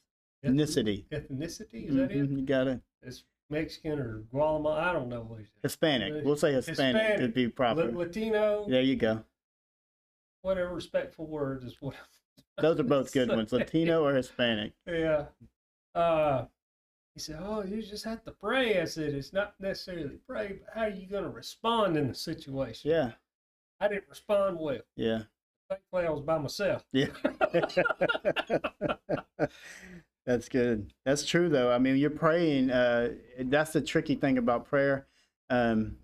Ethnicity. 0.44 1.04
ethnicity 1.10 1.88
is 1.88 1.94
that 1.96 2.10
it? 2.10 2.30
Mhm, 2.30 2.40
You 2.40 2.42
got 2.46 2.66
it. 2.68 2.80
It's 3.02 3.24
Mexican 3.50 3.98
or 3.98 4.18
Guatemala. 4.30 4.80
I 4.80 4.92
don't 4.92 5.08
know 5.08 5.22
what 5.22 5.40
he's 5.40 5.48
Hispanic. 5.62 6.24
We'll 6.24 6.36
say 6.36 6.52
Hispanic, 6.52 7.02
Hispanic. 7.02 7.18
to 7.20 7.28
be 7.28 7.48
proper. 7.48 7.90
La- 7.90 7.98
Latino, 7.98 8.66
There 8.68 8.82
you 8.82 8.96
go. 8.96 9.24
whatever 10.42 10.74
respectful 10.74 11.26
word 11.26 11.64
is 11.64 11.76
what. 11.80 11.94
Those 12.58 12.78
are 12.80 12.84
both 12.84 13.12
good 13.12 13.28
So- 13.28 13.36
ones, 13.36 13.52
Latino 13.52 14.04
or 14.04 14.14
Hispanic. 14.14 14.72
Yeah. 14.86 15.26
Uh, 15.94 16.44
he 17.14 17.20
said, 17.20 17.40
"Oh, 17.42 17.64
you 17.64 17.82
just 17.82 18.04
have 18.04 18.22
to 18.24 18.30
pray." 18.30 18.80
I 18.80 18.84
said, 18.84 19.14
"It's 19.14 19.32
not 19.32 19.54
necessarily 19.58 20.18
pray, 20.28 20.60
but 20.64 20.68
how 20.74 20.82
are 20.82 20.90
you 20.90 21.08
going 21.08 21.24
to 21.24 21.30
respond 21.30 21.96
in 21.96 22.06
the 22.08 22.14
situation?" 22.14 22.90
Yeah, 22.90 23.12
I 23.80 23.88
didn't 23.88 24.08
respond 24.08 24.58
well. 24.60 24.78
yeah, 24.94 25.22
Thankfully, 25.68 26.06
I 26.06 26.10
was 26.10 26.20
by 26.22 26.38
myself. 26.38 26.84
yeah. 26.92 27.06
that's 30.30 30.48
good. 30.48 30.92
That's 31.04 31.24
true, 31.26 31.48
though. 31.48 31.72
I 31.72 31.78
mean, 31.78 31.96
you're 31.96 32.10
praying. 32.10 32.70
Uh, 32.70 33.10
that's 33.40 33.72
the 33.72 33.80
tricky 33.80 34.14
thing 34.14 34.38
about 34.38 34.66
prayer. 34.66 35.06
Um, 35.48 35.96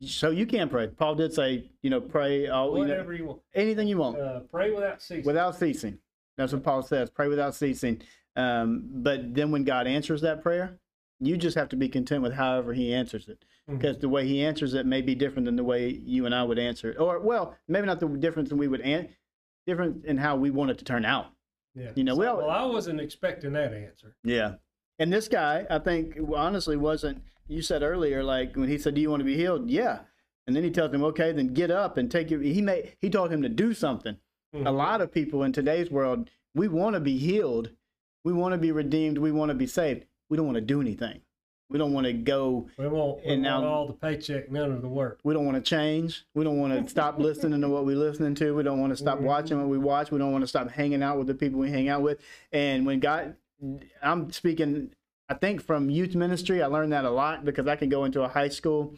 so 0.00 0.30
you 0.30 0.46
can 0.46 0.68
pray. 0.68 0.88
Paul 0.88 1.14
did 1.14 1.32
say, 1.32 1.70
you 1.82 1.88
know, 1.90 2.00
pray 2.00 2.48
all, 2.48 2.76
you 2.76 2.84
know, 2.84 2.90
Whatever 2.90 3.12
you 3.14 3.24
want. 3.26 3.40
anything 3.54 3.88
you 3.88 3.98
want. 3.98 4.18
Uh, 4.18 4.40
pray 4.40 4.70
without 4.70 5.00
ceasing. 5.00 5.24
without 5.24 5.56
ceasing. 5.56 5.98
That's 6.36 6.52
what 6.52 6.62
Paul 6.64 6.82
says. 6.82 7.08
Pray 7.10 7.28
without 7.28 7.54
ceasing. 7.54 8.02
Um, 8.36 8.82
but 8.92 9.34
then 9.34 9.50
when 9.50 9.64
God 9.64 9.86
answers 9.86 10.20
that 10.22 10.42
prayer, 10.42 10.78
you 11.20 11.36
just 11.36 11.56
have 11.56 11.68
to 11.68 11.76
be 11.76 11.88
content 11.88 12.22
with 12.22 12.32
however 12.32 12.72
He 12.72 12.92
answers 12.92 13.28
it, 13.28 13.44
because 13.68 13.98
the 13.98 14.08
way 14.08 14.26
He 14.26 14.44
answers 14.44 14.74
it 14.74 14.86
may 14.86 15.02
be 15.02 15.14
different 15.14 15.44
than 15.44 15.54
the 15.56 15.62
way 15.64 15.88
you 15.88 16.26
and 16.26 16.34
I 16.34 16.42
would 16.42 16.58
answer 16.58 16.90
it, 16.90 16.98
or 16.98 17.20
well, 17.20 17.56
maybe 17.68 17.86
not 17.86 18.00
the 18.00 18.08
difference 18.08 18.48
than 18.48 18.58
we 18.58 18.66
would 18.68 18.80
an- 18.80 19.08
different 19.66 20.04
in 20.04 20.16
how 20.16 20.34
we 20.36 20.50
want 20.50 20.70
it 20.72 20.78
to 20.78 20.84
turn 20.84 21.04
out. 21.04 21.26
Yeah. 21.74 21.90
you 21.94 22.04
know, 22.04 22.14
So, 22.14 22.20
we 22.20 22.26
all- 22.26 22.36
well, 22.38 22.50
I 22.50 22.64
wasn't 22.64 23.00
expecting 23.00 23.52
that 23.54 23.72
answer. 23.72 24.14
Yeah. 24.24 24.54
And 24.98 25.12
this 25.12 25.28
guy, 25.28 25.66
I 25.70 25.78
think, 25.78 26.18
honestly, 26.34 26.76
wasn't. 26.76 27.22
You 27.48 27.62
said 27.62 27.82
earlier, 27.82 28.22
like 28.22 28.56
when 28.56 28.68
he 28.68 28.78
said, 28.78 28.94
"Do 28.94 29.00
you 29.00 29.10
want 29.10 29.20
to 29.20 29.24
be 29.24 29.36
healed?" 29.36 29.68
Yeah. 29.68 30.00
And 30.46 30.54
then 30.56 30.62
he 30.64 30.70
tells 30.70 30.92
him, 30.92 31.02
"Okay, 31.04 31.32
then 31.32 31.48
get 31.54 31.70
up 31.70 31.96
and 31.96 32.10
take 32.10 32.30
your." 32.30 32.40
He 32.40 32.62
made. 32.62 32.96
He 33.00 33.10
told 33.10 33.32
him 33.32 33.42
to 33.42 33.48
do 33.48 33.74
something. 33.74 34.16
a 34.54 34.56
Mhm. 34.58 34.76
lot 34.76 35.00
of 35.00 35.10
people 35.10 35.42
in 35.44 35.52
today's 35.52 35.90
world, 35.90 36.28
we 36.54 36.68
want 36.68 36.92
to 36.92 37.00
be 37.00 37.16
healed, 37.16 37.70
we 38.22 38.34
want 38.34 38.52
to 38.52 38.58
be 38.58 38.70
redeemed, 38.70 39.16
we 39.16 39.32
want 39.32 39.48
to 39.48 39.54
be 39.54 39.66
saved. 39.66 40.04
We 40.28 40.36
don't 40.36 40.44
want 40.44 40.56
to 40.56 40.60
do 40.60 40.78
anything. 40.82 41.22
We 41.72 41.78
don't 41.78 41.92
want 41.94 42.06
to 42.06 42.12
go. 42.12 42.68
We 42.76 42.86
want, 42.86 43.24
and 43.24 43.42
now- 43.42 43.64
all 43.64 43.86
the 43.86 43.94
paycheck, 43.94 44.50
none 44.50 44.70
of 44.70 44.82
the 44.82 44.88
work. 44.88 45.20
We 45.24 45.32
don't 45.32 45.46
want 45.46 45.56
to 45.56 45.68
change. 45.68 46.24
We 46.34 46.44
don't 46.44 46.58
want 46.58 46.74
to 46.74 46.88
stop 46.90 47.18
listening 47.18 47.60
to 47.62 47.68
what 47.68 47.86
we're 47.86 47.96
listening 47.96 48.34
to. 48.36 48.54
We 48.54 48.62
don't 48.62 48.80
want 48.80 48.90
to 48.92 48.96
stop 48.96 49.18
Mhm. 49.18 49.22
watching 49.22 49.58
what 49.58 49.68
we 49.68 49.78
watch. 49.78 50.10
We 50.10 50.18
don't 50.18 50.32
want 50.32 50.42
to 50.42 50.48
stop 50.48 50.70
hanging 50.70 51.02
out 51.02 51.16
with 51.18 51.26
the 51.28 51.34
people 51.34 51.58
we 51.60 51.70
hang 51.70 51.88
out 51.88 52.02
with. 52.02 52.20
And 52.52 52.84
when 52.84 53.00
God, 53.00 53.36
I'm 54.02 54.30
speaking, 54.32 54.90
I 55.28 55.34
think 55.34 55.62
from 55.62 55.88
youth 55.88 56.14
ministry, 56.14 56.62
I 56.62 56.66
learned 56.66 56.92
that 56.92 57.04
a 57.06 57.10
lot 57.10 57.44
because 57.44 57.66
I 57.66 57.76
can 57.76 57.88
go 57.88 58.04
into 58.04 58.22
a 58.22 58.28
high 58.28 58.48
school 58.48 58.94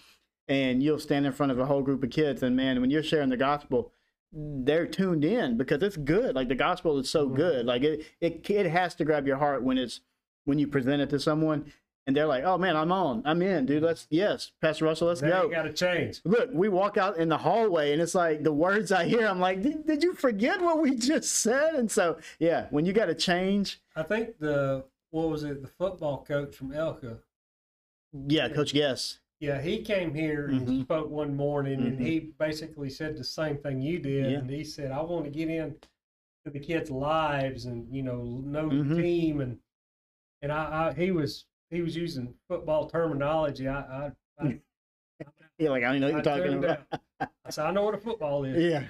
and 0.48 0.82
you'll 0.82 0.98
stand 0.98 1.26
in 1.26 1.32
front 1.32 1.52
of 1.52 1.58
a 1.60 1.66
whole 1.66 1.82
group 1.82 2.02
of 2.02 2.10
kids. 2.10 2.42
And 2.42 2.56
man, 2.56 2.80
when 2.80 2.90
you're 2.90 3.02
sharing 3.04 3.28
the 3.30 3.37
gospel, 3.37 3.92
they're 4.32 4.87
tuned 4.88 5.24
in 5.24 5.56
because 5.56 5.80
it's 5.82 5.96
good. 5.96 6.34
Like 6.34 6.48
the 6.48 6.56
gospel 6.56 6.98
is 6.98 7.08
so 7.08 7.28
Mhm. 7.28 7.37
good. 7.37 7.66
Like 7.66 7.82
it, 7.84 8.04
it, 8.20 8.50
it 8.50 8.66
has 8.66 8.94
to 8.96 9.04
grab 9.04 9.28
your 9.28 9.37
heart 9.37 9.62
when 9.62 9.78
it's 9.78 10.00
when 10.46 10.58
you 10.58 10.66
present 10.66 11.00
it 11.00 11.08
to 11.08 11.18
someone, 11.18 11.64
and 12.06 12.14
they're 12.14 12.26
like, 12.26 12.44
"Oh 12.44 12.58
man, 12.58 12.76
I'm 12.76 12.92
on. 12.92 13.22
I'm 13.24 13.40
in, 13.42 13.66
dude. 13.66 13.82
Let's 13.82 14.06
yes, 14.10 14.52
Pastor 14.60 14.84
Russell, 14.84 15.08
let's 15.08 15.22
Now 15.22 15.42
go." 15.42 15.48
got 15.48 15.62
to 15.62 15.72
change. 15.72 16.20
Look, 16.24 16.50
we 16.52 16.68
walk 16.68 16.96
out 16.96 17.16
in 17.16 17.28
the 17.28 17.38
hallway, 17.38 17.92
and 17.92 18.02
it's 18.02 18.14
like 18.14 18.42
the 18.42 18.52
words 18.52 18.92
I 18.92 19.04
hear. 19.06 19.26
I'm 19.26 19.40
like, 19.40 19.62
"Did, 19.62 19.86
did 19.86 20.02
you 20.02 20.14
forget 20.14 20.60
what 20.60 20.80
we 20.80 20.94
just 20.96 21.32
said?" 21.36 21.74
And 21.74 21.90
so, 21.90 22.18
yeah, 22.38 22.66
when 22.70 22.84
you 22.84 22.92
got 22.92 23.06
to 23.06 23.14
change, 23.14 23.80
I 23.96 24.02
think 24.02 24.38
the 24.38 24.84
what 25.10 25.28
was 25.30 25.44
it? 25.44 25.62
The 25.62 25.68
football 25.68 26.24
coach 26.26 26.54
from 26.54 26.70
Elka. 26.72 27.18
yeah, 28.28 28.48
Coach 28.48 28.72
Guess. 28.72 29.18
Yeah, 29.40 29.60
he 29.60 29.82
came 29.82 30.14
here 30.14 30.46
and 30.46 30.66
Mhm. 30.66 30.82
spoke 30.82 31.10
one 31.10 31.34
morning, 31.36 31.80
and 31.82 31.98
Mhm. 31.98 32.06
he 32.06 32.20
basically 32.38 32.88
said 32.88 33.16
the 33.16 33.24
same 33.24 33.58
thing 33.58 33.80
you 33.82 33.98
did. 33.98 34.30
Yeah. 34.30 34.38
And 34.38 34.48
he 34.50 34.64
said, 34.64 34.90
"I 34.92 35.02
want 35.02 35.24
to 35.24 35.30
get 35.30 35.48
in 35.48 35.76
to 36.44 36.50
the 36.50 36.60
kids' 36.60 36.90
lives 36.90 37.64
and 37.66 37.88
you 37.94 38.02
know 38.02 38.22
know 38.22 38.68
Mhm. 38.68 38.88
the 38.96 39.02
team." 39.02 39.40
And 39.40 39.58
and 40.42 40.52
I, 40.52 40.88
I 40.88 40.92
he 40.92 41.10
was 41.10 41.46
he 41.70 41.83
was 41.83 41.96
using 41.96 42.35
football 42.48 42.88
terminology. 42.88 43.68
I 43.68 43.81
I, 43.81 44.11
I, 44.40 44.59
You're 45.59 45.70
like, 45.70 45.85
I 45.85 45.92
don't 45.92 46.00
know 46.00 46.12
what 46.12 46.27
I 46.27 46.37
you're 46.37 46.42
talking 46.48 46.59
about. 46.64 46.81
out. 47.20 47.31
I 47.44 47.50
said, 47.50 47.66
"I 47.66 47.70
know 47.70 47.85
what 47.85 47.94
a 47.94 47.98
football 47.98 48.44
is." 48.44 48.61
Yeah, 48.62 48.85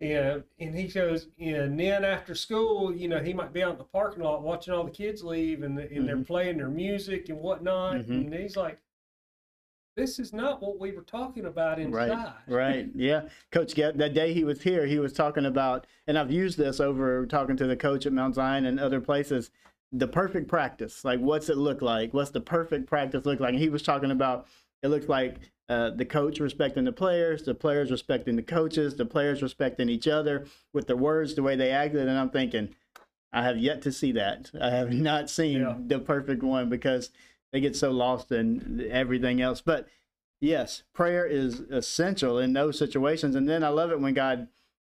Yeah, 0.00 0.38
and 0.58 0.74
he 0.74 0.88
goes, 0.88 1.28
and 1.38 1.78
then 1.78 2.04
after 2.04 2.34
school, 2.34 2.94
you 2.94 3.08
know, 3.08 3.18
he 3.20 3.34
might 3.34 3.52
be 3.52 3.62
out 3.62 3.72
in 3.72 3.78
the 3.78 3.84
parking 3.84 4.22
lot 4.22 4.42
watching 4.42 4.72
all 4.72 4.84
the 4.84 4.90
kids 4.90 5.22
leave, 5.22 5.62
and, 5.62 5.78
and 5.78 6.08
they're 6.08 6.16
Mhm. 6.16 6.26
playing 6.26 6.56
their 6.56 6.68
music 6.70 7.28
and 7.28 7.38
whatnot. 7.38 7.96
Mhm. 7.96 8.08
And 8.24 8.34
he's 8.34 8.56
like, 8.56 8.78
"This 9.96 10.18
is 10.18 10.32
not 10.32 10.62
what 10.62 10.78
we 10.80 10.92
were 10.92 11.02
talking 11.02 11.44
about 11.44 11.78
inside." 11.78 12.08
right, 12.08 12.34
right, 12.46 12.88
yeah. 12.94 13.28
Coach. 13.50 13.74
That 13.74 14.14
day 14.14 14.32
he 14.32 14.44
was 14.44 14.62
here, 14.62 14.86
he 14.86 14.98
was 14.98 15.12
talking 15.12 15.44
about, 15.44 15.86
and 16.06 16.18
I've 16.18 16.32
used 16.32 16.56
this 16.56 16.80
over 16.80 17.26
talking 17.26 17.56
to 17.58 17.66
the 17.66 17.76
coach 17.76 18.06
at 18.06 18.12
Mount 18.14 18.34
Zion 18.36 18.64
and 18.64 18.80
other 18.80 19.00
places. 19.02 19.50
The 19.92 20.08
perfect 20.08 20.48
practice, 20.48 21.04
like 21.04 21.20
what's 21.20 21.48
it 21.48 21.56
look 21.58 21.82
like? 21.82 22.14
What's 22.14 22.30
the 22.30 22.40
perfect 22.40 22.86
practice 22.86 23.26
look 23.26 23.40
like? 23.40 23.50
And 23.50 23.58
he 23.58 23.68
was 23.68 23.82
talking 23.82 24.10
about 24.10 24.46
it 24.82 24.88
looks 24.88 25.08
like 25.08 25.36
uh, 25.68 25.90
the 25.90 26.04
coach 26.04 26.40
respecting 26.40 26.84
the 26.84 26.92
players, 26.92 27.42
the 27.42 27.54
players 27.54 27.90
respecting 27.90 28.36
the 28.36 28.42
coaches, 28.42 28.96
the 28.96 29.04
players 29.04 29.42
respecting 29.42 29.88
each 29.88 30.08
other 30.08 30.46
with 30.72 30.86
their 30.86 30.96
words, 30.96 31.34
the 31.34 31.42
way 31.42 31.56
they 31.56 31.70
acted. 31.70 32.08
And 32.08 32.18
I'm 32.18 32.30
thinking, 32.30 32.74
I 33.32 33.42
have 33.44 33.58
yet 33.58 33.82
to 33.82 33.92
see 33.92 34.12
that. 34.12 34.50
I 34.60 34.70
have 34.70 34.90
not 34.92 35.30
seen 35.30 35.60
Yeah. 35.60 35.76
the 35.78 35.98
perfect 35.98 36.42
one 36.42 36.68
because 36.68 37.10
they 37.52 37.60
get 37.60 37.76
so 37.76 37.90
lost 37.90 38.32
in 38.32 38.86
everything 38.90 39.40
else. 39.40 39.60
But 39.60 39.88
yes, 40.40 40.82
prayer 40.92 41.26
is 41.26 41.60
essential 41.60 42.38
in 42.38 42.54
those 42.54 42.78
situations. 42.78 43.34
And 43.34 43.48
then 43.48 43.62
I 43.62 43.68
love 43.68 43.90
it 43.90 44.00
when 44.00 44.14
God 44.14 44.48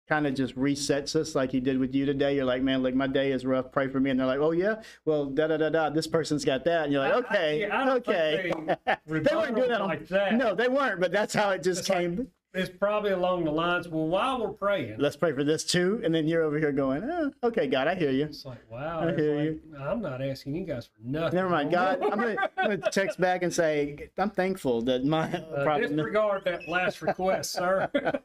kind 0.10 0.26
of 0.28 0.34
just 0.34 0.56
resets 0.58 1.16
us 1.16 1.36
like 1.36 1.52
he 1.52 1.60
did 1.60 1.78
with 1.80 1.94
you 1.94 2.06
today. 2.06 2.36
You're 2.36 2.46
like, 2.46 2.64
man, 2.64 2.82
like 2.84 2.96
my 2.96 3.08
day 3.08 3.32
is 3.32 3.46
rough. 3.46 3.72
Pray 3.72 3.88
for 3.88 4.00
me. 4.00 4.10
And 4.10 4.20
they're 4.20 4.28
like, 4.28 4.40
oh, 4.40 4.52
yeah, 4.52 4.82
well, 5.06 5.26
da 5.28 5.48
da 5.48 5.58
da 5.58 5.70
da. 5.70 5.90
This 5.92 6.08
person's 6.08 6.44
got 6.44 6.66
that. 6.66 6.86
And 6.86 6.92
you're 6.94 7.02
like, 7.08 7.14
I- 7.14 7.16
I- 7.16 7.20
okay, 7.20 7.60
yeah, 7.62 7.82
I 7.84 7.96
okay. 7.98 8.52
they 8.86 9.20
they 9.20 9.36
weren't 9.36 9.56
doing 9.56 9.70
that 9.70 9.82
on, 9.82 9.88
like 9.88 10.08
that. 10.08 10.34
No, 10.34 10.56
they 10.56 10.68
weren't. 10.68 11.00
But 11.00 11.12
that's 11.12 11.34
how 11.34 11.52
it 11.52 11.64
just 11.64 11.82
It's 11.82 11.90
like- 11.90 12.00
came. 12.00 12.28
It's 12.52 12.68
probably 12.68 13.12
along 13.12 13.44
the 13.44 13.52
lines. 13.52 13.88
Well, 13.88 14.08
while 14.08 14.42
we're 14.42 14.54
praying, 14.54 14.96
Let's 14.98 15.16
pray 15.16 15.34
for 15.34 15.44
this 15.44 15.64
too. 15.64 16.02
And 16.04 16.14
then 16.16 16.28
you're 16.28 16.42
over 16.42 16.58
here 16.58 16.72
going, 16.72 17.04
oh, 17.04 17.32
okay, 17.44 17.68
God, 17.68 17.88
I 17.88 17.94
hear 17.94 18.10
you. 18.10 18.26
it's 18.26 18.44
like, 18.44 18.58
wow. 18.72 19.02
I 19.08 19.14
hear 19.16 19.36
like, 19.36 19.44
you. 19.46 19.62
I'm 19.80 20.02
not 20.02 20.20
asking 20.24 20.56
you 20.56 20.66
guys 20.66 20.88
for 20.88 21.00
nothing. 21.08 21.36
Never 21.38 21.48
mind, 21.50 21.70
God. 21.72 22.02
I'm 22.02 22.10
gonna, 22.18 22.36
I'm 22.58 22.78
gonna 22.80 22.92
text 22.92 23.22
back 23.22 23.44
and 23.44 23.54
say 23.54 24.10
I'm 24.18 24.32
thankful 24.32 24.82
that 24.82 25.06
my 25.06 25.32
Uh, 25.32 25.64
problem. 25.64 25.96
disregard 25.96 26.44
that 26.46 26.68
last 26.68 27.04
request, 27.04 27.52
sir. 27.52 27.88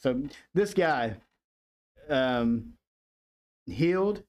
so 0.00 0.22
this 0.54 0.74
guy 0.74 1.16
um, 2.08 2.74
healed. 3.66 4.22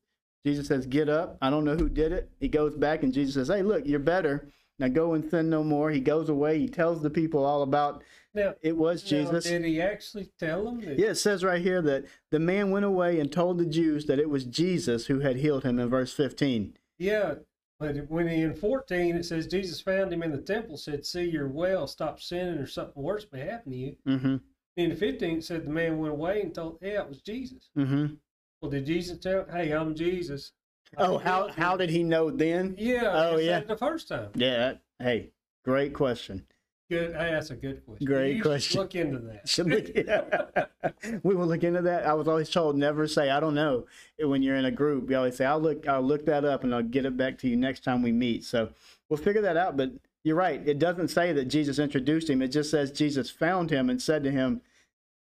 Jesus 0.46 0.68
says, 0.68 0.86
"Get 0.86 1.10
up." 1.10 1.38
I 1.42 1.50
don't 1.50 1.66
know 1.66 1.76
who 1.76 1.90
did 1.90 2.12
it. 2.12 2.30
He 2.40 2.48
goes 2.48 2.76
back, 2.76 3.04
and 3.04 3.14
Jesus 3.14 3.36
says, 3.36 3.48
"Hey, 3.48 3.64
look, 3.64 3.86
you're 3.86 4.00
better. 4.00 4.48
Now 4.80 4.88
go 4.88 5.14
and 5.14 5.30
sin 5.30 5.50
no 5.50 5.64
more." 5.64 5.92
He 5.92 6.00
goes 6.00 6.30
away. 6.30 6.60
He 6.60 6.68
tells 6.68 7.02
the 7.02 7.10
people 7.10 7.46
all 7.46 7.62
about 7.64 8.04
now, 8.34 8.54
it 8.62 8.78
was 8.78 9.04
now, 9.04 9.10
Jesus. 9.10 9.44
did 9.46 9.66
he 9.66 9.82
actually 9.82 10.32
tell 10.40 10.64
them? 10.64 10.82
That, 10.82 10.98
Yeah, 10.98 11.10
it 11.10 11.16
says 11.16 11.44
right 11.44 11.62
here 11.62 11.82
that 11.82 12.06
the 12.30 12.40
man 12.40 12.72
went 12.72 12.86
away 12.86 13.20
and 13.20 13.32
told 13.32 13.58
the 13.58 13.66
Jews 13.66 14.06
that 14.06 14.20
it 14.20 14.30
was 14.30 14.46
Jesus 14.46 15.08
who 15.08 15.20
had 15.20 15.38
healed 15.38 15.64
him 15.64 15.80
in 15.80 15.90
verse 15.90 16.14
15. 16.14 16.78
Yeah, 16.98 17.36
But 17.78 18.10
when 18.10 18.28
he, 18.28 18.42
in 18.42 18.54
14 18.54 19.16
it 19.16 19.26
says 19.26 19.48
Jesus 19.48 19.82
found 19.82 20.14
him 20.14 20.24
in 20.24 20.32
the 20.32 20.42
temple, 20.42 20.78
said, 20.78 21.06
"See, 21.06 21.24
you're 21.24 21.50
well. 21.50 21.88
Stop 21.88 22.22
sinning, 22.22 22.58
or 22.60 22.68
something 22.68 23.02
worse 23.02 23.26
may 23.34 23.42
happen 23.42 23.72
to 23.72 23.78
you." 23.78 23.96
Mm-hmm. 24.08 24.36
In 24.78 24.90
the 24.90 24.96
15th 24.96 25.44
said 25.44 25.66
the 25.66 25.70
man 25.70 25.98
went 25.98 26.14
away 26.14 26.42
and 26.42 26.54
told, 26.54 26.78
"Yeah, 26.82 27.02
it 27.02 27.10
was 27.10 27.22
Jesus." 27.22 27.70
Mm-hmm. 27.78 28.16
Well, 28.62 28.72
did 28.72 28.86
Jesus 28.86 29.20
tell, 29.20 29.46
"Hey, 29.52 29.72
I'm 29.72 29.96
Jesus"? 29.96 30.54
Oh, 30.98 31.18
how 31.18 31.50
how 31.50 31.78
did 31.78 31.90
he 31.90 32.04
know 32.04 32.30
then? 32.30 32.76
Yeah. 32.78 33.12
Oh, 33.14 33.38
yeah. 33.38 33.62
The 33.62 33.78
first 33.78 34.08
time. 34.08 34.30
Yeah. 34.36 34.74
Hey, 35.00 35.32
great 35.64 35.94
question. 35.94 36.46
Good. 36.90 37.16
Hey, 37.16 37.32
that's 37.32 37.52
a 37.52 37.56
good 37.56 37.86
question. 37.86 38.06
Great 38.06 38.36
You 38.36 38.42
question. 38.42 38.82
Look 38.82 38.96
into 38.96 39.20
that. 39.20 40.72
We 41.24 41.36
will 41.36 41.48
look 41.48 41.64
into 41.64 41.82
that. 41.84 42.06
I 42.06 42.14
was 42.14 42.28
always 42.28 42.50
told 42.50 42.76
never 42.76 43.08
say 43.08 43.30
I 43.30 43.40
don't 43.40 43.56
know 43.56 43.86
when 44.20 44.44
you're 44.44 44.58
in 44.58 44.66
a 44.66 44.72
group. 44.72 45.10
You 45.10 45.16
always 45.16 45.38
say 45.38 45.46
I'll 45.46 45.62
look 45.62 45.88
I'll 45.88 46.02
look 46.02 46.26
that 46.26 46.44
up 46.44 46.64
and 46.66 46.76
I'll 46.76 46.84
get 46.84 47.06
it 47.06 47.16
back 47.16 47.38
to 47.40 47.48
you 47.48 47.56
next 47.56 47.86
time 47.86 48.02
we 48.02 48.12
meet. 48.12 48.44
So 48.44 48.70
we'll 49.08 49.18
figure 49.18 49.42
that 49.42 49.56
out. 49.56 49.78
But 49.78 49.92
you're 50.24 50.36
right. 50.36 50.62
It 50.68 50.80
doesn't 50.80 51.10
say 51.10 51.34
that 51.34 51.46
Jesus 51.46 51.80
introduced 51.80 52.30
him. 52.30 52.42
It 52.42 52.50
just 52.50 52.70
says 52.72 52.92
Jesus 52.92 53.30
found 53.30 53.72
him 53.72 53.90
and 53.90 54.02
said 54.02 54.24
to 54.24 54.32
him, 54.32 54.62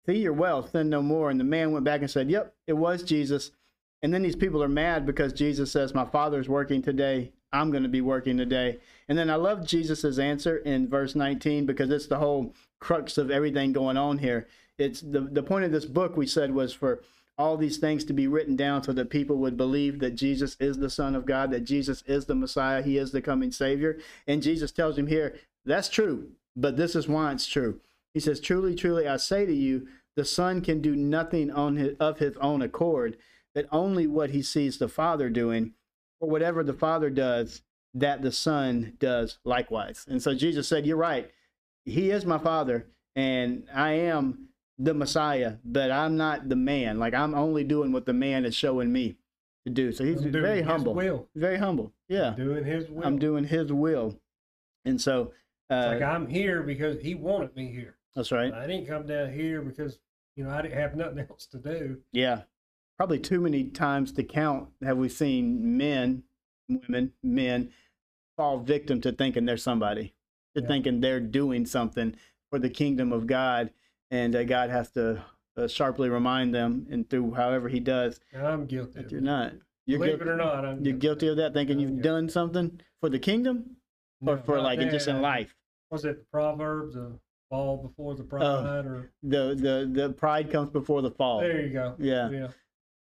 "See, 0.07 0.18
your 0.18 0.32
wealth. 0.32 0.70
Sin 0.70 0.88
no 0.88 1.03
more." 1.03 1.30
And 1.30 1.40
the 1.40 1.45
man 1.45 1.72
went 1.72 1.84
back 1.84 2.01
and 2.01 2.11
said, 2.11 2.30
"Yep, 2.30 2.55
it 2.66 2.74
was 2.74 3.03
Jesus." 3.03 3.51
And 4.03 4.12
then 4.12 4.22
these 4.22 4.36
people 4.36 4.62
are 4.62 4.68
mad 4.68 5.07
because 5.07 5.32
Jesus 5.32 5.72
says, 5.72 5.95
"My 5.95 6.05
Father's 6.05 6.49
working 6.49 6.82
today. 6.82 7.32
I'm 7.53 7.70
going 7.70 7.82
to 7.84 7.88
be 7.88 8.01
working 8.01 8.36
today." 8.36 8.78
And 9.09 9.16
then 9.16 9.30
I 9.30 9.36
love 9.36 9.66
Jesus's 9.66 10.18
answer 10.18 10.59
in 10.59 10.88
verse 10.88 11.14
19 11.14 11.66
because 11.66 11.90
it's 11.90 12.07
the 12.07 12.18
whole 12.18 12.55
crux 12.80 13.16
of 13.16 13.30
everything 13.30 13.72
going 13.72 13.97
on 13.97 14.18
here. 14.18 14.47
It's 14.76 15.01
the 15.01 15.20
the 15.20 15.42
point 15.42 15.64
of 15.64 15.72
this 15.72 15.86
book 15.86 16.16
we 16.16 16.26
said 16.26 16.55
was 16.55 16.72
for 16.72 17.01
all 17.37 17.57
these 17.57 17.78
things 17.78 18.05
to 18.05 18.12
be 18.12 18.26
written 18.26 18.57
down 18.57 18.82
so 18.82 18.93
that 18.93 19.11
people 19.11 19.37
would 19.37 19.57
believe 19.57 19.99
that 19.99 20.14
Jesus 20.14 20.57
is 20.61 20.78
the 20.78 20.91
Son 20.91 21.14
of 21.14 21.26
God, 21.26 21.51
that 21.51 21.64
Jesus 21.64 22.03
is 22.07 22.26
the 22.26 22.35
Messiah, 22.35 22.82
He 22.82 22.97
is 22.97 23.11
the 23.11 23.22
coming 23.22 23.51
Savior. 23.51 23.99
And 24.26 24.43
Jesus 24.43 24.70
tells 24.70 24.97
him 24.97 25.09
here, 25.09 25.37
that's 25.64 25.89
true, 25.89 26.32
but 26.55 26.76
this 26.76 26.95
is 26.95 27.09
why 27.09 27.32
it's 27.32 27.47
true. 27.47 27.80
He 28.12 28.20
says, 28.20 28.41
Truly, 28.41 28.74
truly, 28.74 29.09
I 29.09 29.16
say 29.16 29.47
to 29.47 29.55
you, 29.55 29.89
the 30.16 30.24
Son 30.24 30.61
can 30.61 30.80
do 30.80 30.95
nothing 30.95 31.51
on 31.51 31.76
his, 31.76 31.97
of 31.99 32.18
his 32.18 32.37
own 32.37 32.62
accord, 32.62 33.16
but 33.55 33.66
only 33.72 34.07
what 34.07 34.30
he 34.30 34.43
sees 34.43 34.78
the 34.78 34.89
Father 34.89 35.28
doing, 35.28 35.72
or 36.20 36.28
whatever 36.28 36.62
the 36.62 36.72
Father 36.72 37.11
does, 37.11 37.62
that 37.95 38.22
the 38.22 38.30
Son 38.30 38.95
does 39.01 39.39
likewise. 39.45 40.07
And 40.09 40.22
so 40.22 40.35
Jesus 40.35 40.68
said, 40.68 40.87
You're 40.87 40.97
right. 40.97 41.30
He 41.85 42.11
is 42.11 42.24
my 42.24 42.39
Father, 42.39 42.87
and 43.16 43.66
I 43.74 43.93
am 43.93 44.49
the 44.79 44.95
Messiah, 44.95 45.55
but 45.64 45.91
I'm 45.91 46.16
not 46.16 46.49
the 46.49 46.57
man. 46.57 46.99
Like 46.99 47.14
I'm 47.14 47.35
only 47.35 47.64
doing 47.64 47.93
what 47.93 48.07
the 48.07 48.12
man 48.12 48.45
is 48.45 48.55
showing 48.55 48.93
me 48.93 49.16
to 49.66 49.72
do. 49.72 49.93
So 49.93 50.05
he's 50.05 50.22
very 50.22 50.59
his 50.59 50.66
humble. 50.66 50.95
Will. 50.95 51.29
Very 51.35 51.57
humble. 51.59 51.93
Yeah. 52.09 52.35
Doing 52.37 52.64
his 52.64 52.89
will. 52.91 53.05
I'm 53.07 53.18
doing 53.18 53.45
his 53.45 53.72
will. 53.72 54.18
And 54.85 55.01
so 55.01 55.33
uh, 55.70 55.75
It's 55.93 56.01
like 56.01 56.03
I'm 56.03 56.27
here 56.29 56.62
because 56.62 57.01
he 57.01 57.14
wanted 57.14 57.55
me 57.57 57.70
here. 57.72 57.97
that's 58.14 58.33
right. 58.33 58.53
I 58.53 58.66
didn't 58.66 58.87
come 58.87 59.07
down 59.07 59.33
here 59.33 59.62
because 59.62 59.99
you 60.37 60.45
know 60.45 60.51
I 60.51 60.62
didn't 60.62 60.79
have 60.79 60.97
nothing 60.97 61.18
else 61.31 61.47
to 61.47 61.59
do. 61.59 61.99
Yeah. 62.12 62.43
Probably 62.97 63.18
too 63.18 63.41
many 63.41 63.64
times 63.64 64.12
to 64.12 64.22
count 64.25 64.68
have 64.85 64.99
we 64.99 65.09
seen 65.09 65.77
men, 65.77 66.22
women, 66.68 67.12
men 67.22 67.70
fall 68.37 68.59
victim 68.59 69.01
to 69.03 69.12
thinking 69.12 69.47
they're 69.47 69.57
somebody, 69.57 70.14
to 70.57 70.62
Yeah. 70.62 70.68
thinking 70.68 71.01
they're 71.01 71.20
doing 71.20 71.64
something 71.66 72.16
for 72.51 72.59
the 72.59 72.70
kingdom 72.70 73.12
of 73.12 73.27
God. 73.27 73.70
And 74.14 74.36
uh, 74.36 74.44
God 74.44 74.70
has 74.70 74.90
to 74.92 75.24
uh, 75.56 75.66
sharply 75.66 76.08
remind 76.08 76.54
them, 76.54 76.86
and 76.88 77.08
through 77.10 77.34
however 77.34 77.68
He 77.68 77.80
does, 77.80 78.20
And 78.32 78.46
I'm 78.46 78.64
guilty. 78.66 78.92
that 79.02 79.10
you're 79.10 79.20
not. 79.20 79.54
You're 79.86 79.98
Believe 79.98 80.18
guilty, 80.18 80.30
it 80.30 80.32
or 80.34 80.36
not, 80.36 80.64
I'm 80.64 80.84
You're 80.84 80.96
guilty 80.96 81.26
of 81.28 81.36
that, 81.38 81.52
thinking 81.52 81.76
I'm 81.76 81.80
you've 81.80 81.90
guilty. 82.02 82.08
done 82.08 82.28
something 82.28 82.80
for 83.00 83.08
the 83.10 83.18
kingdom 83.18 83.76
or 84.24 84.36
No, 84.36 84.42
for 84.42 84.60
like 84.60 84.78
just 84.78 85.08
in 85.08 85.20
life. 85.20 85.54
Was 85.90 86.04
it 86.04 86.18
the 86.20 86.24
Proverbs, 86.32 86.94
the 86.94 87.18
fall 87.50 87.76
before 87.76 88.14
the 88.14 88.22
Oh. 88.22 88.26
pride, 88.26 88.86
or 88.86 89.10
The 89.24 89.54
the 89.56 89.90
the 89.92 90.12
pride 90.12 90.50
comes 90.52 90.70
before 90.70 91.02
the 91.02 91.10
fall. 91.10 91.40
there 91.40 91.60
you 91.66 91.72
go. 91.72 91.96
Yeah. 91.98 92.30
yeah. 92.30 92.48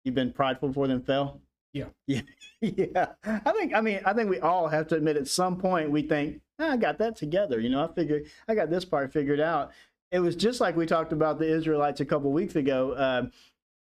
You've 0.05 0.14
been 0.14 0.32
prideful 0.32 0.68
before 0.68 0.88
them 0.88 1.02
fell. 1.02 1.40
Yeah. 1.74 1.86
Yeah. 2.07 2.22
yeah. 2.62 3.07
I 3.24 3.52
think. 3.52 3.74
I 3.74 3.80
mean, 3.82 4.00
I 4.07 4.12
think 4.14 4.30
we 4.30 4.40
all 4.40 4.68
have 4.68 4.86
to 4.88 4.96
admit 4.96 5.16
at 5.18 5.28
some 5.28 5.59
point 5.59 5.90
we 5.90 6.02
think 6.02 6.40
"Ah, 6.59 6.72
I 6.72 6.76
got 6.78 6.96
that 6.98 7.14
together. 7.16 7.61
You 7.61 7.68
know, 7.68 7.84
I 7.84 7.92
figured 7.94 8.24
I 8.48 8.55
got 8.55 8.70
this 8.70 8.84
part 8.86 9.12
figured 9.12 9.40
out. 9.40 9.70
It 10.15 10.21
was 10.21 10.37
just 10.37 10.61
like 10.61 10.77
we 10.77 10.87
talked 10.87 11.12
about 11.12 11.41
the 11.41 11.49
Israelites 11.53 12.01
a 12.01 12.05
couple 12.05 12.31
weeks 12.31 12.55
ago. 12.55 12.93
Uh, 12.93 13.27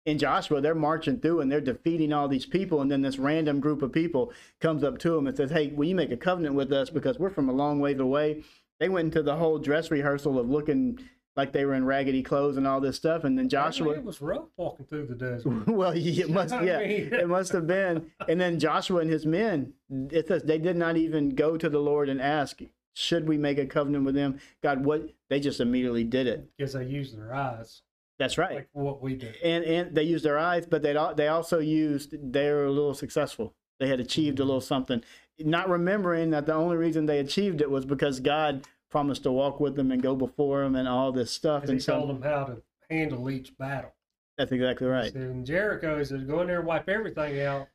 in 0.04 0.18
Joshua, 0.18 0.60
they're 0.60 0.74
marching 0.74 1.20
through 1.20 1.40
and 1.40 1.50
they're 1.50 1.60
defeating 1.60 2.12
all 2.12 2.26
these 2.26 2.44
people, 2.44 2.80
and 2.80 2.90
then 2.90 3.02
this 3.02 3.20
random 3.20 3.60
group 3.60 3.82
of 3.82 3.92
people 3.92 4.32
comes 4.60 4.82
up 4.82 4.98
to 4.98 5.12
them 5.12 5.28
and 5.28 5.36
says, 5.36 5.52
"Hey, 5.52 5.68
will 5.68 5.86
you 5.86 5.94
make 5.94 6.10
a 6.10 6.16
covenant 6.16 6.56
with 6.56 6.72
us 6.72 6.90
because 6.90 7.20
we're 7.20 7.30
from 7.30 7.48
a 7.48 7.52
long 7.52 7.78
ways 7.78 8.00
away?" 8.00 8.42
They 8.80 8.88
went 8.88 9.06
into 9.06 9.22
the 9.22 9.36
whole 9.36 9.60
dress 9.60 9.92
rehearsal 9.92 10.36
of 10.40 10.50
looking 10.50 10.98
like 11.36 11.52
they 11.52 11.64
were 11.64 11.74
in 11.74 11.84
raggedy 11.84 12.24
clothes 12.24 12.56
and 12.56 12.66
all 12.66 12.80
this 12.80 12.96
stuff, 12.96 13.22
and 13.22 13.38
then 13.38 13.48
Joshua. 13.48 13.92
It 13.92 14.02
was 14.02 14.20
rough 14.20 14.48
walking 14.56 14.86
through 14.86 15.06
the 15.06 15.14
desert. 15.14 15.66
well, 15.68 15.92
it 15.94 16.30
must, 16.30 16.52
yeah, 16.52 16.80
it 16.80 17.28
must 17.28 17.52
have 17.52 17.68
been. 17.68 18.10
And 18.28 18.40
then 18.40 18.58
Joshua 18.58 19.02
and 19.02 19.10
his 19.10 19.24
men, 19.24 19.74
it 20.10 20.26
says 20.26 20.42
they 20.42 20.58
did 20.58 20.76
not 20.76 20.96
even 20.96 21.36
go 21.36 21.56
to 21.56 21.68
the 21.68 21.78
Lord 21.78 22.08
and 22.08 22.20
ask, 22.20 22.60
should 22.94 23.28
we 23.28 23.36
make 23.36 23.58
a 23.58 23.66
covenant 23.66 24.04
with 24.04 24.14
them? 24.14 24.38
God, 24.62 24.84
what? 24.84 25.10
They 25.28 25.40
just 25.40 25.60
immediately 25.60 26.04
did 26.04 26.26
it. 26.26 26.48
because 26.56 26.72
they 26.72 26.84
used 26.86 27.16
their 27.18 27.34
eyes, 27.34 27.82
That's 28.18 28.38
right. 28.38 28.54
like 28.54 28.68
what 28.72 29.02
we 29.02 29.14
did, 29.16 29.36
And 29.44 29.64
and 29.64 29.94
they 29.94 30.04
used 30.04 30.24
their 30.24 30.38
eyes, 30.38 30.64
but 30.66 30.82
they 30.82 30.92
they 31.16 31.28
also 31.28 31.58
used 31.58 32.14
they 32.32 32.50
were 32.50 32.64
a 32.66 32.70
little 32.72 32.94
successful. 32.94 33.54
They 33.80 33.88
had 33.88 34.00
achieved 34.00 34.38
a 34.40 34.44
little 34.44 34.60
something, 34.60 35.02
not 35.40 35.68
remembering 35.68 36.30
that 36.30 36.46
the 36.46 36.54
only 36.54 36.76
reason 36.76 37.06
they 37.06 37.18
achieved 37.18 37.60
it 37.60 37.70
was 37.70 37.84
because 37.84 38.20
God 38.20 38.66
promised 38.90 39.24
to 39.24 39.32
walk 39.32 39.58
with 39.58 39.74
them 39.74 39.90
and 39.90 40.00
go 40.00 40.14
before 40.14 40.62
them 40.62 40.76
and 40.76 40.86
all 40.86 41.10
this 41.10 41.32
stuff. 41.32 41.64
And 41.64 41.72
he 41.72 41.78
told 41.80 42.08
them 42.08 42.22
how 42.22 42.44
to 42.44 42.62
handle 42.88 43.28
each 43.28 43.58
battle. 43.58 43.92
that's 44.38 44.52
exactly 44.52 44.86
right. 44.86 45.12
So 45.12 45.18
in 45.18 45.44
Jericho, 45.44 45.98
he 45.98 46.04
said, 46.04 46.28
go 46.28 46.40
in 46.42 46.46
there 46.46 46.58
and 46.60 46.66
wipe 46.68 46.88
everything 46.88 47.40
out, 47.40 47.66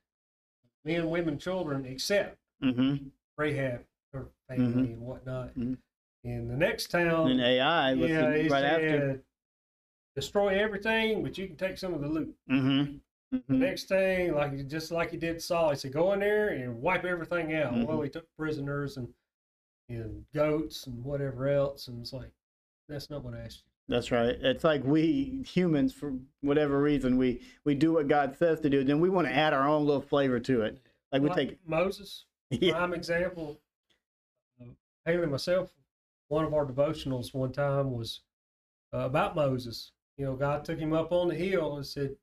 men, 0.85 1.09
women, 1.09 1.37
children, 1.37 1.85
except 1.85 2.37
Mm-hmm. 2.63 3.07
Rahab, 3.37 3.81
her 4.13 4.27
family 4.47 4.93
and 4.93 5.01
whatnot. 5.01 5.53
Mhm. 5.55 5.77
In 6.23 6.47
the 6.47 6.55
next 6.55 6.87
town, 6.91 7.31
And 7.31 7.41
Ai 7.41 7.93
yeah, 7.93 8.25
right 8.49 8.63
after. 8.65 9.23
destroy 10.15 10.59
everything, 10.59 11.23
but 11.23 11.37
you 11.37 11.47
can 11.47 11.55
take 11.55 11.77
some 11.77 11.93
of 11.93 12.01
the 12.01 12.07
loot. 12.09 12.35
Mm-hmm. 12.49 12.97
The 13.31 13.37
Mm-hmm. 13.37 13.59
next 13.59 13.83
thing, 13.87 14.33
like 14.33 14.67
just 14.67 14.91
like 14.91 15.11
he 15.11 15.17
did 15.17 15.39
Saul, 15.41 15.69
he 15.69 15.75
said, 15.75 15.93
"Go 15.93 16.13
in 16.13 16.19
there 16.19 16.49
and 16.49 16.81
wipe 16.81 17.05
everything 17.05 17.53
out." 17.53 17.73
Mhm. 17.73 17.85
Well, 17.85 18.01
he 18.01 18.09
took 18.09 18.25
prisoners 18.35 18.97
and 18.97 19.13
and 19.87 20.25
goats 20.33 20.87
and 20.87 21.03
whatever 21.03 21.47
else, 21.47 21.87
and 21.87 21.99
it's 22.01 22.11
like 22.11 22.31
that's 22.87 23.09
not 23.09 23.23
what 23.23 23.35
I 23.35 23.41
asked 23.41 23.59
you. 23.65 23.71
That's 23.87 24.11
right. 24.11 24.35
It's 24.41 24.63
like 24.63 24.83
we 24.83 25.43
humans, 25.47 25.93
for 25.93 26.13
whatever 26.41 26.81
reason, 26.81 27.17
we 27.17 27.41
we 27.65 27.75
do 27.75 27.93
what 27.93 28.07
God 28.07 28.35
says 28.35 28.59
to 28.61 28.69
do, 28.69 28.83
then 28.83 28.99
we 28.99 29.09
want 29.11 29.27
to 29.27 29.33
add 29.33 29.53
our 29.53 29.67
own 29.67 29.85
little 29.85 30.01
flavor 30.01 30.39
to 30.41 30.61
it. 30.63 30.81
Like 31.11 31.21
we 31.21 31.29
take, 31.29 31.59
Moses, 31.67 32.25
yeah, 32.49 32.73
prime 32.73 32.93
example. 32.95 33.59
Haley 35.05 35.23
and 35.23 35.31
myself, 35.31 35.71
one 36.27 36.45
of 36.45 36.53
our 36.53 36.65
devotionals 36.65 37.33
one 37.33 37.51
time 37.51 37.91
was 37.91 38.21
uh, 38.93 38.99
about 38.99 39.35
Moses. 39.35 39.91
You 40.17 40.25
know, 40.25 40.35
God 40.35 40.65
took 40.65 40.79
him 40.79 40.93
up 40.93 41.11
on 41.11 41.29
the 41.29 41.35
hill 41.35 41.77
and 41.77 41.85
said, 41.85 42.15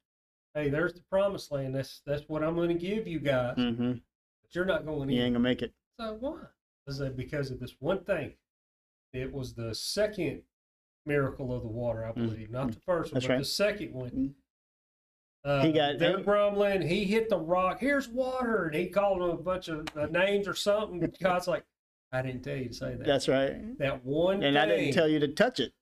"Hey, 0.54 0.68
there's 0.68 0.92
the 0.92 1.02
promised 1.10 1.50
land. 1.50 1.74
That's 1.74 2.02
that's 2.06 2.28
what 2.28 2.42
I'm 2.44 2.54
going 2.54 2.68
to 2.68 2.74
give 2.74 3.06
you 3.06 3.18
guys, 3.20 3.56
mm-hmm. 3.56 3.92
but 3.92 4.54
you're 4.54 4.64
not 4.64 4.84
going 4.84 5.08
you 5.08 5.22
ain't 5.22 5.34
gonna 5.34 5.40
make 5.42 5.62
it. 5.62 5.72
So 5.98 6.16
why? 6.20 6.38
I 6.88 6.92
said 6.92 7.16
because 7.16 7.50
of 7.50 7.58
this 7.58 7.74
one 7.80 8.04
thing. 8.04 8.34
It 9.12 9.32
was 9.32 9.54
the 9.54 9.74
second 9.74 10.42
miracle 11.06 11.54
of 11.54 11.62
the 11.62 11.68
water, 11.68 12.04
I 12.04 12.12
believe, 12.12 12.50
not 12.50 12.72
the 12.72 12.80
first 12.80 13.12
one, 13.14 13.22
Mm. 13.22 13.24
That's 13.24 13.26
but 13.26 13.32
right. 13.32 13.38
the 13.38 13.44
second 13.44 13.92
one. 13.94 14.10
Mm. 14.10 14.34
Uh, 15.44 15.62
He 15.64 15.72
got- 15.72 15.98
they're 15.98 16.20
grumbling. 16.20 16.82
He 16.82 17.04
hit 17.04 17.30
the 17.30 17.38
rock. 17.38 17.80
Here's 17.80 18.08
water, 18.08 18.66
and 18.66 18.74
he 18.74 18.88
called 18.88 19.22
them 19.22 19.30
a 19.30 19.36
bunch 19.36 19.68
of 19.68 19.86
uh, 19.96 20.06
names 20.06 20.46
or 20.46 20.54
something. 20.54 21.12
God's 21.22 21.46
like, 21.48 21.64
I 22.16 22.22
didn't 22.22 22.42
tell 22.42 22.56
you 22.56 22.68
to 22.68 22.74
say 22.74 22.94
that. 22.94 23.04
That's 23.06 23.28
right. 23.28 23.78
that 23.78 24.04
one 24.04 24.42
And 24.42 24.54
thing. 24.54 24.56
I 24.56 24.66
didn't 24.66 24.92
tell 24.94 25.06
you 25.08 25.18
to 25.20 25.28
touch 25.28 25.60
it. 25.60 25.72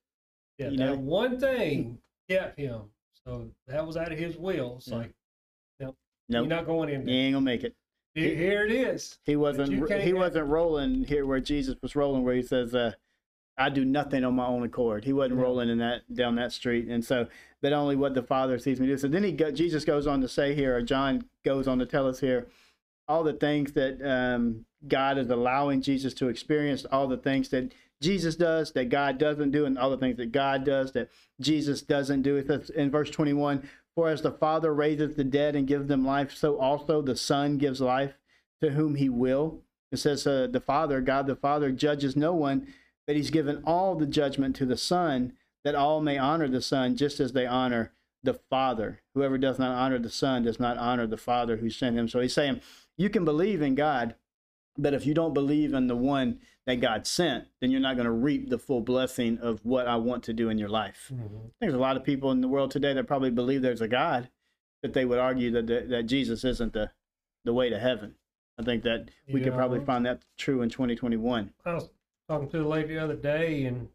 yeah, 0.58 0.68
you 0.70 0.78
that 0.78 0.86
know? 0.86 0.96
one 0.96 1.38
thing 1.38 1.98
kept 2.28 2.58
him. 2.58 2.82
So 3.26 3.48
that 3.68 3.86
was 3.86 3.96
out 3.96 4.10
of 4.12 4.18
his 4.18 4.36
will. 4.36 4.76
It's 4.78 4.88
Yeah. 4.88 4.96
like 4.96 5.14
Nope, 5.80 5.96
you're 6.28 6.46
not 6.46 6.64
going 6.66 6.88
in 6.88 7.00
you 7.02 7.06
there. 7.06 7.14
ain't 7.16 7.34
gonna 7.34 7.44
make 7.44 7.64
it. 7.64 7.74
Here, 8.14 8.34
here 8.34 8.64
it 8.64 8.72
is. 8.72 9.18
He 9.24 9.36
wasn't. 9.36 9.72
He 10.02 10.12
wasn't 10.14 10.48
rolling 10.48 11.04
here 11.04 11.26
where 11.26 11.40
Jesus 11.40 11.76
was 11.82 11.94
rolling, 11.94 12.22
where 12.24 12.34
he 12.34 12.40
says, 12.42 12.74
uh, 12.74 12.92
"I 13.58 13.68
do 13.68 13.84
nothing 13.84 14.24
on 14.24 14.34
my 14.34 14.46
own 14.46 14.62
accord." 14.62 15.04
He 15.04 15.12
wasn't 15.12 15.36
Yeah. 15.38 15.42
rolling 15.42 15.68
in 15.68 15.78
that 15.78 16.14
down 16.14 16.36
that 16.36 16.52
street, 16.52 16.88
and 16.88 17.04
so 17.04 17.28
that 17.60 17.72
only 17.74 17.94
what 17.96 18.14
the 18.14 18.22
Father 18.22 18.58
sees 18.58 18.80
me 18.80 18.86
do. 18.86 18.96
So 18.96 19.06
then 19.08 19.22
he 19.24 19.32
go, 19.32 19.50
Jesus 19.50 19.84
goes 19.84 20.06
on 20.06 20.20
to 20.22 20.28
say 20.28 20.54
here, 20.54 20.74
or 20.76 20.80
John 20.82 21.28
goes 21.44 21.68
on 21.68 21.78
to 21.80 21.86
tell 21.86 22.06
us 22.08 22.20
here, 22.20 22.46
all 23.08 23.22
the 23.22 23.32
things 23.32 23.72
that 23.72 24.00
um, 24.02 24.64
God 24.86 25.18
is 25.18 25.30
allowing 25.30 25.82
Jesus 25.82 26.14
to 26.14 26.28
experience, 26.28 26.84
all 26.90 27.06
the 27.06 27.16
things 27.16 27.48
that 27.50 27.72
Jesus 28.00 28.36
does 28.36 28.72
that 28.72 28.88
God 28.88 29.18
doesn't 29.18 29.50
do, 29.50 29.64
and 29.64 29.78
all 29.78 29.90
the 29.90 29.96
things 29.96 30.16
that 30.18 30.32
God 30.32 30.64
does 30.64 30.92
that 30.92 31.08
Jesus 31.40 31.82
doesn't 31.82 32.22
do. 32.22 32.36
In 32.74 32.90
verse 32.90 33.10
21 33.10 33.68
For 33.94 34.08
as 34.08 34.22
the 34.22 34.32
Father 34.32 34.74
raises 34.74 35.14
the 35.14 35.24
dead 35.24 35.56
and 35.56 35.66
gives 35.66 35.86
them 35.86 36.04
life, 36.04 36.34
so 36.34 36.58
also 36.58 37.00
the 37.00 37.16
Son 37.16 37.58
gives 37.58 37.80
life 37.80 38.14
to 38.62 38.70
whom 38.70 38.96
he 38.96 39.08
will. 39.08 39.60
It 39.92 39.98
says 39.98 40.26
uh, 40.26 40.48
the 40.50 40.60
Father, 40.60 41.00
God 41.00 41.26
the 41.26 41.36
Father, 41.36 41.70
judges 41.70 42.16
no 42.16 42.34
one, 42.34 42.66
but 43.06 43.16
he's 43.16 43.30
given 43.30 43.62
all 43.64 43.94
the 43.94 44.06
judgment 44.06 44.56
to 44.56 44.66
the 44.66 44.76
Son, 44.76 45.34
that 45.62 45.74
all 45.74 46.00
may 46.00 46.18
honor 46.18 46.48
the 46.48 46.62
Son 46.62 46.96
just 46.96 47.20
as 47.20 47.32
they 47.32 47.46
honor 47.46 47.92
the 48.22 48.34
Father. 48.34 49.00
Whoever 49.14 49.38
does 49.38 49.58
not 49.58 49.76
honor 49.76 49.98
the 49.98 50.10
Son 50.10 50.42
does 50.42 50.58
not 50.58 50.78
honor 50.78 51.06
the 51.06 51.16
Father 51.16 51.58
who 51.58 51.70
sent 51.70 51.96
him. 51.96 52.08
So 52.08 52.20
he's 52.20 52.34
saying 52.34 52.60
you 52.96 53.10
can 53.10 53.24
believe 53.24 53.60
in 53.62 53.74
God, 53.74 54.14
but 54.76 54.94
if 54.94 55.06
you 55.06 55.14
don't 55.14 55.34
believe 55.34 55.72
in 55.74 55.86
the 55.86 55.96
one 55.96 56.40
that 56.66 56.76
God 56.76 57.06
sent, 57.06 57.46
then 57.60 57.70
you're 57.70 57.80
not 57.80 57.96
going 57.96 58.06
to 58.06 58.10
reap 58.10 58.48
the 58.48 58.58
full 58.58 58.80
blessing 58.80 59.38
of 59.38 59.64
what 59.64 59.86
I 59.86 59.96
want 59.96 60.24
to 60.24 60.32
do 60.32 60.48
in 60.48 60.58
your 60.58 60.68
life. 60.68 61.10
Mhm. 61.12 61.52
There's 61.60 61.74
a 61.74 61.78
lot 61.78 61.96
of 61.96 62.04
people 62.04 62.30
in 62.32 62.40
the 62.40 62.48
world 62.48 62.70
today 62.70 62.92
that 62.94 63.06
probably 63.06 63.30
believe 63.30 63.62
there's 63.62 63.80
a 63.80 63.88
God, 63.88 64.30
but 64.82 64.92
they 64.94 65.04
would 65.04 65.18
argue 65.18 65.50
that 65.52 65.66
that, 65.66 65.88
that 65.90 66.02
Jesus 66.04 66.44
isn't 66.44 66.72
the 66.72 66.90
the 67.44 67.52
way 67.52 67.68
to 67.68 67.78
heaven. 67.78 68.14
I 68.58 68.62
think 68.62 68.84
that 68.84 69.10
we 69.28 69.40
could 69.40 69.52
probably 69.52 69.80
find 69.84 70.06
that 70.06 70.22
true 70.38 70.62
in 70.62 70.70
2021. 70.70 71.52
I 71.66 71.74
was 71.74 71.90
talking 72.28 72.48
to 72.50 72.62
a 72.62 72.66
lady 72.68 72.94
the 72.94 73.02
other 73.02 73.16
day, 73.16 73.64
and 73.66 73.88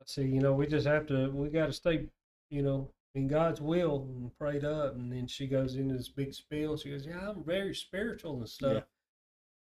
I 0.00 0.04
said, 0.06 0.26
you 0.28 0.40
know, 0.40 0.52
we 0.54 0.66
just 0.68 0.86
have 0.86 1.06
to, 1.08 1.30
we 1.30 1.48
got 1.48 1.66
to 1.66 1.72
stay, 1.72 2.06
you 2.50 2.62
know, 2.62 2.88
in 3.14 3.28
God's 3.28 3.60
will 3.60 4.06
and 4.08 4.36
prayed 4.38 4.64
up. 4.64 4.94
And 4.94 5.12
then 5.12 5.26
she 5.26 5.46
goes 5.46 5.76
into 5.76 5.96
this 5.96 6.08
big 6.08 6.34
spiel. 6.34 6.76
She 6.76 6.90
goes, 6.90 7.06
yeah, 7.06 7.30
I'm 7.30 7.44
very 7.44 7.74
spiritual 7.74 8.38
and 8.38 8.48
stuff. 8.48 8.84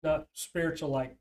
Not 0.02 0.28
spiritual 0.32 0.90
like 0.90 1.16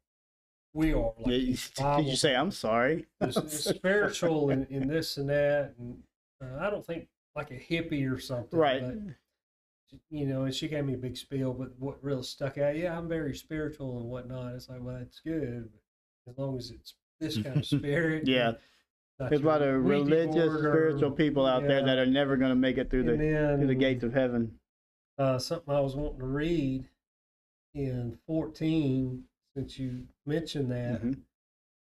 we 0.73 0.93
are. 0.93 1.13
Like 1.17 1.25
Did 1.25 2.05
you 2.05 2.15
say 2.15 2.35
I'm 2.35 2.51
sorry? 2.51 3.05
it's, 3.21 3.37
it's 3.37 3.63
spiritual 3.75 4.49
in, 4.49 4.87
this 4.87 5.17
and 5.17 5.29
that. 5.29 5.73
And 5.79 6.03
uh, 6.43 6.57
I 6.59 6.69
don't 6.69 6.85
think 6.85 7.07
like 7.35 7.51
a 7.51 7.55
hippie 7.55 8.11
or 8.11 8.19
something. 8.19 8.57
right. 8.57 8.81
But, 8.81 9.13
you 10.09 10.25
know, 10.25 10.43
and 10.43 10.53
she 10.53 10.67
gave 10.67 10.83
me 10.83 10.95
a 10.95 10.97
big 10.97 11.15
spiel, 11.15 11.53
but 11.53 11.69
what 11.79 12.03
really 12.03 12.23
stuck 12.23 12.57
out, 12.57 12.75
yeah, 12.75 12.97
I'm 12.97 13.07
very 13.07 13.33
spiritual 13.33 13.97
and 13.97 14.09
whatnot. 14.09 14.53
It's 14.53 14.67
like, 14.67 14.79
well, 14.81 14.97
that's 14.99 15.21
good, 15.21 15.69
but 16.25 16.33
as 16.33 16.37
long 16.37 16.57
as 16.57 16.71
it's 16.71 16.95
this 17.21 17.37
kind 17.37 17.57
of 17.57 17.65
spirit. 17.77 18.27
Yeah. 18.27 18.49
and 18.49 18.57
not 19.19 19.29
There's 19.29 19.41
a 19.41 19.45
lot 19.45 19.61
of 19.61 19.83
Ouija 19.83 20.03
religious, 20.05 20.33
board 20.35 20.65
or- 20.65 20.71
spiritual 20.71 21.11
people 21.11 21.45
out 21.45 21.63
there 21.63 21.79
yeah. 21.79 21.85
that 21.85 21.97
are 21.97 22.05
never 22.05 22.37
going 22.37 22.49
to 22.51 22.55
make 22.55 22.77
it 22.77 22.89
through 22.89 23.03
the 23.03 23.13
and 23.13 23.21
then, 23.21 23.57
through 23.57 23.67
the 23.67 23.75
gates 23.75 24.03
of 24.03 24.13
heaven. 24.13 24.59
uh, 25.17 25.39
something 25.39 25.73
I 25.73 25.79
was 25.79 25.95
wanting 25.95 26.19
to 26.19 26.25
read 26.25 26.85
in 27.73 28.17
14, 28.27 29.23
since 29.55 29.79
you 29.79 30.07
mentioned 30.25 30.71
that. 30.71 31.01
Mhm. 31.01 31.21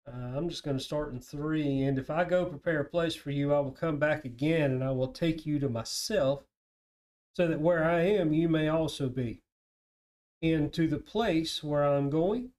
Uh, 0.07 0.37
I'm 0.37 0.49
just 0.49 0.62
going 0.62 0.76
to 0.78 0.82
start 0.85 1.12
in 1.12 1.20
three. 1.20 1.82
And 1.82 1.99
if 1.99 2.11
I 2.11 2.24
go 2.24 2.45
prepare 2.47 2.80
a 2.80 2.85
place 2.85 3.14
for 3.14 3.30
you, 3.30 3.53
I 3.53 3.59
will 3.61 3.72
come 3.72 3.99
back 3.99 4.24
again 4.24 4.70
and 4.70 4.85
I 4.85 4.91
will 4.93 5.09
take 5.12 5.45
you 5.47 5.59
to 5.59 5.68
myself, 5.68 6.45
so 7.32 7.49
that 7.49 7.61
where 7.61 7.85
I 7.85 8.03
am, 8.03 8.32
you 8.32 8.49
may 8.49 8.68
also 8.68 9.09
be. 9.09 9.41
And 10.43 10.72
to 10.74 10.87
the 10.87 10.99
place 10.99 11.64
where 11.64 11.85
I'm 11.85 12.11
going, 12.11 12.53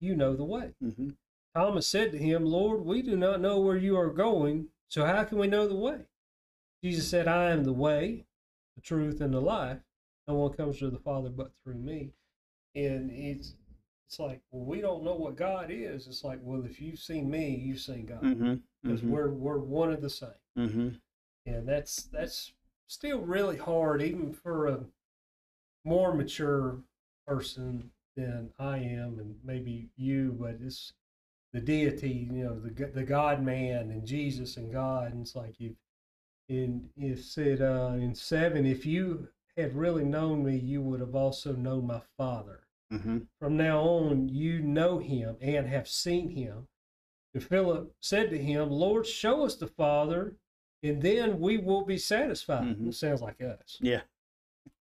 you 0.00 0.16
know 0.16 0.34
the 0.34 0.44
way. 0.44 0.74
Mhm. 0.82 1.16
Thomas 1.54 1.86
said 1.86 2.12
to 2.12 2.18
him, 2.18 2.44
Lord, 2.44 2.84
we 2.84 3.02
do 3.02 3.16
not 3.16 3.40
know 3.40 3.58
where 3.60 3.76
you 3.76 3.98
are 3.98 4.10
going, 4.10 4.68
so 4.88 5.04
how 5.04 5.24
can 5.24 5.38
we 5.38 5.46
know 5.48 5.66
the 5.66 5.74
way? 5.74 6.00
Jesus 6.82 7.08
said, 7.08 7.26
I 7.28 7.50
am 7.50 7.64
the 7.64 7.72
way, 7.72 8.24
the 8.76 8.80
truth, 8.82 9.20
and 9.20 9.34
the 9.34 9.40
life. 9.40 9.78
No 10.28 10.34
one 10.34 10.52
comes 10.52 10.78
to 10.78 10.90
the 10.90 10.98
Father 10.98 11.28
but 11.28 11.50
through 11.62 11.74
me. 11.74 12.12
And 12.74 13.10
it's 13.10 13.54
it's 14.06 14.18
like, 14.18 14.40
well, 14.50 14.64
we 14.64 14.80
don't 14.80 15.04
know 15.04 15.14
what 15.14 15.36
God 15.36 15.70
is. 15.70 16.06
It's 16.08 16.24
like, 16.24 16.40
well, 16.42 16.64
if 16.64 16.80
you've 16.80 16.98
seen 16.98 17.30
me, 17.30 17.54
you've 17.54 17.80
seen 17.80 18.06
God. 18.06 18.22
Mhm. 18.22 18.60
Because 18.82 19.02
Mhm. 19.02 19.08
we're 19.10 19.30
we're 19.30 19.58
one 19.58 19.92
of 19.92 20.00
the 20.00 20.10
same. 20.10 20.30
Mhm. 20.56 21.00
And 21.46 21.68
that's 21.68 22.04
that's 22.04 22.52
still 22.86 23.20
really 23.20 23.56
hard, 23.56 24.02
even 24.02 24.32
for 24.32 24.66
a 24.68 24.84
more 25.84 26.14
mature 26.14 26.82
person 27.26 27.92
than 28.16 28.52
I 28.58 28.78
am, 28.78 29.18
and 29.18 29.38
maybe 29.44 29.90
you. 29.96 30.32
But 30.32 30.56
it's 30.60 30.92
the 31.52 31.60
deity, 31.60 32.28
you 32.30 32.44
know, 32.44 32.60
the 32.60 32.86
the 32.86 33.04
God 33.04 33.42
Man 33.42 33.90
and 33.90 34.06
Jesus 34.06 34.56
and 34.56 34.72
God. 34.72 35.12
And 35.12 35.22
it's 35.22 35.34
like 35.34 35.56
if 35.60 35.72
in 36.48 36.90
it 36.96 37.18
said 37.18 37.60
uh, 37.60 37.94
in 37.94 38.14
seven, 38.14 38.66
if 38.66 38.84
you 38.86 39.28
had 39.56 39.74
really 39.74 40.04
known 40.04 40.44
me, 40.44 40.56
you 40.56 40.80
would 40.82 41.00
have 41.00 41.14
also 41.14 41.52
known 41.54 41.86
my 41.86 42.00
Father. 42.16 42.60
Mhm. 42.92 43.26
From 43.38 43.56
now 43.56 43.80
on, 43.82 44.28
you 44.28 44.60
know 44.60 44.98
him 44.98 45.36
and 45.40 45.66
have 45.66 45.88
seen 45.88 46.30
him. 46.30 46.66
And 47.34 47.42
Philip 47.42 47.94
said 48.00 48.30
to 48.30 48.38
him, 48.38 48.70
Lord, 48.70 49.06
show 49.06 49.44
us 49.44 49.54
the 49.54 49.68
Father, 49.68 50.36
and 50.82 51.00
then 51.00 51.38
we 51.38 51.56
will 51.58 51.84
be 51.84 51.98
satisfied. 51.98 52.76
Mhm. 52.76 52.88
It 52.88 52.94
sounds 52.94 53.22
like 53.22 53.40
us. 53.40 53.78
Yeah. 53.80 54.02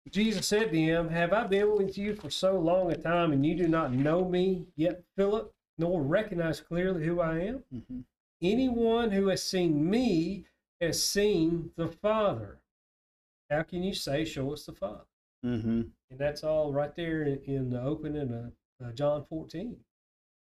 Jesus 0.10 0.48
said 0.48 0.72
to 0.72 0.80
him, 0.80 1.10
Have 1.10 1.34
I 1.34 1.46
been 1.48 1.76
with 1.76 1.98
you 1.98 2.16
for 2.16 2.30
so 2.30 2.58
long 2.58 2.92
a 2.92 2.98
time, 2.98 3.34
and 3.34 3.46
you 3.46 3.56
do 3.56 3.68
not 3.68 3.92
know 3.92 4.24
me 4.30 4.68
yet, 4.78 5.04
Philip, 5.18 5.54
nor 5.78 6.02
recognize 6.02 6.60
clearly 6.62 7.06
who 7.06 7.20
I 7.20 7.40
am? 7.40 7.64
Mhm. 7.74 8.04
Anyone 8.42 9.12
who 9.12 9.28
has 9.28 9.44
seen 9.44 9.90
me 9.90 10.46
has 10.82 11.04
seen 11.04 11.72
the 11.76 11.88
Father. 11.88 12.60
How 13.50 13.64
can 13.64 13.84
you 13.84 13.94
say, 13.94 14.26
Show 14.26 14.54
us 14.54 14.66
the 14.66 14.74
Father? 14.74 15.06
Mhm. 15.44 15.92
And 16.10 16.20
that's 16.20 16.44
all 16.44 16.72
right 16.74 16.94
there 16.96 17.24
in, 17.24 17.40
in 17.44 17.70
the 17.70 17.82
opening 17.82 18.32
of 18.34 18.54
uh, 18.84 18.92
John 18.94 19.26
14. 19.26 19.84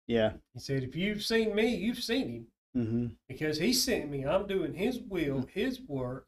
Yeah. 0.07 0.37
He 0.53 0.59
said, 0.59 0.83
If 0.83 0.95
you've 0.95 1.23
seen 1.23 1.55
me, 1.55 1.75
you've 1.75 2.03
seen 2.03 2.29
him 2.29 2.47
Mhm. 2.75 3.15
because 3.27 3.57
he 3.57 3.73
sent 3.73 4.09
me. 4.09 4.25
I'm 4.25 4.47
doing 4.47 4.73
his 4.73 4.99
will, 5.01 5.41
his 5.47 5.81
work, 5.81 6.27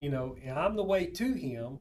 you 0.00 0.10
know, 0.10 0.36
and 0.42 0.58
I'm 0.58 0.76
the 0.76 0.84
way 0.84 1.06
to 1.06 1.32
him. 1.32 1.80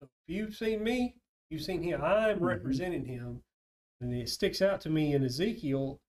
So 0.00 0.06
if 0.28 0.34
you've 0.34 0.54
seen 0.56 0.82
me, 0.82 1.16
you've 1.50 1.62
seen 1.62 1.82
him. 1.82 2.02
I'm 2.02 2.38
Mhm. 2.38 2.42
representing 2.42 3.04
him. 3.04 3.42
And 4.00 4.14
it 4.14 4.28
sticks 4.28 4.62
out 4.62 4.80
to 4.82 4.90
me 4.90 5.14
in 5.14 5.24
Ezekiel 5.24 6.00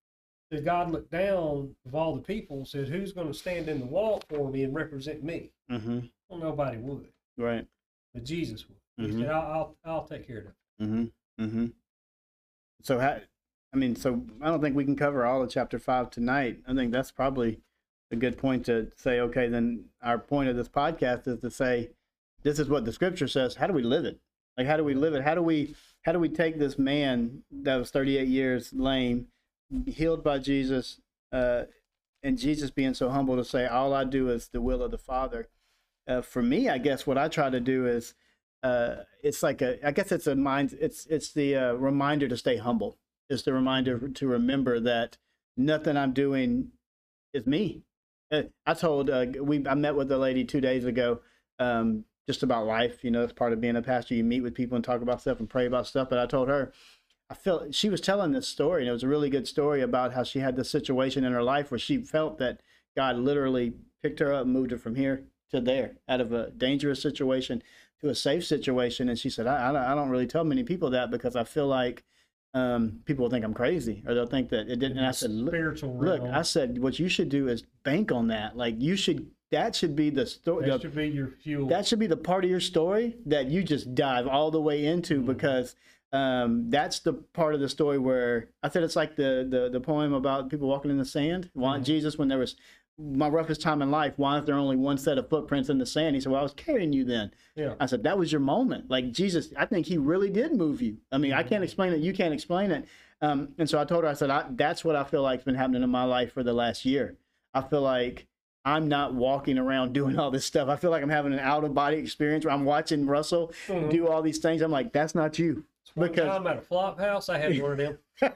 that 0.50 0.66
God 0.66 0.92
looked 0.92 1.12
down 1.12 1.76
of 1.86 1.96
all 1.96 2.16
the 2.16 2.22
people 2.22 2.58
and 2.58 2.68
said, 2.68 2.88
Who's 2.88 3.14
going 3.14 3.28
to 3.28 3.34
stand 3.34 3.68
in 3.70 3.80
the 3.80 3.86
wall 3.86 4.22
for 4.30 4.50
me 4.50 4.64
and 4.64 4.74
represent 4.74 5.24
me? 5.24 5.52
Mhm. 5.70 6.10
Well, 6.30 6.40
nobody 6.40 6.78
would, 6.78 7.08
Right. 7.38 7.68
but 8.14 8.24
Jesus 8.24 8.66
would. 8.68 8.78
He 8.98 9.14
Mhm. 9.14 9.20
said, 9.22 9.30
I'll, 9.30 9.52
I'll, 9.52 9.78
I'll 9.86 10.08
take 10.08 10.28
care 10.28 10.40
of 10.40 10.46
it. 10.48 10.54
Mm-hmm. 10.82 11.06
Mm-hmm. 11.44 11.66
So, 12.84 13.00
how, 13.00 13.20
I 13.74 13.78
mean, 13.78 13.96
so 13.96 14.26
I 14.42 14.48
don't 14.48 14.62
think 14.62 14.76
we 14.76 14.86
can 14.86 14.96
cover 14.96 15.26
all 15.26 15.42
of 15.44 15.50
chapter 15.50 15.80
five 15.80 16.10
tonight. 16.10 16.60
I 16.68 16.74
think 16.74 16.92
that's 16.92 17.12
probably 17.12 17.60
a 18.12 18.16
good 18.16 18.38
point 18.38 18.66
to 18.66 18.92
say, 18.98 19.20
okay, 19.22 19.48
then 19.48 19.86
our 20.02 20.18
point 20.18 20.50
of 20.50 20.56
this 20.56 20.68
podcast 20.68 21.28
is 21.28 21.40
to 21.42 21.50
say, 21.52 21.92
this 22.44 22.60
is 22.60 22.68
what 22.70 22.84
the 22.86 22.92
scripture 22.92 23.28
says. 23.28 23.56
How 23.56 23.68
do 23.68 23.74
we 23.74 23.84
live 23.84 24.04
it? 24.06 24.20
Like, 24.58 24.68
how 24.68 24.76
do 24.78 24.84
we 24.84 24.94
live 24.94 25.14
it? 25.14 25.24
How 25.24 25.36
do 25.36 25.42
we, 25.42 25.76
how 26.04 26.12
do 26.12 26.20
we 26.20 26.30
take 26.30 26.58
this 26.58 26.78
man 26.78 27.44
that 27.52 27.76
was 27.76 27.92
38 27.92 28.28
years 28.28 28.74
lame, 28.74 29.28
healed 29.86 30.24
by 30.24 30.40
Jesus, 30.40 31.00
uh, 31.32 31.64
and 32.24 32.38
Jesus 32.38 32.70
being 32.72 32.94
so 32.94 33.10
humble 33.10 33.36
to 33.36 33.44
say, 33.46 33.66
all 33.66 33.94
I 33.94 34.04
do 34.04 34.30
is 34.30 34.50
the 34.50 34.62
will 34.62 34.82
of 34.82 34.92
the 34.92 34.98
Father. 34.98 35.48
Uh, 36.08 36.22
for 36.22 36.42
me, 36.42 36.70
I 36.70 36.78
guess 36.78 37.08
what 37.08 37.18
I 37.18 37.28
try 37.28 37.50
to 37.50 37.60
do 37.60 37.88
is, 37.88 38.14
uh, 38.64 38.96
it's 39.24 39.42
like 39.44 39.62
a 39.62 39.86
i 39.86 39.92
guess 39.92 40.12
it's 40.12 40.28
a 40.28 40.36
mind 40.36 40.78
it's 40.80 41.06
it's 41.08 41.32
the 41.34 41.56
uh, 41.56 41.74
reminder 41.74 42.28
to 42.28 42.38
stay 42.38 42.58
humble 42.58 42.98
it's 43.30 43.44
the 43.44 43.54
reminder 43.54 44.10
to 44.10 44.28
remember 44.28 44.80
that 44.80 45.18
nothing 45.58 45.98
i'm 45.98 46.14
doing 46.14 46.70
is 47.34 47.46
me 47.46 47.84
uh, 48.32 48.44
i 48.66 48.74
told 48.74 49.10
uh, 49.10 49.26
we 49.42 49.66
i 49.68 49.74
met 49.74 49.96
with 49.96 50.12
a 50.12 50.18
lady 50.18 50.44
two 50.44 50.62
days 50.62 50.86
ago 50.86 51.20
um, 51.60 52.06
just 52.28 52.44
about 52.44 52.66
life 52.66 53.04
you 53.04 53.12
know 53.12 53.24
it's 53.24 53.34
part 53.34 53.54
of 53.54 53.62
being 53.62 53.76
a 53.76 53.82
pastor 53.82 54.14
you 54.14 54.24
meet 54.24 54.42
with 54.42 54.54
people 54.56 54.76
and 54.76 54.84
talk 54.86 55.02
about 55.02 55.22
stuff 55.22 55.40
and 55.40 55.50
pray 55.50 55.66
about 55.66 55.88
stuff 55.88 56.08
but 56.10 56.20
i 56.20 56.26
told 56.26 56.48
her 56.48 56.72
i 57.30 57.34
felt 57.34 57.74
she 57.74 57.90
was 57.90 58.02
telling 58.02 58.32
this 58.32 58.48
story 58.48 58.82
and 58.82 58.90
it 58.90 58.94
was 58.94 59.04
a 59.04 59.08
really 59.08 59.30
good 59.30 59.48
story 59.48 59.82
about 59.82 60.14
how 60.14 60.24
she 60.24 60.40
had 60.40 60.56
this 60.56 60.70
situation 60.70 61.24
in 61.24 61.34
her 61.34 61.44
life 61.44 61.72
where 61.72 61.80
she 61.80 61.98
felt 61.98 62.38
that 62.38 62.60
god 62.96 63.18
literally 63.18 63.74
picked 64.04 64.20
her 64.20 64.34
up 64.34 64.44
and 64.44 64.54
moved 64.54 64.72
her 64.72 64.78
from 64.78 64.96
here 64.96 65.24
to 65.52 65.60
there 65.62 65.98
out 66.08 66.22
of 66.22 66.32
a 66.32 66.50
dangerous 66.52 67.02
situation 67.02 67.62
to 68.00 68.10
a 68.10 68.16
safe 68.16 68.44
situation. 68.44 69.10
And 69.10 69.20
she 69.20 69.30
said, 69.30 69.46
I, 69.46 69.70
I, 69.70 69.72
don't- 69.72 69.84
I 69.84 69.94
don't 69.94 70.10
really 70.10 70.26
tell 70.26 70.44
many 70.44 70.64
people 70.64 70.90
that 70.92 71.12
because 71.12 71.36
I 71.36 71.44
feel 71.44 71.68
like 71.68 72.04
um, 72.56 73.02
people 73.06 73.24
will 73.24 73.30
think 73.30 73.46
I'm 73.46 73.54
crazy 73.54 74.02
or 74.08 74.14
they'll 74.16 74.26
think 74.26 74.50
that 74.50 74.70
it 74.70 74.80
didn't. 74.80 74.98
And 74.98 75.06
I 75.06 75.12
said, 75.12 75.30
look, 75.30 75.54
look. 76.06 76.22
I 76.34 76.42
said, 76.42 76.80
what 76.82 76.98
you 77.00 77.08
should 77.10 77.30
do 77.30 77.48
is 77.48 77.64
bank 77.84 78.12
on 78.12 78.30
that. 78.30 78.58
Like 78.58 78.82
you 78.82 78.96
should, 78.96 79.30
that 79.52 79.76
should 79.76 79.96
be 79.96 80.10
the 80.10 80.26
story. 80.26 80.70
that 80.70 80.82
should 80.82 80.96
be 80.96 81.08
your 81.10 81.28
fuel. 81.44 81.68
That 81.68 81.86
should 81.88 82.00
be 82.00 82.08
the 82.08 82.18
part 82.18 82.44
of 82.44 82.50
your 82.50 82.60
story 82.60 83.18
that 83.26 83.48
you 83.48 83.64
just 83.64 83.94
dive 83.96 84.28
all 84.28 84.52
the 84.52 84.62
way 84.62 84.86
into 84.86 85.22
Mhm. 85.22 85.26
because 85.28 85.76
um, 86.14 86.70
that's 86.70 87.00
the 87.00 87.14
part 87.14 87.54
of 87.56 87.62
the 87.62 87.70
story 87.70 87.98
where 87.98 88.50
I 88.64 88.70
said 88.70 88.84
it's 88.84 88.96
like 88.98 89.16
the 89.16 89.48
the, 89.50 89.70
the 89.70 89.80
poem 89.80 90.14
about 90.14 90.50
people 90.50 90.68
walking 90.68 90.92
in 90.92 90.98
the 90.98 91.06
sand. 91.06 91.50
Why 91.54 91.80
Mhm. 91.80 91.84
Jesus, 91.86 92.18
when 92.18 92.28
there 92.28 92.38
was 92.40 92.56
my 93.00 93.30
roughest 93.30 93.62
time 93.62 93.82
in 93.82 93.90
life, 93.90 94.14
why 94.18 94.38
is 94.38 94.46
there 94.46 94.56
only 94.56 94.76
one 94.76 94.98
set 94.98 95.18
of 95.18 95.30
footprints 95.30 95.70
in 95.70 95.78
the 95.78 95.86
sand? 95.86 96.16
He 96.16 96.20
said, 96.22 96.32
Well, 96.32 96.42
I 96.42 96.44
was 96.44 96.54
carrying 96.54 96.92
you 96.94 97.04
then. 97.06 97.32
yeah. 97.56 97.76
I 97.80 97.86
said, 97.86 98.04
That 98.04 98.18
was 98.18 98.32
your 98.32 98.42
moment. 98.42 98.90
Like 98.90 99.12
Jesus, 99.14 99.54
I 99.58 99.66
think 99.66 99.86
he 99.86 99.98
really 99.98 100.30
did 100.30 100.54
move 100.54 100.82
you. 100.82 100.98
I 101.12 101.18
mean, 101.18 101.32
I 101.34 101.44
can't 101.44 101.62
Mhm. 101.62 101.66
explain 101.66 101.94
it. 101.94 102.00
You 102.02 102.12
can't 102.14 102.34
explain 102.34 102.72
it. 102.72 102.86
Um, 103.22 103.54
and 103.58 103.70
so 103.70 103.80
I 103.80 103.86
told 103.86 104.04
her, 104.04 104.10
I 104.10 104.14
said, 104.14 104.30
I, 104.30 104.46
That's 104.52 104.84
what 104.84 104.96
I 104.98 105.04
feel 105.06 105.22
like's 105.24 105.44
been 105.46 105.56
happening 105.56 105.82
in 105.84 105.90
my 105.90 106.04
life 106.04 106.34
for 106.34 106.44
the 106.44 106.54
last 106.54 106.84
year. 106.86 107.16
I 107.54 107.62
feel 107.62 107.82
like 107.82 108.28
I'm 108.64 108.88
not 108.88 109.14
walking 109.14 109.58
around 109.58 109.94
doing 109.94 110.18
all 110.20 110.32
this 110.32 110.46
stuff. 110.46 110.70
I 110.70 110.76
feel 110.76 110.92
like 110.92 111.02
I'm 111.04 111.10
having 111.10 111.34
an 111.34 111.40
out 111.40 111.64
of 111.64 111.74
body 111.74 111.98
experience 111.98 112.46
where 112.46 112.54
I'm 112.54 112.66
watching 112.66 113.06
Russell 113.08 113.52
Mhm. 113.68 113.90
do 113.92 114.08
all 114.08 114.22
these 114.22 114.38
things. 114.40 114.62
I'm 114.62 114.72
like, 114.72 114.94
That's 114.94 115.16
not 115.16 115.38
you. 115.40 115.64
One 115.96 116.08
because 116.10 116.30
time 116.30 116.48
at 116.48 116.58
a 116.58 116.62
flop 116.62 117.00
house, 117.00 117.28
I 117.28 117.38
had 117.38 117.60
one 117.62 117.72
of 117.72 117.78
them. 117.78 117.98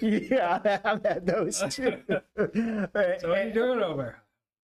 yeah, 0.00 0.60
I've 0.84 1.04
had 1.04 1.26
those 1.26 1.60
too. 1.74 2.02
So 2.08 2.18
what 2.36 2.96
are 2.96 3.44
you 3.46 3.52
doing 3.52 3.80
over 3.82 4.16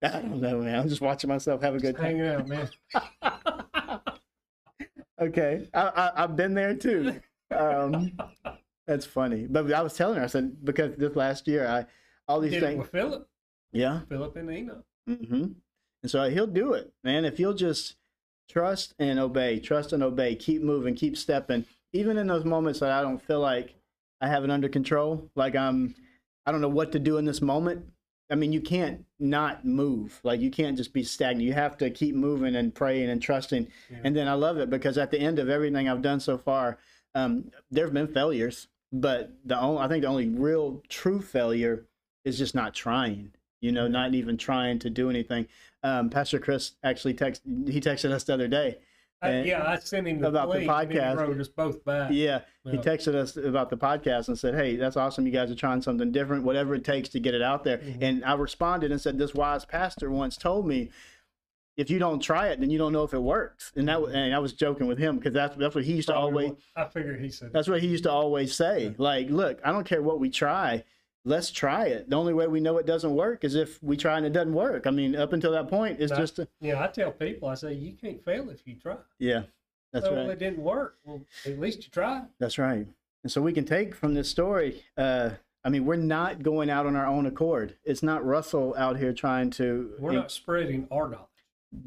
I 0.03 0.09
don't 0.09 0.41
know, 0.41 0.61
man. 0.61 0.79
I'm 0.81 0.89
just 0.89 1.01
watching 1.01 1.29
myself 1.29 1.61
have 1.63 1.75
a 1.75 1.79
good 1.79 1.97
time. 1.97 2.05
Hanging 2.17 2.27
out, 2.27 2.47
man. 2.49 2.69
Okay, 5.21 5.69
I, 5.75 5.81
I, 5.81 6.23
I've 6.23 6.37
been 6.37 6.55
there 6.55 6.75
too. 6.75 7.21
Um, 7.51 8.13
that's 8.87 9.05
funny. 9.05 9.47
But 9.49 9.73
I 9.73 9.83
was 9.83 9.95
telling 9.95 10.19
her, 10.19 10.25
I 10.25 10.29
said 10.29 10.65
because 10.65 10.95
this 10.97 11.17
last 11.17 11.49
year, 11.49 11.67
I 11.67 11.87
all 12.29 12.39
these 12.41 12.53
Did 12.53 12.63
things. 12.63 12.79
with 12.79 12.91
Philip. 12.91 13.27
Yeah. 13.73 14.01
Philip 14.09 14.37
and 14.37 14.51
Enoch. 14.51 14.85
hmm 15.07 15.53
And 16.03 16.11
so 16.11 16.29
he'll 16.31 16.47
do 16.47 16.73
it, 16.75 16.93
man. 17.05 17.25
If 17.25 17.39
you'll 17.39 17.55
just 17.55 17.97
trust 18.49 18.95
and 18.99 19.19
obey, 19.19 19.61
trust 19.61 19.93
and 19.93 20.03
obey, 20.03 20.35
keep 20.35 20.63
moving, 20.63 20.95
keep 20.95 21.17
stepping, 21.17 21.67
even 21.93 22.17
in 22.19 22.27
those 22.27 22.45
moments 22.45 22.81
that 22.81 22.91
I 22.93 23.03
don't 23.03 23.23
feel 23.23 23.41
like 23.41 23.75
I 24.21 24.29
have 24.29 24.45
it 24.45 24.51
under 24.51 24.69
control, 24.69 25.31
like 25.35 25.55
I'm, 25.55 25.95
I 26.47 26.53
don't 26.53 26.61
know 26.61 26.69
what 26.69 26.93
to 26.93 26.99
do 26.99 27.19
in 27.19 27.25
this 27.25 27.43
moment. 27.43 27.87
I 28.31 28.35
mean, 28.35 28.53
you 28.53 28.61
can't 28.61 29.05
not 29.19 29.65
move. 29.65 30.21
Like 30.23 30.41
you 30.41 30.51
can't 30.51 30.77
just 30.77 30.93
be 30.93 31.03
stagnant. 31.03 31.47
You 31.47 31.55
have 31.55 31.79
to 31.79 31.91
keep 31.91 32.15
moving 32.15 32.57
and 32.57 32.75
praying 32.75 33.09
and 33.09 33.23
trusting. 33.23 33.69
Yeah. 33.91 33.99
And 34.05 34.15
then 34.15 34.29
I 34.29 34.35
love 34.35 34.59
it 34.59 34.69
because 34.69 34.99
at 34.99 35.11
the 35.11 35.19
end 35.19 35.39
of 35.39 35.49
everything 35.49 35.89
I've 35.89 36.03
done 36.03 36.21
so 36.21 36.37
far, 36.37 36.79
um, 37.15 37.51
there 37.71 37.87
have 37.87 37.95
been 37.95 38.07
failures, 38.13 38.69
but 38.93 39.33
the 39.45 39.59
only 39.59 39.81
I 39.83 39.89
think 39.89 40.03
the 40.03 40.09
only 40.09 40.29
real 40.29 40.83
true 40.89 41.23
failure 41.23 41.87
is 42.25 42.37
just 42.37 42.55
not 42.55 42.75
trying. 42.75 43.33
You 43.61 43.73
know, 43.73 43.89
not 43.89 44.15
even 44.15 44.37
trying 44.37 44.79
to 44.81 44.91
do 44.91 45.11
anything. 45.11 45.47
Um, 45.83 46.11
Pastor 46.11 46.39
Chris 46.39 46.73
actually 46.83 47.15
text 47.15 47.43
he 47.67 47.81
texted 47.81 48.11
us 48.13 48.25
the 48.25 48.35
other 48.35 48.49
day. 48.49 48.79
I, 49.21 49.31
And- 49.31 49.47
yeah, 49.49 49.65
I 49.69 49.79
sent 49.79 50.07
him 50.07 50.21
the 50.21 50.29
about 50.29 50.49
the 50.53 50.59
link, 50.59 50.71
and 50.71 50.93
he 50.93 50.99
podcast. 50.99 51.17
wrote 51.17 51.41
us 51.41 51.49
both 51.49 51.85
back. 51.85 52.11
Yeah, 52.13 52.43
he 52.65 52.77
texted 52.79 53.15
us 53.17 53.37
about 53.37 53.69
the 53.71 53.77
podcast 53.77 54.29
and 54.29 54.39
said, 54.39 54.55
"Hey, 54.55 54.77
that's 54.77 54.97
awesome. 54.97 55.27
You 55.27 55.33
guys 55.33 55.51
are 55.51 55.57
trying 55.57 55.83
something 55.83 56.13
different. 56.13 56.45
Whatever 56.45 56.75
it 56.77 56.85
takes 56.85 57.09
to 57.11 57.21
get 57.21 57.35
it 57.35 57.43
out 57.43 57.65
there." 57.65 57.79
Mhm. 57.79 57.99
And 58.01 58.25
I 58.25 58.35
responded 58.35 58.93
and 58.93 59.01
said, 59.01 59.19
"This 59.19 59.35
wise 59.35 59.65
pastor 59.65 60.11
once 60.11 60.37
told 60.37 60.67
me." 60.67 60.91
If 61.77 61.91
you 61.91 62.01
don't 62.01 62.19
try 62.21 62.49
it, 62.49 62.59
then 62.59 62.71
you 62.71 62.79
don't 62.79 62.93
know 62.93 63.05
if 63.05 63.15
it 63.15 63.23
works, 63.23 63.73
and 63.77 63.87
that 63.87 64.01
and 64.03 64.35
I 64.35 64.41
was 64.41 64.53
joking 64.53 64.89
with 64.89 64.99
him 64.99 65.17
because 65.17 65.33
that's 65.33 65.57
that's 65.57 65.77
what 65.77 65.85
he 65.85 65.93
used 65.95 66.09
to 66.09 66.15
always 66.17 66.49
what- 66.51 66.59
I 66.75 66.85
figured 66.89 67.21
he 67.21 67.31
said. 67.31 67.53
That's 67.53 67.69
what 67.69 67.81
he 67.81 67.87
used 67.87 68.03
to 68.03 68.11
always 68.11 68.53
say. 68.57 68.85
Yeah. 68.87 68.91
Like, 68.99 69.31
look, 69.31 69.61
I 69.65 69.71
don't 69.71 69.85
care 69.85 70.03
what 70.03 70.19
we 70.19 70.29
try. 70.29 70.83
Let's 71.25 71.51
try 71.51 71.87
it. 71.87 72.09
The 72.09 72.17
only 72.17 72.33
way 72.33 72.47
we 72.47 72.61
know 72.61 72.79
it 72.79 72.87
doesn't 72.87 73.15
work 73.15 73.45
is 73.45 73.55
if 73.55 73.83
we 73.83 73.97
try 73.97 74.17
and 74.17 74.25
it 74.25 74.33
doesn't 74.33 74.55
work. 74.55 74.87
I 74.87 74.91
mean, 74.91 75.15
up 75.17 75.33
until 75.33 75.53
that 75.53 75.69
point, 75.69 76.01
it's 76.01 76.13
just, 76.13 76.39
a, 76.39 76.49
Yeah, 76.61 76.83
I 76.83 76.87
tell 76.87 77.11
people, 77.11 77.49
I 77.49 77.55
say 77.55 77.75
you 77.75 77.93
can't 77.93 78.25
fail 78.25 78.49
if 78.51 78.61
you 78.65 78.77
try. 78.77 78.97
yeah, 79.19 79.43
that's 79.93 80.07
well, 80.07 80.17
right. 80.17 80.31
it 80.31 80.39
didn't 80.39 80.61
work. 80.61 80.97
Well, 81.05 81.21
at 81.45 81.59
least 81.59 81.85
you 81.85 81.91
tried. 81.91 82.27
That's 82.39 82.59
right. 82.59 82.87
And 83.25 83.33
so 83.33 83.43
we 83.43 83.53
can 83.53 83.65
take 83.65 83.95
from 83.95 84.15
this 84.15 84.31
story, 84.31 84.85
uh, 84.97 85.31
I 85.65 85.71
mean, 85.71 85.85
we're 85.85 85.97
not 85.97 86.43
going 86.43 86.71
out 86.71 86.87
on 86.87 86.95
our 86.97 87.07
own 87.07 87.27
accord. 87.27 87.75
It's 87.85 88.03
not 88.03 88.25
Russell 88.25 88.75
out 88.79 88.97
here 88.97 89.13
trying 89.13 89.51
to, 89.51 89.93
We're 89.99 90.13
not 90.13 90.31
spreading 90.31 90.87
our 90.91 91.09
knowledge. 91.09 91.27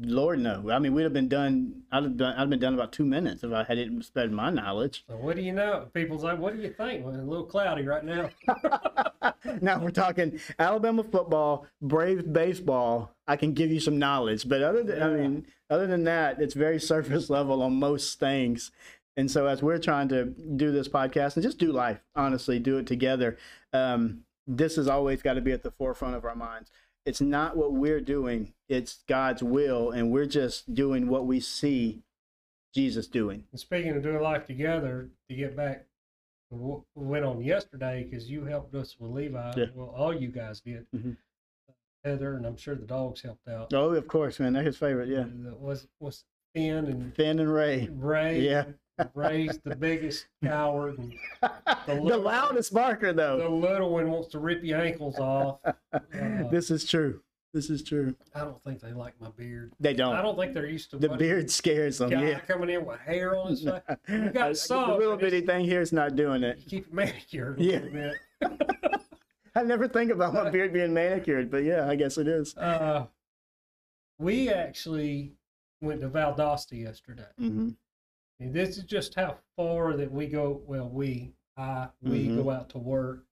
Lord, 0.00 0.38
no. 0.38 0.70
I 0.70 0.78
mean, 0.78 0.94
we'd 0.94 1.02
have 1.02 1.12
been 1.12 1.28
done, 1.28 1.82
I'd 1.90 2.04
have, 2.04 2.16
done, 2.16 2.34
I'd 2.34 2.40
have 2.40 2.50
been 2.50 2.60
done 2.60 2.74
about 2.74 2.92
two 2.92 3.04
minutes 3.04 3.42
if 3.42 3.52
I 3.52 3.64
hadn't 3.64 4.04
spread 4.04 4.30
my 4.30 4.48
knowledge. 4.48 5.04
So 5.08 5.16
what 5.16 5.34
do 5.34 5.42
you 5.42 5.52
know? 5.52 5.88
People's 5.92 6.22
like, 6.22 6.38
what 6.38 6.54
do 6.54 6.62
you 6.62 6.72
think? 6.72 7.04
Well, 7.04 7.14
a 7.14 7.18
little 7.18 7.46
cloudy 7.46 7.84
right 7.84 8.04
now. 8.04 8.30
now 9.60 9.80
we're 9.80 9.90
talking 9.90 10.38
Alabama 10.58 11.02
football, 11.02 11.66
Braves 11.80 12.24
baseball. 12.24 13.14
I 13.26 13.36
can 13.36 13.54
give 13.54 13.72
you 13.72 13.80
some 13.80 13.98
knowledge, 13.98 14.48
but 14.48 14.62
other 14.62 14.84
than 14.84 15.02
I 15.02 15.08
mean, 15.08 15.46
other 15.68 15.86
than 15.86 16.04
that, 16.04 16.40
it's 16.40 16.54
very 16.54 16.78
surface 16.78 17.28
level 17.28 17.62
on 17.62 17.74
most 17.74 18.20
things. 18.20 18.70
And 19.16 19.30
so, 19.30 19.46
as 19.46 19.62
we're 19.62 19.78
trying 19.78 20.08
to 20.08 20.26
do 20.26 20.70
this 20.70 20.88
podcast 20.88 21.34
and 21.34 21.42
just 21.42 21.58
do 21.58 21.72
life, 21.72 22.00
honestly, 22.14 22.58
do 22.58 22.78
it 22.78 22.86
together, 22.86 23.36
um, 23.72 24.20
this 24.46 24.76
has 24.76 24.88
always 24.88 25.22
got 25.22 25.34
to 25.34 25.40
be 25.40 25.52
at 25.52 25.62
the 25.62 25.70
forefront 25.70 26.14
of 26.14 26.24
our 26.24 26.34
minds. 26.34 26.70
It's 27.04 27.20
not 27.20 27.56
what 27.56 27.72
we're 27.72 28.00
doing; 28.00 28.54
it's 28.68 29.02
God's 29.08 29.42
will, 29.42 29.90
and 29.90 30.10
we're 30.10 30.26
just 30.26 30.74
doing 30.74 31.08
what 31.08 31.26
we 31.26 31.40
see 31.40 32.02
Jesus 32.74 33.06
doing. 33.06 33.44
And 33.50 33.60
speaking 33.60 33.96
of 33.96 34.02
doing 34.02 34.20
life 34.22 34.46
together, 34.46 35.10
to 35.28 35.34
get 35.34 35.56
back 35.56 35.86
to 36.50 36.56
what 36.56 36.82
went 36.94 37.24
on 37.24 37.42
yesterday, 37.42 38.04
because 38.04 38.30
you 38.30 38.44
helped 38.44 38.74
us 38.74 38.96
with 38.98 39.10
Levi. 39.10 39.52
Yeah. 39.56 39.66
Well, 39.74 39.92
all 39.96 40.14
you 40.14 40.28
guys 40.28 40.60
did. 40.60 40.86
Mhm. 40.94 41.16
Heather, 42.04 42.34
and 42.34 42.44
I'm 42.46 42.56
sure 42.56 42.74
the 42.74 42.86
dogs 42.86 43.22
helped 43.22 43.46
out. 43.48 43.72
Oh, 43.72 43.90
of 43.90 44.08
course, 44.08 44.40
man, 44.40 44.52
they're 44.52 44.62
his 44.62 44.76
favorite. 44.76 45.08
Yeah, 45.08 45.26
was 45.58 45.86
was 46.00 46.24
Finn 46.54 46.86
and 46.86 47.14
Finn 47.14 47.38
and 47.38 47.52
Ray. 47.52 47.88
Ray. 47.88 48.40
Yeah. 48.40 48.64
Ray's 49.14 49.58
the 49.64 49.74
biggest 49.76 50.26
coward. 50.44 50.98
And 51.42 51.98
the 51.98 52.02
little- 52.02 52.20
loudest 52.20 52.72
barker, 52.72 53.12
though. 53.12 53.38
the 53.38 53.48
little 53.48 53.90
one 53.90 54.08
wants 54.10 54.28
to 54.28 54.38
rip 54.38 54.62
your 54.62 54.80
ankles 54.80 55.18
off. 55.18 55.58
Uh, 55.64 55.98
this 56.50 56.70
is 56.70 56.84
true. 56.84 57.20
This 57.52 57.68
is 57.70 57.82
true. 57.82 58.14
I 58.34 58.40
don't 58.40 58.62
think 58.62 58.80
they 58.80 58.92
like 58.92 59.20
my 59.20 59.28
beard. 59.36 59.72
They 59.80 59.92
don't. 59.94 60.14
I 60.14 60.22
don't 60.22 60.38
think 60.38 60.54
they're 60.54 60.66
used 60.66 60.90
to 60.90 60.98
The 60.98 61.08
beard 61.10 61.50
scares 61.50 61.98
them. 61.98 62.10
Yeah. 62.12 62.38
coming 62.40 62.70
in 62.70 62.84
with 62.86 63.00
hair 63.00 63.36
on 63.36 63.50
his 63.50 63.64
face. 63.64 63.80
got 64.32 64.50
Uh, 64.50 64.54
some, 64.54 64.90
the 64.90 64.96
little 64.96 65.16
bitty 65.16 65.40
thing 65.42 65.64
here 65.64 65.80
is 65.80 65.92
not 65.92 66.14
doing 66.16 66.42
it. 66.44 66.58
You 66.60 66.64
keep 66.66 66.86
it 66.86 66.94
manicured 66.94 67.60
a 67.60 67.64
Yeah. 67.64 68.48
I 69.54 69.62
never 69.64 69.86
think 69.88 70.10
about 70.12 70.32
my 70.32 70.48
beard 70.48 70.72
being 70.72 70.94
manicured, 70.94 71.50
but 71.50 71.64
yeah, 71.64 71.88
I 71.88 71.94
guess 71.96 72.16
it 72.16 72.26
is. 72.28 72.56
Uh, 72.56 73.06
we 74.18 74.48
actually 74.48 75.32
went 75.82 76.00
to 76.02 76.08
Valdosta 76.08 76.80
yesterday. 76.80 77.26
hmm 77.38 77.70
And 78.40 78.52
this 78.52 78.76
is 78.76 78.84
just 78.84 79.14
how 79.14 79.38
far 79.56 79.96
that 79.96 80.10
we 80.10 80.26
go. 80.26 80.62
Well, 80.66 80.88
we, 80.88 81.34
I, 81.56 81.88
we 82.00 82.28
Mhm. 82.28 82.36
go 82.36 82.50
out 82.50 82.68
to 82.70 82.78
work. 82.78 83.26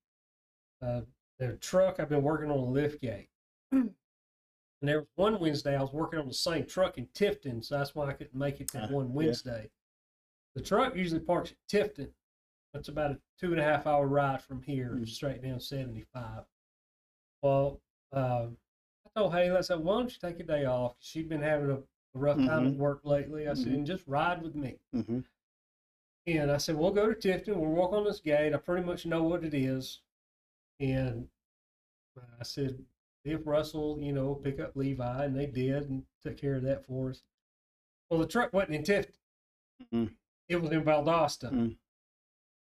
Uh, 0.80 1.02
the 1.38 1.56
truck, 1.56 1.98
I've 2.00 2.08
been 2.08 2.22
working 2.22 2.50
on 2.50 2.58
a 2.58 2.64
lift 2.64 3.00
gate. 3.00 3.28
And 3.72 4.88
there 4.88 5.00
was 5.00 5.08
one 5.16 5.38
Wednesday 5.40 5.76
I 5.76 5.82
was 5.82 5.92
working 5.92 6.18
on 6.20 6.26
the 6.28 6.32
same 6.34 6.64
truck 6.64 6.96
in 6.96 7.06
Tifton, 7.08 7.62
so 7.62 7.76
that's 7.76 7.94
why 7.94 8.08
I 8.08 8.12
couldn't 8.14 8.34
make 8.34 8.60
it 8.60 8.68
to 8.68 8.84
Ah, 8.84 8.88
one 8.88 9.08
yeah. 9.08 9.12
Wednesday. 9.14 9.70
The 10.54 10.62
truck 10.62 10.96
usually 10.96 11.20
parks 11.20 11.50
at 11.52 11.58
Tifton. 11.68 12.12
That's 12.72 12.88
about 12.88 13.10
a 13.10 13.20
two 13.38 13.50
and 13.52 13.60
a 13.60 13.64
half 13.64 13.86
hour 13.86 14.06
ride 14.06 14.42
from 14.42 14.62
here, 14.62 14.92
Mhm. 14.94 15.06
straight 15.08 15.42
down 15.42 15.60
75. 15.60 16.46
Well, 17.42 17.82
um, 18.12 18.56
I 19.04 19.10
told 19.20 19.32
Haley, 19.34 19.56
I 19.56 19.60
said, 19.60 19.80
why 19.80 19.98
don't 19.98 20.12
you 20.12 20.18
take 20.18 20.40
a 20.40 20.44
day 20.44 20.64
off? 20.64 20.96
She'd 21.00 21.28
been 21.28 21.42
having 21.42 21.70
a, 21.70 21.82
a 22.14 22.18
rough 22.18 22.36
time 22.38 22.66
at 22.66 22.72
Mhm. 22.74 22.76
work 22.76 23.04
lately. 23.04 23.48
I 23.48 23.54
said, 23.54 23.68
Mhm. 23.68 23.74
and 23.74 23.86
just 23.86 24.06
ride 24.06 24.42
with 24.42 24.54
me. 24.54 24.78
hmm 24.92 25.20
And 26.26 26.50
I 26.50 26.58
said, 26.58 26.76
we'll 26.76 26.92
go 26.92 27.12
to 27.12 27.14
Tifton. 27.28 27.56
We'll 27.56 27.70
walk 27.72 27.92
on 27.92 28.04
this 28.04 28.20
gate. 28.20 28.52
I 28.54 28.58
pretty 28.58 28.84
much 28.84 29.06
know 29.06 29.22
what 29.22 29.42
it 29.44 29.54
is. 29.54 30.00
And 30.78 31.28
I 32.38 32.42
said, 32.42 32.84
if 33.24 33.46
Russell, 33.46 33.98
you 34.00 34.12
know, 34.12 34.34
pick 34.34 34.60
up 34.60 34.76
Levi, 34.76 35.24
and 35.24 35.34
they 35.36 35.46
did 35.46 35.88
and 35.88 36.06
took 36.22 36.36
care 36.36 36.56
of 36.56 36.62
that 36.62 36.84
for 36.84 37.10
us. 37.10 37.22
Well, 38.08 38.20
the 38.20 38.26
truck 38.26 38.52
wasn't 38.52 38.74
in 38.76 38.82
Tifton. 38.82 39.18
Mhm. 39.92 40.14
It 40.48 40.56
was 40.56 40.70
in 40.72 40.82
Valdosta. 40.84 41.50
Mm. 41.50 41.76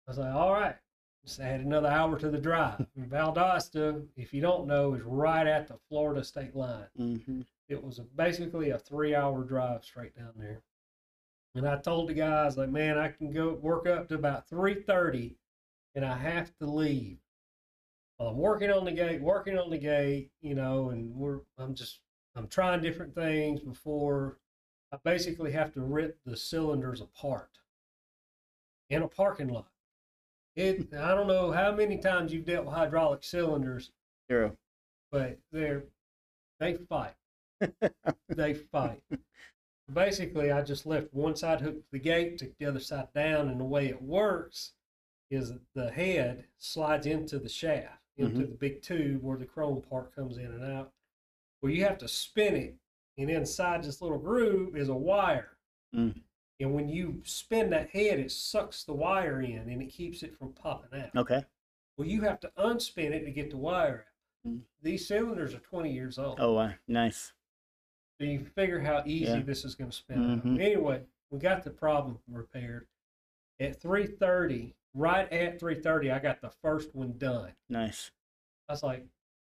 I 0.07 0.11
was 0.11 0.18
like, 0.18 0.34
all 0.34 0.53
right. 0.53 0.76
Just 1.24 1.41
add 1.41 1.61
another 1.61 1.88
hour 1.88 2.18
to 2.18 2.30
the 2.30 2.41
drive. 2.41 2.86
Valdosta, 2.99 4.07
if 4.16 4.32
you 4.32 4.41
don't 4.41 4.66
know, 4.66 4.95
is 4.95 5.03
right 5.03 5.47
at 5.47 5.66
the 5.68 5.76
Florida 5.88 6.24
state 6.24 6.55
line. 6.55 6.88
hmm 6.97 7.43
It 7.71 7.83
was 7.85 8.01
a, 8.01 8.03
basically 8.03 8.71
a 8.71 8.79
three 8.79 9.14
hour 9.14 9.45
drive 9.45 9.85
straight 9.85 10.16
down 10.16 10.33
there. 10.37 10.61
And 11.55 11.66
I 11.66 11.79
told 11.79 12.09
the 12.09 12.14
guys, 12.14 12.57
like, 12.57 12.68
man, 12.68 12.99
I 12.99 13.09
can 13.09 13.33
go 13.33 13.55
work 13.55 13.87
up 13.87 14.09
to 14.09 14.16
about 14.16 14.49
3.30 14.49 15.35
and 15.95 16.05
I 16.05 16.16
have 16.16 16.57
to 16.59 16.66
leave. 16.66 17.18
Well, 18.18 18.31
I'm 18.31 18.37
working 18.37 18.71
on 18.71 18.85
the 18.85 18.93
gate, 18.93 19.21
working 19.21 19.57
on 19.57 19.71
the 19.71 19.79
gate, 19.79 20.31
you 20.43 20.55
know, 20.55 20.91
and 20.91 21.14
we're, 21.14 21.41
I'm 21.59 21.75
just, 21.75 22.01
I'm 22.37 22.49
trying 22.49 22.83
different 22.83 23.14
things 23.14 23.61
before 23.61 24.39
I 24.93 24.99
basically 25.05 25.53
have 25.53 25.73
to 25.75 25.81
rip 25.81 26.18
the 26.27 26.37
cylinders 26.37 27.01
apart 27.01 27.59
in 28.89 29.03
a 29.03 29.09
parking 29.09 29.49
lot. 29.49 29.71
It, 30.57 30.93
I 30.93 31.14
don't 31.14 31.29
know 31.29 31.53
how 31.53 31.73
many 31.73 31.99
times 31.99 32.33
you've 32.33 32.45
dealt 32.45 32.66
with 32.66 32.75
hydraulic 32.75 33.23
cylinders, 33.23 33.93
Zero. 34.29 34.57
but 35.11 35.39
they're, 35.53 35.85
they 36.59 36.75
fight 36.75 37.14
they 38.28 38.54
fight. 38.54 39.02
Basically, 39.92 40.52
I 40.52 40.62
just 40.62 40.86
left 40.86 41.12
one 41.12 41.36
side 41.36 41.61
hooked 41.61 41.82
to 41.82 41.92
the 41.92 41.98
gate, 41.98 42.38
took 42.38 42.56
the 42.58 42.66
other 42.66 42.80
side 42.80 43.08
down, 43.14 43.48
and 43.48 43.61
the 43.61 43.64
way 43.64 43.86
it 43.86 44.00
works 44.00 44.72
is 45.30 45.52
the 45.74 45.90
head 45.90 46.44
slides 46.58 47.06
into 47.06 47.38
the 47.38 47.48
shaft, 47.48 48.00
into 48.16 48.40
the 48.40 48.56
big 48.58 48.82
tube 48.82 49.22
where 49.22 49.38
the 49.38 49.44
chrome 49.44 49.82
part 49.82 50.14
comes 50.14 50.38
in 50.38 50.46
and 50.46 50.64
out. 50.64 50.92
Well, 51.62 51.72
you 51.72 51.84
have 51.84 51.98
to 51.98 52.08
spin 52.08 52.54
it, 52.54 52.76
and 53.18 53.30
inside 53.30 53.82
this 53.82 54.00
little 54.00 54.18
groove 54.18 54.76
is 54.76 54.88
a 54.88 54.94
wire. 54.94 55.56
Mm. 55.94 56.20
And 56.61 56.74
when 56.74 56.88
you 56.88 57.20
spin 57.24 57.70
that 57.70 57.90
head, 57.90 58.18
it 58.18 58.30
sucks 58.30 58.84
the 58.84 58.92
wire 58.92 59.40
in 59.40 59.70
and 59.70 59.80
it 59.80 59.86
keeps 59.86 60.22
it 60.22 60.36
from 60.38 60.52
popping 60.52 61.00
out. 61.00 61.16
Okay. 61.16 61.42
Well, 61.96 62.06
you 62.06 62.20
have 62.22 62.38
to 62.40 62.52
unspin 62.58 63.12
it 63.12 63.24
to 63.24 63.30
get 63.30 63.50
the 63.50 63.56
wire 63.56 64.04
out. 64.46 64.52
Mm. 64.52 64.61
These 64.82 65.08
cylinders 65.08 65.54
are 65.54 65.61
20 65.61 65.90
years 65.90 66.18
old. 66.18 66.38
Oh, 66.38 66.52
wow. 66.52 66.72
Nice. 66.86 67.32
So 68.21 68.27
you 68.27 68.45
figure 68.55 68.79
how 68.81 69.03
easy 69.07 69.33
Yeah. 69.33 69.41
this 69.41 69.64
is 69.64 69.75
going 69.75 69.91
to 69.91 69.97
spin. 69.97 70.43
Mhm. 70.43 70.61
Anyway, 70.61 71.03
we 71.31 71.39
got 71.39 71.62
the 71.64 71.71
problem 71.71 72.18
repaired. 72.29 72.87
At 73.59 73.81
three 73.81 74.07
thirty, 74.07 74.75
right 74.95 75.31
at 75.33 75.59
three 75.59 75.81
thirty, 75.81 76.11
I 76.11 76.18
got 76.18 76.43
the 76.43 76.51
first 76.51 76.95
one 76.95 77.16
done. 77.16 77.55
Nice. 77.71 78.11
I 78.68 78.73
was 78.75 78.83
like, 78.83 79.07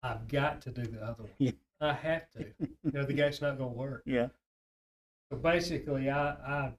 I've 0.03 0.29
got 0.29 0.61
to 0.63 0.71
do 0.71 0.83
the 0.83 1.03
other 1.03 1.23
one. 1.23 1.33
Yeah. 1.39 1.53
I 1.81 1.95
have 1.95 2.31
to. 2.33 2.53
you 2.59 2.91
know, 2.93 3.05
the 3.05 3.15
gate's 3.15 3.41
not 3.41 3.57
going 3.57 3.73
to 3.73 3.79
work. 3.79 4.03
Yeah. 4.05 4.29
So 5.31 5.39
basically, 5.39 6.11
I, 6.11 6.31
I, 6.33 6.73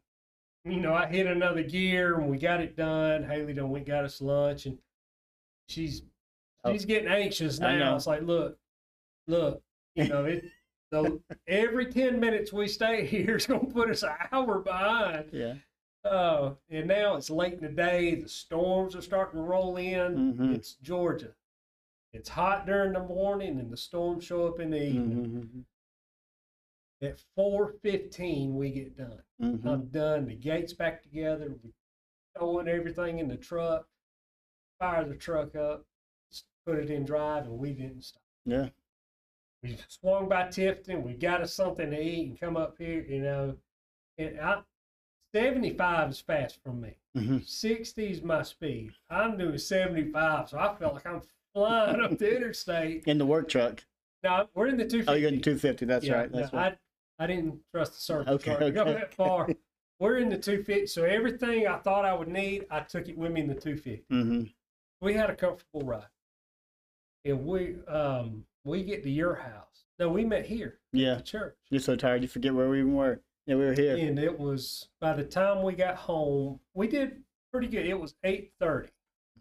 you 0.63 0.79
know, 0.79 0.93
I 0.93 1.07
hit 1.07 1.25
another 1.25 1.63
gear 1.63 2.19
and 2.19 2.29
we 2.29 2.37
got 2.37 2.61
it 2.61 2.75
done. 2.75 3.23
Haley 3.23 3.53
done 3.53 3.71
went 3.71 3.87
got 3.87 4.03
us 4.05 4.21
lunch 4.21 4.67
and 4.67 4.77
she's 5.67 6.03
Oh. 6.63 6.71
she's 6.71 6.85
getting 6.85 7.07
anxious 7.07 7.59
now. 7.59 7.95
It's 7.95 8.05
like, 8.05 8.21
look, 8.21 8.59
look, 9.27 9.63
you 9.95 10.07
know, 10.07 10.25
it. 10.25 10.45
So 10.91 11.21
every 11.47 11.85
ten 11.87 12.19
minutes 12.19 12.51
we 12.51 12.67
stay 12.67 13.05
here 13.07 13.37
is 13.37 13.45
going 13.45 13.67
to 13.67 13.73
put 13.73 13.89
us 13.89 14.03
an 14.03 14.11
hour 14.31 14.59
behind. 14.59 15.29
Yeah. 15.31 15.53
Uh, 16.03 16.53
and 16.69 16.87
now 16.87 17.15
it's 17.15 17.29
late 17.29 17.53
in 17.53 17.61
the 17.61 17.69
day. 17.69 18.15
The 18.15 18.27
storms 18.27 18.95
are 18.95 19.01
starting 19.01 19.39
to 19.39 19.45
roll 19.45 19.77
in. 19.77 20.35
Mhm. 20.35 20.55
It's 20.55 20.73
Georgia. 20.75 21.33
It's 22.13 22.27
hot 22.29 22.65
during 22.65 22.93
the 22.93 23.03
morning, 23.03 23.59
and 23.59 23.71
the 23.71 23.77
storms 23.77 24.25
show 24.25 24.47
up 24.47 24.59
in 24.59 24.71
the 24.71 24.83
evening. 24.83 25.65
Mhm. 27.01 27.07
At 27.07 27.19
four 27.35 27.73
fifteen, 27.81 28.55
we 28.55 28.71
get 28.71 28.97
done. 28.97 29.21
Mhm. 29.41 29.65
I'm 29.65 29.85
done. 29.87 30.25
The 30.25 30.35
gates 30.35 30.73
back 30.73 31.01
together. 31.03 31.49
We're 31.63 31.71
throwing 32.37 32.67
everything 32.67 33.19
in 33.19 33.27
the 33.27 33.37
truck. 33.37 33.87
Fire 34.79 35.05
the 35.05 35.15
truck 35.15 35.55
up. 35.55 35.85
Put 36.65 36.79
it 36.79 36.89
in 36.91 37.05
drive, 37.05 37.45
and 37.45 37.57
we 37.57 37.73
didn't 37.73 38.03
stop. 38.03 38.21
Yeah. 38.45 38.69
We 39.63 39.77
swung 39.87 40.27
by 40.27 40.43
Tifton. 40.43 41.03
We 41.03 41.13
got 41.13 41.41
us 41.41 41.53
something 41.53 41.91
to 41.91 42.01
eat 42.01 42.29
and 42.29 42.39
come 42.39 42.57
up 42.57 42.75
here. 42.79 43.01
You 43.07 43.21
know, 43.21 43.57
and 44.17 44.39
I, 44.39 44.61
seventy 45.33 45.71
five 45.71 46.09
is 46.11 46.19
fast 46.19 46.59
for 46.63 46.73
me. 46.73 46.95
Mhm. 47.15 47.45
60 47.45 48.07
is 48.11 48.21
my 48.21 48.41
speed. 48.41 48.93
I'm 49.09 49.37
doing 49.37 49.57
75, 49.57 50.49
so 50.49 50.57
I 50.57 50.73
felt 50.75 50.93
like 50.93 51.05
I'm 51.05 51.21
flying 51.53 51.99
up 52.01 52.17
the 52.17 52.35
interstate. 52.37 53.05
In 53.05 53.17
the 53.17 53.25
work 53.25 53.49
truck. 53.49 53.83
Now 54.23 54.49
we're 54.53 54.67
in 54.67 54.77
the 54.77 54.85
250. 54.85 55.11
Oh, 55.11 55.15
you're 55.15 55.27
in 55.29 55.35
the 55.35 55.41
250. 55.41 55.85
That's 55.85 56.05
Yeah, 56.05 56.15
right. 56.15 56.31
That's 56.31 56.53
no, 56.53 56.59
right. 56.59 56.77
I, 57.19 57.23
I 57.23 57.27
didn't 57.27 57.59
trust 57.73 57.93
the 57.95 57.99
surface 57.99 58.33
Okay, 58.35 58.53
okay, 58.55 58.71
go 58.71 58.85
that 58.85 59.13
far. 59.13 59.49
We're 59.99 60.17
in 60.19 60.29
the 60.29 60.37
250, 60.37 60.87
so 60.87 61.03
everything 61.03 61.67
I 61.67 61.77
thought 61.79 62.05
I 62.05 62.13
would 62.13 62.27
need, 62.29 62.65
I 62.71 62.79
took 62.79 63.07
it 63.09 63.17
with 63.17 63.31
me 63.31 63.41
in 63.41 63.47
the 63.47 63.55
250. 63.55 64.05
hmm 64.09 64.43
We 65.01 65.13
had 65.13 65.29
a 65.29 65.35
comfortable 65.35 65.81
ride, 65.81 66.05
and 67.25 67.45
we 67.45 67.75
um 67.87 68.45
we 68.63 68.83
get 68.83 69.03
to 69.03 69.09
your 69.09 69.35
house. 69.35 69.85
No, 69.99 70.09
we 70.09 70.23
met 70.25 70.45
here 70.45 70.79
Yeah. 70.93 71.13
at 71.13 71.17
the 71.19 71.23
church. 71.23 71.55
You're 71.69 71.79
so 71.81 71.95
tired. 71.95 72.21
You 72.21 72.27
forget 72.27 72.53
where 72.53 72.69
we 72.69 72.79
even 72.79 72.93
were. 72.95 73.21
Yeah, 73.47 73.55
we 73.55 73.65
were 73.65 73.73
here. 73.73 73.97
and 73.97 74.19
it 74.19 74.37
was 74.39 74.89
by 74.99 75.13
the 75.13 75.23
time 75.23 75.63
we 75.63 75.73
got 75.73 75.95
home 75.95 76.59
we 76.75 76.87
did 76.87 77.23
pretty 77.51 77.67
good 77.67 77.85
it 77.87 77.99
was 77.99 78.13
8.30 78.23 78.89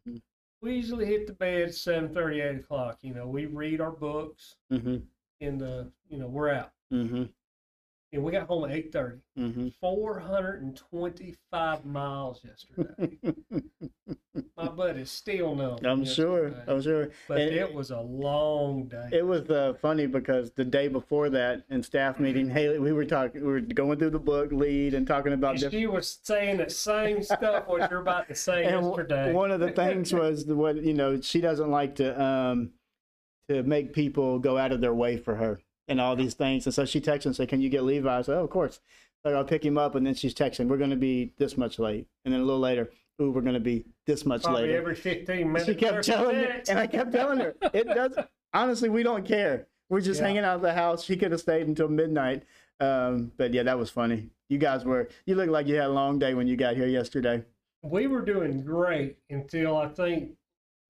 Mhm. 0.08 0.22
we 0.62 0.74
usually 0.74 1.04
hit 1.04 1.26
the 1.26 1.34
bed 1.34 1.68
7.30 1.68 2.40
8 2.42 2.56
o'clock 2.60 2.98
you 3.02 3.12
know 3.14 3.26
we 3.28 3.44
read 3.46 3.78
our 3.80 3.92
books 3.92 4.56
hmm 4.70 4.96
and 5.40 5.60
the 5.60 5.92
you 6.08 6.18
know 6.18 6.26
we're 6.28 6.48
out 6.50 6.72
hmm 6.90 7.24
and 8.12 8.24
we 8.24 8.32
got 8.32 8.48
home 8.48 8.64
at 8.64 8.70
8.30 8.70 9.20
hmm 9.36 9.68
425 9.80 11.84
miles 11.84 12.42
yesterday 12.44 13.18
my 14.80 14.90
it's 14.90 15.10
still 15.10 15.54
numb 15.54 15.78
I'm 15.84 16.04
sure. 16.04 16.52
I'm 16.66 16.80
sure. 16.80 17.10
but 17.28 17.40
And- 17.40 17.54
it 17.54 17.72
was 17.72 17.90
a 17.90 18.00
long 18.00 18.84
day 18.84 19.08
It 19.12 19.26
was 19.26 19.48
uh, 19.50 19.74
funny 19.80 20.06
because 20.06 20.50
the 20.52 20.64
day 20.64 20.88
before 20.88 21.30
that 21.30 21.64
in 21.70 21.82
staff 21.82 22.18
meeting, 22.18 22.48
Haley, 22.50 22.78
we 22.78 22.92
were 22.92 23.04
talking, 23.04 23.40
we 23.42 23.46
were 23.46 23.60
going 23.60 23.98
through 23.98 24.10
the 24.10 24.18
book 24.18 24.52
lead 24.52 24.94
and 24.94 25.06
talking 25.06 25.32
about 25.32 25.52
and 25.52 25.60
different. 25.60 25.80
she 25.80 25.86
was 25.86 26.18
saying 26.22 26.56
the 26.58 26.70
same 26.70 27.22
stuff 27.22 27.66
what 27.66 27.90
you're 27.90 28.00
about 28.00 28.28
to 28.28 28.34
say 28.34 28.64
And 28.70 28.86
yesterday 28.86 29.32
one 29.32 29.50
of 29.50 29.60
the 29.60 29.70
things 29.70 30.12
was 30.22 30.44
the, 30.46 30.54
what 30.54 30.76
you 30.76 30.94
know 30.94 31.20
she 31.20 31.40
doesn't 31.40 31.70
like 31.70 31.96
to 31.96 32.20
um 32.20 32.70
to 33.48 33.62
make 33.62 33.92
people 33.92 34.38
go 34.38 34.56
out 34.56 34.72
of 34.72 34.80
their 34.80 34.94
way 34.94 35.16
for 35.16 35.34
her 35.36 35.60
and 35.88 36.00
all 36.00 36.14
these 36.14 36.34
things, 36.34 36.66
and 36.66 36.74
so 36.74 36.84
she 36.84 37.00
texts 37.00 37.26
and 37.26 37.34
said, 37.34 37.48
"Can 37.48 37.60
you 37.60 37.68
get 37.68 37.82
Levi?" 37.82 38.18
I 38.18 38.22
said, 38.22 38.36
"Oh, 38.36 38.44
of 38.44 38.50
course." 38.50 38.78
So 39.24 39.34
I'll 39.34 39.44
pick 39.44 39.64
him 39.64 39.76
up, 39.76 39.96
and 39.96 40.06
then 40.06 40.14
she's 40.14 40.32
texting, 40.34 40.68
"We're 40.68 40.76
going 40.76 40.90
to 40.90 40.96
be 40.96 41.32
this 41.36 41.56
much 41.56 41.80
late," 41.80 42.06
and 42.24 42.32
then 42.32 42.40
a 42.40 42.44
little 42.44 42.60
later, 42.60 42.90
"Ooh, 43.20 43.30
we're 43.30 43.40
going 43.42 43.54
to 43.54 43.60
be 43.60 43.84
this 44.06 44.24
much 44.26 44.42
Probably 44.44 44.62
later." 44.62 44.78
every 44.78 44.94
15 44.94 45.46
minutes 45.52 45.66
she 45.66 45.74
kept 45.74 46.04
telling 46.04 46.36
me, 46.38 46.46
and 46.68 46.78
I 46.78 46.86
kept 46.86 47.12
telling 47.12 47.38
her, 47.38 47.54
"It 47.72 47.84
does." 47.86 48.16
Honestly, 48.52 48.88
we 48.88 49.02
don't 49.02 49.24
care. 49.26 49.66
We're 49.88 50.00
just 50.00 50.20
Yeah. 50.20 50.26
hanging 50.28 50.44
out 50.44 50.56
of 50.56 50.62
the 50.62 50.72
house. 50.72 51.04
She 51.04 51.16
could 51.16 51.32
have 51.32 51.40
stayed 51.40 51.66
until 51.66 51.88
midnight. 51.88 52.44
Um, 52.80 53.32
but 53.36 53.52
yeah, 53.52 53.62
that 53.64 53.78
was 53.78 53.90
funny. 53.90 54.30
You 54.48 54.58
guys 54.58 54.84
were. 54.84 55.08
You 55.26 55.34
looked 55.34 55.50
like 55.52 55.66
you 55.66 55.74
had 55.76 55.86
a 55.86 55.92
long 55.92 56.18
day 56.18 56.34
when 56.34 56.46
you 56.46 56.56
got 56.56 56.76
here 56.76 56.86
yesterday. 56.86 57.44
we 57.82 58.06
were 58.06 58.20
doing 58.22 58.62
great 58.62 59.16
until 59.30 59.76
I 59.76 59.88
think 59.88 60.36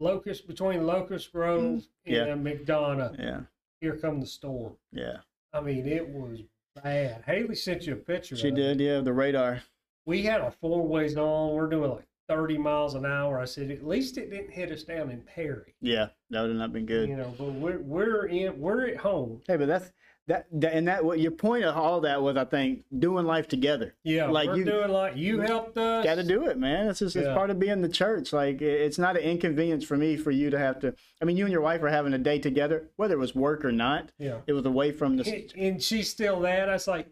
Locust 0.00 0.46
between 0.48 0.86
Locust 0.86 1.32
Grove 1.32 1.62
Mm, 1.62 1.86
yeah. 2.04 2.24
and 2.24 2.44
McDonough. 2.44 3.18
Yeah, 3.18 3.40
Here 3.80 3.96
come 3.96 4.20
the 4.20 4.26
storm. 4.26 4.76
yeah. 4.92 5.18
I 5.52 5.60
mean, 5.60 5.86
it 5.86 6.08
was 6.08 6.40
bad. 6.82 7.22
Haley 7.26 7.54
sent 7.54 7.86
you 7.86 7.92
a 7.94 7.96
picture. 7.96 8.34
She 8.36 8.48
of 8.48 8.54
it. 8.54 8.56
did. 8.56 8.80
Yeah, 8.80 9.00
the 9.00 9.12
radar. 9.12 9.62
We 10.06 10.22
had 10.22 10.40
our 10.40 10.50
four 10.50 10.86
ways 10.86 11.16
on. 11.16 11.54
We're 11.54 11.68
doing 11.68 11.90
like 11.90 12.06
30 12.30 12.58
miles 12.58 12.94
an 12.94 13.04
hour. 13.04 13.40
I 13.40 13.44
said 13.44 13.70
at 13.72 13.84
least 13.86 14.16
it 14.16 14.30
didn't 14.30 14.52
hit 14.52 14.70
us 14.70 14.84
down 14.84 15.10
in 15.10 15.20
Perry. 15.22 15.74
Yeah, 15.80 16.08
that 16.30 16.42
would 16.42 16.50
have 16.50 16.58
not 16.58 16.72
been 16.72 16.86
good. 16.86 17.08
You 17.08 17.16
know, 17.16 17.34
but 17.36 17.52
we're 17.52 17.80
we're 17.80 18.26
in 18.26 18.58
we're 18.60 18.86
at 18.86 18.96
home. 18.98 19.42
Hey, 19.48 19.56
but 19.56 19.66
that's 19.66 19.90
that, 20.28 20.46
that 20.60 20.72
and 20.74 20.86
that 20.86 21.04
what 21.04 21.18
your 21.18 21.32
point 21.32 21.64
of 21.64 21.76
all 21.76 22.02
that 22.02 22.22
was, 22.22 22.36
I 22.36 22.44
think, 22.44 22.84
doing 22.96 23.26
life 23.26 23.48
together. 23.48 23.96
Yeah, 24.04 24.26
Like 24.26 24.48
we're 24.48 24.58
you- 24.58 24.64
doing 24.64 24.90
like 24.92 25.16
you 25.16 25.40
helped 25.40 25.76
us. 25.76 26.04
Got 26.04 26.14
to 26.16 26.22
do 26.22 26.46
it, 26.46 26.56
man. 26.56 26.86
It's 26.86 27.00
just 27.00 27.16
it's 27.16 27.26
part 27.26 27.50
of 27.50 27.58
being 27.58 27.80
the 27.80 27.88
church. 27.88 28.32
Like 28.32 28.62
it's 28.62 28.98
not 28.98 29.16
an 29.16 29.22
inconvenience 29.24 29.84
for 29.84 29.96
me 29.96 30.16
for 30.16 30.30
you 30.30 30.48
to 30.50 30.58
have 30.58 30.78
to. 30.80 30.94
I 31.20 31.24
mean, 31.24 31.36
you 31.36 31.46
and 31.46 31.52
your 31.52 31.62
wife 31.62 31.82
are 31.82 31.88
having 31.88 32.12
a 32.14 32.18
day 32.18 32.38
together, 32.38 32.90
whether 32.94 33.14
it 33.14 33.18
was 33.18 33.34
work 33.34 33.64
or 33.64 33.72
not. 33.72 34.12
Yeah. 34.18 34.38
It 34.46 34.52
was 34.52 34.64
away 34.64 34.92
from 34.92 35.16
the. 35.16 35.28
And, 35.28 35.52
and 35.56 35.82
she's 35.82 36.08
still 36.08 36.38
that. 36.42 36.68
I 36.68 36.74
was 36.74 36.86
like, 36.86 37.08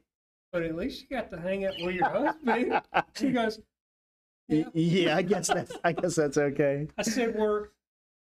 but 0.52 0.62
at 0.62 0.76
least 0.76 1.02
you 1.02 1.08
got 1.16 1.30
to 1.32 1.40
hang 1.40 1.64
out 1.64 1.74
with 1.82 1.96
your 1.96 2.08
husband. 2.08 2.80
She 3.18 3.32
goes, 3.32 3.58
Yeah, 4.49 5.16
I 5.16 5.22
guess 5.22 5.49
that's 5.49 5.72
I 5.84 5.92
guess 5.92 6.14
that's 6.16 6.38
okay. 6.38 6.88
I 6.96 7.03
said, 7.03 7.34
we're, 7.36 7.68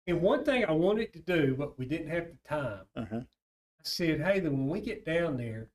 and 0.07 0.21
one 0.21 0.43
thing 0.43 0.65
I 0.65 0.71
wanted 0.71 1.11
to 1.13 1.19
do, 1.19 1.55
but 1.57 1.77
we 1.77 1.85
didn't 1.85 2.09
have 2.09 2.27
the 2.27 2.47
time. 2.47 2.81
Uh-huh. 2.95 3.19
I 3.19 3.81
said, 3.83 4.21
hey, 4.21 4.39
then 4.39 4.53
when 4.53 4.69
we 4.69 4.79
get 4.79 5.05
down 5.05 5.37
there, 5.37 5.67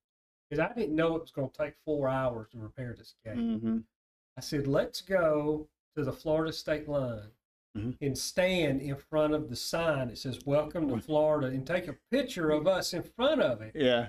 because 0.49 0.65
I 0.65 0.73
didn't 0.75 0.97
know 0.97 1.17
it 1.17 1.21
was 1.23 1.31
going 1.31 1.51
to 1.51 1.59
take 1.59 1.75
four 1.85 2.09
hours 2.09 2.49
to 2.53 2.59
repair 2.59 2.95
this 2.97 3.15
gate. 3.25 3.37
hmm 3.37 3.79
I 4.37 4.41
said, 4.41 4.67
let's 4.67 5.01
go 5.01 5.67
to 5.97 6.05
the 6.05 6.13
Florida 6.13 6.53
state 6.53 6.89
line 6.89 7.31
Mhm. 7.77 7.99
and 8.01 8.17
stand 8.17 8.81
in 8.81 8.97
front 8.97 9.35
of 9.35 9.51
the 9.51 9.57
sign 9.57 10.09
that 10.09 10.17
says, 10.17 10.39
Welcome 10.47 10.89
to 10.89 10.99
Florida, 11.03 11.49
and 11.49 11.67
take 11.67 11.87
a 11.87 11.97
picture 12.11 12.51
of 12.51 12.67
us 12.67 12.95
in 12.95 13.03
front 13.03 13.43
of 13.43 13.61
it. 13.61 13.73
Yeah, 13.75 14.09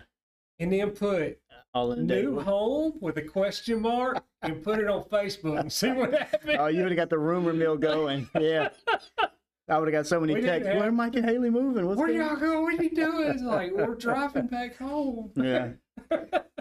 And 0.60 0.72
then 0.72 0.92
put 0.92 1.40
all 1.74 1.92
in 1.92 2.08
day. 2.08 2.22
new 2.24 2.40
home 2.40 2.94
with 3.00 3.18
a 3.18 3.22
question 3.22 3.82
mark 3.82 4.24
and 4.42 4.64
put 4.64 4.80
it 4.80 4.88
on 4.88 5.04
Facebook 5.06 5.60
and 5.60 5.72
see 5.72 5.92
what 5.92 6.14
happens. 6.14 6.58
Oh, 6.60 6.68
you 6.68 6.82
would 6.84 6.92
have 6.92 6.98
got 6.98 7.10
the 7.10 7.20
rumor 7.20 7.54
mill 7.54 7.78
going. 7.78 8.30
Yeah, 8.40 8.70
I 9.68 9.78
would 9.78 9.88
have 9.88 9.94
got 9.94 10.08
so 10.08 10.20
many 10.20 10.34
We 10.36 10.42
texts. 10.42 10.68
have- 10.68 10.78
Where 10.78 10.90
are 10.90 10.92
Mike 10.92 11.16
and 11.16 11.26
Haley 11.26 11.50
moving? 11.50 11.86
What's 11.86 12.00
Where 12.00 12.08
going 12.08 12.20
y'all 12.20 12.36
going? 12.36 12.64
What 12.64 12.80
are 12.80 12.84
you 12.84 12.90
doing? 12.96 13.28
It's 13.30 13.44
like, 13.44 13.72
we're 13.72 13.96
driving 13.96 14.48
back 14.48 14.78
home. 14.78 15.32
Yeah. 15.36 15.70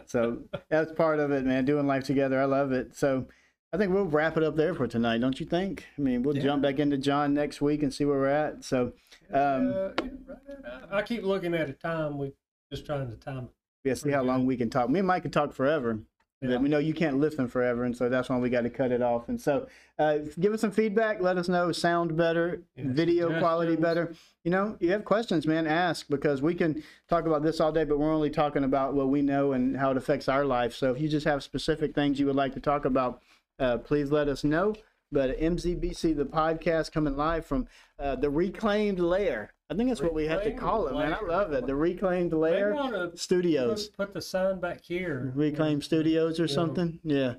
so 0.06 0.42
that's 0.68 0.92
part 0.92 1.18
of 1.20 1.30
it, 1.30 1.44
man. 1.44 1.64
Doing 1.64 1.86
life 1.86 2.04
together, 2.04 2.40
I 2.40 2.44
love 2.44 2.72
it. 2.72 2.94
So 2.96 3.26
I 3.72 3.76
think 3.78 3.92
we'll 3.92 4.04
wrap 4.04 4.36
it 4.36 4.42
up 4.42 4.56
there 4.56 4.74
for 4.74 4.86
tonight, 4.86 5.18
don't 5.22 5.38
you 5.40 5.46
think? 5.46 5.86
I 5.96 6.00
mean, 6.02 6.22
we'll 6.22 6.36
Yeah. 6.36 6.42
jump 6.42 6.62
back 6.62 6.78
into 6.78 6.98
John 6.98 7.32
next 7.34 7.60
week 7.62 7.82
and 7.82 7.92
see 7.94 8.04
where 8.04 8.18
we're 8.18 8.26
at. 8.28 8.64
So 8.64 8.92
Um, 9.32 9.72
Uh. 9.74 9.90
I 10.90 11.02
keep 11.02 11.22
looking 11.22 11.54
at 11.54 11.68
a 11.70 11.72
time. 11.74 12.18
We're 12.18 12.32
just 12.72 12.84
trying 12.86 13.10
to 13.10 13.16
time 13.16 13.44
it. 13.44 13.50
Yeah, 13.88 13.94
see 13.94 14.10
how 14.10 14.22
long 14.22 14.46
we 14.46 14.56
can 14.56 14.70
talk. 14.70 14.90
Me 14.90 14.98
and 15.00 15.08
Mike 15.08 15.22
can 15.22 15.30
talk 15.30 15.52
forever. 15.52 15.98
Yeah. 16.40 16.50
But 16.50 16.62
we 16.62 16.68
know 16.68 16.78
you 16.78 16.94
can't 16.94 17.18
listen 17.18 17.48
forever, 17.48 17.82
and 17.82 17.96
so 17.96 18.08
that's 18.08 18.28
why 18.28 18.38
we 18.38 18.48
got 18.48 18.60
to 18.60 18.70
cut 18.70 18.92
it 18.92 19.02
off. 19.02 19.28
And 19.28 19.40
so, 19.40 19.66
uh, 19.98 20.18
give 20.38 20.52
us 20.52 20.60
some 20.60 20.70
feedback. 20.70 21.20
Let 21.20 21.36
us 21.36 21.48
know 21.48 21.72
sound 21.72 22.16
better, 22.16 22.62
video 22.76 23.40
quality 23.40 23.74
better. 23.74 24.14
You 24.44 24.52
know, 24.52 24.76
you 24.78 24.92
have 24.92 25.04
questions, 25.04 25.48
man. 25.48 25.66
Ask 25.66 26.06
because 26.08 26.40
we 26.40 26.54
can 26.54 26.84
talk 27.08 27.26
about 27.26 27.42
this 27.42 27.58
all 27.58 27.72
day, 27.72 27.82
but 27.82 27.98
we're 27.98 28.12
only 28.12 28.30
talking 28.30 28.62
about 28.62 28.94
what 28.94 29.08
we 29.08 29.20
know 29.20 29.50
and 29.50 29.76
how 29.76 29.90
it 29.90 29.96
affects 29.96 30.28
our 30.28 30.44
life. 30.44 30.76
So, 30.76 30.92
if 30.92 31.00
you 31.00 31.08
just 31.08 31.26
have 31.26 31.42
specific 31.42 31.92
things 31.92 32.20
you 32.20 32.26
would 32.26 32.36
like 32.36 32.54
to 32.54 32.60
talk 32.60 32.84
about, 32.84 33.20
uh, 33.58 33.78
please 33.78 34.12
let 34.12 34.28
us 34.28 34.44
know. 34.44 34.76
But 35.10 35.38
MZBC, 35.40 36.16
the 36.16 36.24
podcast, 36.24 36.92
coming 36.92 37.16
live 37.16 37.46
from 37.46 37.66
uh, 37.98 38.16
the 38.16 38.28
Reclaimed 38.30 38.98
Lair. 39.00 39.52
I 39.70 39.74
think 39.74 39.88
that's 39.88 40.00
what 40.02 40.14
we 40.14 40.26
have 40.26 40.42
to 40.44 40.52
call 40.52 40.86
it, 40.88 40.94
man. 40.94 41.14
I 41.14 41.20
love 41.26 41.52
it. 41.52 41.66
The 41.66 41.74
Reclaimed 41.74 42.32
Lair 42.32 42.74
I 42.74 42.78
ought 42.78 42.90
to 43.12 43.16
Studios. 43.16 43.88
put, 43.88 43.96
put 44.08 44.14
the 44.14 44.20
sign 44.22 44.60
back 44.60 44.82
here. 44.82 45.32
Reclaim 45.34 45.80
Studios 45.82 46.38
or 46.40 46.44
Yeah. 46.46 46.54
something. 46.54 47.00
Yeah. 47.04 47.34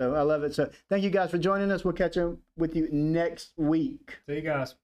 So 0.00 0.14
I 0.14 0.22
love 0.22 0.42
it. 0.44 0.54
So 0.54 0.70
thank 0.88 1.04
you 1.04 1.10
guys 1.10 1.30
for 1.30 1.38
joining 1.38 1.70
us. 1.70 1.84
We'll 1.84 1.92
catch 1.94 2.16
up 2.16 2.36
with 2.56 2.74
you 2.74 2.88
next 2.90 3.52
week. 3.56 4.18
See 4.28 4.36
you 4.36 4.40
guys. 4.42 4.74